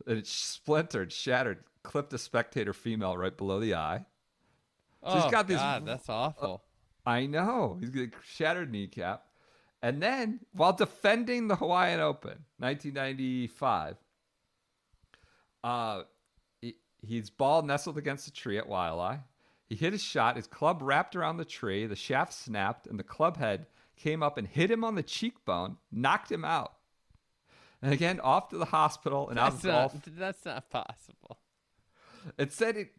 and 0.06 0.18
it 0.18 0.26
splintered, 0.26 1.12
shattered, 1.12 1.64
clipped 1.82 2.12
a 2.12 2.18
spectator 2.18 2.72
female 2.72 3.16
right 3.16 3.36
below 3.36 3.58
the 3.60 3.74
eye. 3.74 4.04
oh 5.02 5.20
he's 5.20 5.30
got 5.30 5.48
this- 5.48 5.58
God, 5.58 5.86
that's 5.86 6.08
awful. 6.08 6.62
I 7.04 7.26
know. 7.26 7.78
He's 7.80 7.90
got 7.90 8.02
a 8.02 8.10
shattered 8.24 8.70
kneecap. 8.70 9.24
And 9.82 10.00
then, 10.00 10.38
while 10.52 10.72
defending 10.72 11.48
the 11.48 11.56
Hawaiian 11.56 11.98
Open, 11.98 12.44
1995, 12.58 13.96
uh, 15.64 16.02
his 17.06 17.30
ball 17.30 17.62
nestled 17.62 17.98
against 17.98 18.28
a 18.28 18.32
tree 18.32 18.58
at 18.58 18.68
Waialae. 18.68 19.20
He 19.68 19.74
hit 19.74 19.92
his 19.92 20.02
shot. 20.02 20.36
His 20.36 20.46
club 20.46 20.80
wrapped 20.82 21.16
around 21.16 21.38
the 21.38 21.44
tree. 21.44 21.86
The 21.86 21.96
shaft 21.96 22.32
snapped, 22.32 22.86
and 22.86 22.98
the 22.98 23.04
club 23.04 23.38
head 23.38 23.66
came 23.96 24.22
up 24.22 24.36
and 24.38 24.46
hit 24.46 24.70
him 24.70 24.84
on 24.84 24.94
the 24.94 25.02
cheekbone, 25.02 25.76
knocked 25.90 26.30
him 26.30 26.44
out. 26.44 26.74
And 27.80 27.92
again, 27.92 28.20
off 28.20 28.50
to 28.50 28.58
the 28.58 28.66
hospital 28.66 29.28
and 29.28 29.38
out 29.38 29.52
That's 29.52 29.64
of 29.64 29.70
golf. 29.70 29.94
not, 29.94 30.16
that's 30.16 30.44
not 30.44 30.70
possible. 30.70 31.38
It 32.38 32.52
said 32.52 32.76
it 32.76 32.90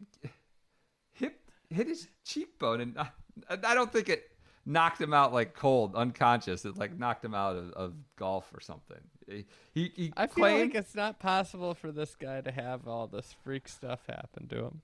hit 1.12 1.40
hit 1.70 1.86
his 1.86 2.08
cheekbone, 2.24 2.80
and 2.80 2.98
I, 2.98 3.08
I 3.48 3.74
don't 3.74 3.90
think 3.90 4.08
it 4.10 4.30
knocked 4.66 5.00
him 5.00 5.12
out 5.12 5.32
like 5.32 5.54
cold, 5.54 5.94
unconscious. 5.94 6.64
It 6.64 6.76
like 6.76 6.98
knocked 6.98 7.24
him 7.24 7.34
out 7.34 7.56
of, 7.56 7.72
of 7.72 7.94
golf 8.16 8.50
or 8.54 8.60
something. 8.60 8.98
He 9.26 9.46
he, 9.72 9.92
he 9.94 10.12
I 10.16 10.26
feel 10.26 10.44
like 10.44 10.74
it's 10.74 10.94
not 10.94 11.18
possible 11.18 11.74
for 11.74 11.90
this 11.92 12.14
guy 12.14 12.40
to 12.40 12.50
have 12.50 12.86
all 12.86 13.06
this 13.06 13.34
freak 13.44 13.68
stuff 13.68 14.00
happen 14.08 14.48
to 14.48 14.56
him. 14.56 14.82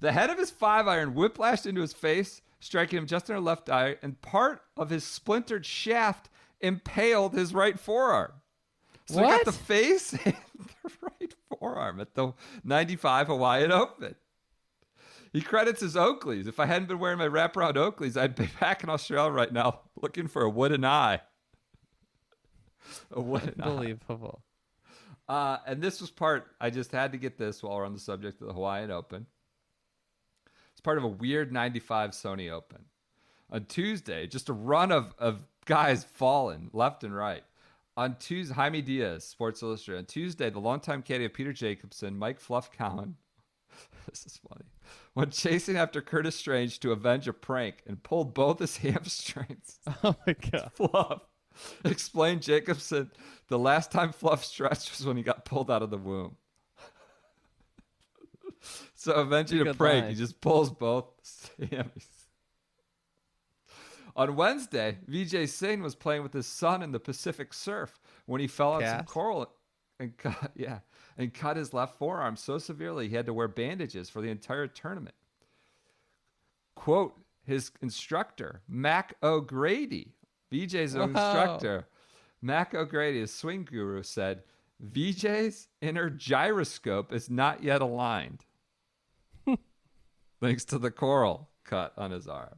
the 0.00 0.12
head 0.12 0.30
of 0.30 0.38
his 0.38 0.50
five 0.50 0.86
iron 0.86 1.14
whiplashed 1.14 1.66
into 1.66 1.80
his 1.80 1.92
face, 1.92 2.42
striking 2.60 2.98
him 2.98 3.06
just 3.06 3.28
in 3.28 3.36
the 3.36 3.42
left 3.42 3.68
eye, 3.68 3.96
and 4.02 4.20
part 4.22 4.62
of 4.76 4.90
his 4.90 5.04
splintered 5.04 5.66
shaft 5.66 6.28
impaled 6.60 7.34
his 7.34 7.52
right 7.52 7.78
forearm. 7.78 8.32
So 9.06 9.22
he 9.22 9.28
got 9.28 9.44
the 9.44 9.52
face 9.52 10.12
and 10.24 10.34
the 10.82 10.90
right 11.02 11.34
forearm 11.48 12.00
at 12.00 12.14
the 12.14 12.32
95 12.64 13.28
Hawaiian 13.28 13.72
Open. 13.72 14.14
He 15.32 15.40
credits 15.40 15.80
his 15.80 15.94
Oakleys. 15.94 16.46
If 16.46 16.60
I 16.60 16.66
hadn't 16.66 16.88
been 16.88 16.98
wearing 16.98 17.18
my 17.18 17.28
wraparound 17.28 17.74
Oakleys, 17.74 18.16
I'd 18.16 18.34
be 18.34 18.48
back 18.60 18.82
in 18.82 18.90
Australia 18.90 19.30
right 19.30 19.52
now 19.52 19.80
looking 20.00 20.28
for 20.28 20.42
a 20.42 20.50
wooden 20.50 20.84
eye. 20.84 21.20
A 23.10 23.20
wooden 23.20 23.60
eye. 23.60 23.66
Unbelievable. 23.66 24.42
Uh, 25.28 25.58
and 25.66 25.82
this 25.82 26.00
was 26.00 26.08
part, 26.08 26.46
I 26.60 26.70
just 26.70 26.92
had 26.92 27.10
to 27.12 27.18
get 27.18 27.36
this 27.36 27.60
while 27.60 27.76
we're 27.76 27.84
on 27.84 27.94
the 27.94 27.98
subject 27.98 28.40
of 28.40 28.46
the 28.46 28.52
Hawaiian 28.52 28.92
Open. 28.92 29.26
It's 30.70 30.80
part 30.80 30.98
of 30.98 31.02
a 31.04 31.08
weird 31.08 31.52
95 31.52 32.10
Sony 32.10 32.50
Open. 32.50 32.84
On 33.50 33.64
Tuesday, 33.64 34.26
just 34.26 34.48
a 34.48 34.52
run 34.52 34.92
of, 34.92 35.14
of 35.18 35.42
guys 35.64 36.04
falling 36.04 36.70
left 36.72 37.02
and 37.02 37.14
right. 37.14 37.42
On 37.96 38.16
Tuesday, 38.18 38.54
Jaime 38.54 38.82
Diaz, 38.82 39.24
Sports 39.24 39.62
Illustrated. 39.62 39.98
On 40.00 40.04
Tuesday, 40.04 40.50
the 40.50 40.60
longtime 40.60 41.02
caddy 41.02 41.24
of 41.24 41.32
Peter 41.32 41.52
Jacobsen, 41.52 42.16
Mike 42.16 42.38
Fluff 42.38 42.70
Cowan, 42.70 43.16
this 44.08 44.26
is 44.26 44.38
funny, 44.48 44.66
went 45.16 45.32
chasing 45.32 45.76
after 45.76 46.00
Curtis 46.00 46.36
Strange 46.36 46.78
to 46.80 46.92
avenge 46.92 47.26
a 47.26 47.32
prank 47.32 47.82
and 47.86 48.02
pulled 48.02 48.34
both 48.34 48.60
his 48.60 48.76
hamstrings. 48.76 49.80
Oh 50.04 50.14
my 50.26 50.34
god. 50.34 50.70
Fluff 50.74 51.22
explained 51.84 52.42
Jacobsen 52.42 53.10
the 53.48 53.58
last 53.58 53.90
time 53.90 54.12
Fluff 54.12 54.44
stretched 54.44 54.90
was 54.90 55.06
when 55.06 55.16
he 55.16 55.22
got 55.22 55.44
pulled 55.44 55.70
out 55.70 55.82
of 55.82 55.90
the 55.90 55.96
womb. 55.96 56.36
so 58.94 59.14
avenging 59.14 59.66
a 59.66 59.74
prank, 59.74 60.04
line. 60.04 60.10
he 60.10 60.16
just 60.16 60.40
pulls 60.40 60.70
both 60.70 61.06
hammies. 61.60 62.06
On 64.14 64.36
Wednesday, 64.36 64.98
Vijay 65.10 65.48
Singh 65.48 65.82
was 65.82 65.94
playing 65.94 66.22
with 66.22 66.32
his 66.32 66.46
son 66.46 66.82
in 66.82 66.92
the 66.92 67.00
Pacific 67.00 67.54
surf 67.54 67.98
when 68.26 68.40
he 68.40 68.46
fell 68.46 68.72
on 68.72 68.84
some 68.84 69.04
coral 69.04 69.50
and 69.98 70.16
cut 70.18 70.52
yeah 70.54 70.80
and 71.18 71.32
cut 71.32 71.56
his 71.56 71.72
left 71.72 71.98
forearm 71.98 72.36
so 72.36 72.58
severely 72.58 73.08
he 73.08 73.14
had 73.16 73.26
to 73.26 73.34
wear 73.34 73.48
bandages 73.48 74.10
for 74.10 74.20
the 74.20 74.28
entire 74.28 74.66
tournament. 74.66 75.14
Quote 76.74 77.14
his 77.44 77.70
instructor, 77.80 78.60
Mac 78.68 79.14
O'Grady, 79.22 80.14
VJ's 80.52 80.94
Wow. 80.94 81.04
instructor, 81.04 81.86
Mac 82.42 82.74
O'Grady, 82.74 83.20
his 83.20 83.32
swing 83.32 83.64
guru, 83.64 84.02
said 84.02 84.42
VJ's 84.84 85.68
inner 85.80 86.10
gyroscope 86.10 87.12
is 87.12 87.30
not 87.30 87.62
yet 87.62 87.80
aligned. 87.80 88.44
Thanks 90.40 90.64
to 90.66 90.78
the 90.78 90.90
coral 90.90 91.48
cut 91.64 91.92
on 91.96 92.10
his 92.10 92.28
arm. 92.28 92.56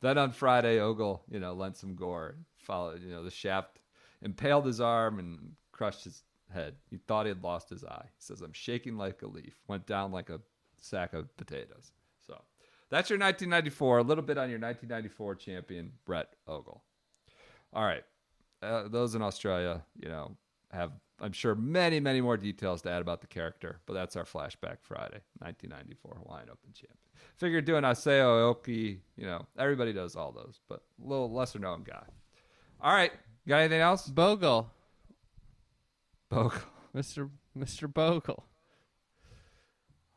Then 0.00 0.18
on 0.18 0.32
Friday, 0.32 0.78
Ogle, 0.80 1.22
you 1.30 1.38
know, 1.40 1.52
lent 1.52 1.76
some 1.76 1.94
gore, 1.94 2.36
followed, 2.56 3.02
you 3.02 3.10
know, 3.10 3.22
the 3.22 3.30
shaft 3.30 3.80
impaled 4.22 4.66
his 4.66 4.80
arm 4.80 5.18
and 5.18 5.52
crushed 5.72 6.04
his 6.04 6.22
head. 6.52 6.74
He 6.90 6.98
thought 6.98 7.26
he 7.26 7.30
had 7.30 7.42
lost 7.42 7.70
his 7.70 7.84
eye. 7.84 8.04
He 8.04 8.20
says, 8.20 8.40
I'm 8.40 8.52
shaking 8.52 8.96
like 8.96 9.22
a 9.22 9.26
leaf. 9.26 9.54
Went 9.68 9.86
down 9.86 10.12
like 10.12 10.30
a 10.30 10.40
sack 10.80 11.12
of 11.12 11.34
potatoes. 11.36 11.92
So 12.26 12.40
that's 12.90 13.10
your 13.10 13.18
1994. 13.18 13.98
A 13.98 14.02
little 14.02 14.24
bit 14.24 14.38
on 14.38 14.50
your 14.50 14.58
1994 14.58 15.34
champion, 15.36 15.92
Brett 16.04 16.34
Ogle. 16.46 16.82
All 17.72 17.84
right. 17.84 18.04
Uh, 18.62 18.88
those 18.88 19.14
in 19.14 19.22
Australia, 19.22 19.82
you 20.00 20.08
know, 20.08 20.36
have, 20.72 20.92
I'm 21.20 21.32
sure, 21.32 21.54
many, 21.54 22.00
many 22.00 22.20
more 22.20 22.36
details 22.36 22.82
to 22.82 22.90
add 22.90 23.00
about 23.00 23.20
the 23.20 23.26
character, 23.26 23.80
but 23.86 23.94
that's 23.94 24.16
our 24.16 24.24
flashback 24.24 24.78
Friday, 24.82 25.20
1994 25.38 26.18
Hawaiian 26.22 26.48
Open 26.50 26.72
champion. 26.72 26.96
Figured 27.36 27.64
doing 27.64 27.84
Isao 27.84 28.54
Aoki, 28.54 28.98
you 29.16 29.26
know, 29.26 29.46
everybody 29.58 29.92
does 29.92 30.16
all 30.16 30.32
those, 30.32 30.60
but 30.68 30.82
a 31.04 31.08
little 31.08 31.30
lesser 31.32 31.58
known 31.58 31.84
guy. 31.84 32.02
All 32.80 32.92
right. 32.92 33.12
Got 33.46 33.58
anything 33.58 33.80
else? 33.80 34.06
Bogle. 34.08 34.70
Bogle. 36.28 36.60
Mr. 36.96 37.30
Mr. 37.56 37.92
Bogle. 37.92 38.44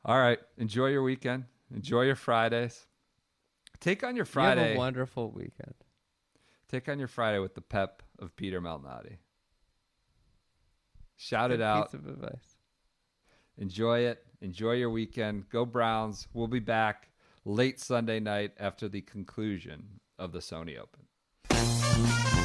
All 0.03 0.19
right. 0.19 0.39
Enjoy 0.57 0.87
your 0.87 1.03
weekend. 1.03 1.45
Enjoy 1.73 2.01
your 2.03 2.15
Fridays. 2.15 2.85
Take 3.79 4.03
on 4.03 4.15
your 4.15 4.23
You 4.25 4.41
have 4.41 4.55
Friday. 4.55 4.75
a 4.75 4.77
wonderful 4.77 5.31
weekend. 5.31 5.73
Take 6.69 6.87
on 6.89 6.99
your 6.99 7.07
Friday 7.07 7.39
with 7.39 7.55
the 7.55 7.61
pep 7.61 8.03
of 8.19 8.35
Peter 8.35 8.61
Malnati. 8.61 9.17
Shout 11.17 11.49
Good 11.49 11.59
it 11.59 11.63
out. 11.63 11.91
Piece 11.91 11.99
of 11.99 12.07
advice. 12.07 12.57
Enjoy 13.57 13.99
it. 13.99 14.23
Enjoy 14.41 14.71
your 14.73 14.89
weekend. 14.89 15.49
Go 15.49 15.65
Browns. 15.65 16.27
We'll 16.33 16.47
be 16.47 16.59
back 16.59 17.09
late 17.45 17.79
Sunday 17.79 18.19
night 18.19 18.51
after 18.59 18.87
the 18.87 19.01
conclusion 19.01 19.99
of 20.17 20.31
the 20.31 20.39
Sony 20.39 20.77
Open. 20.79 22.40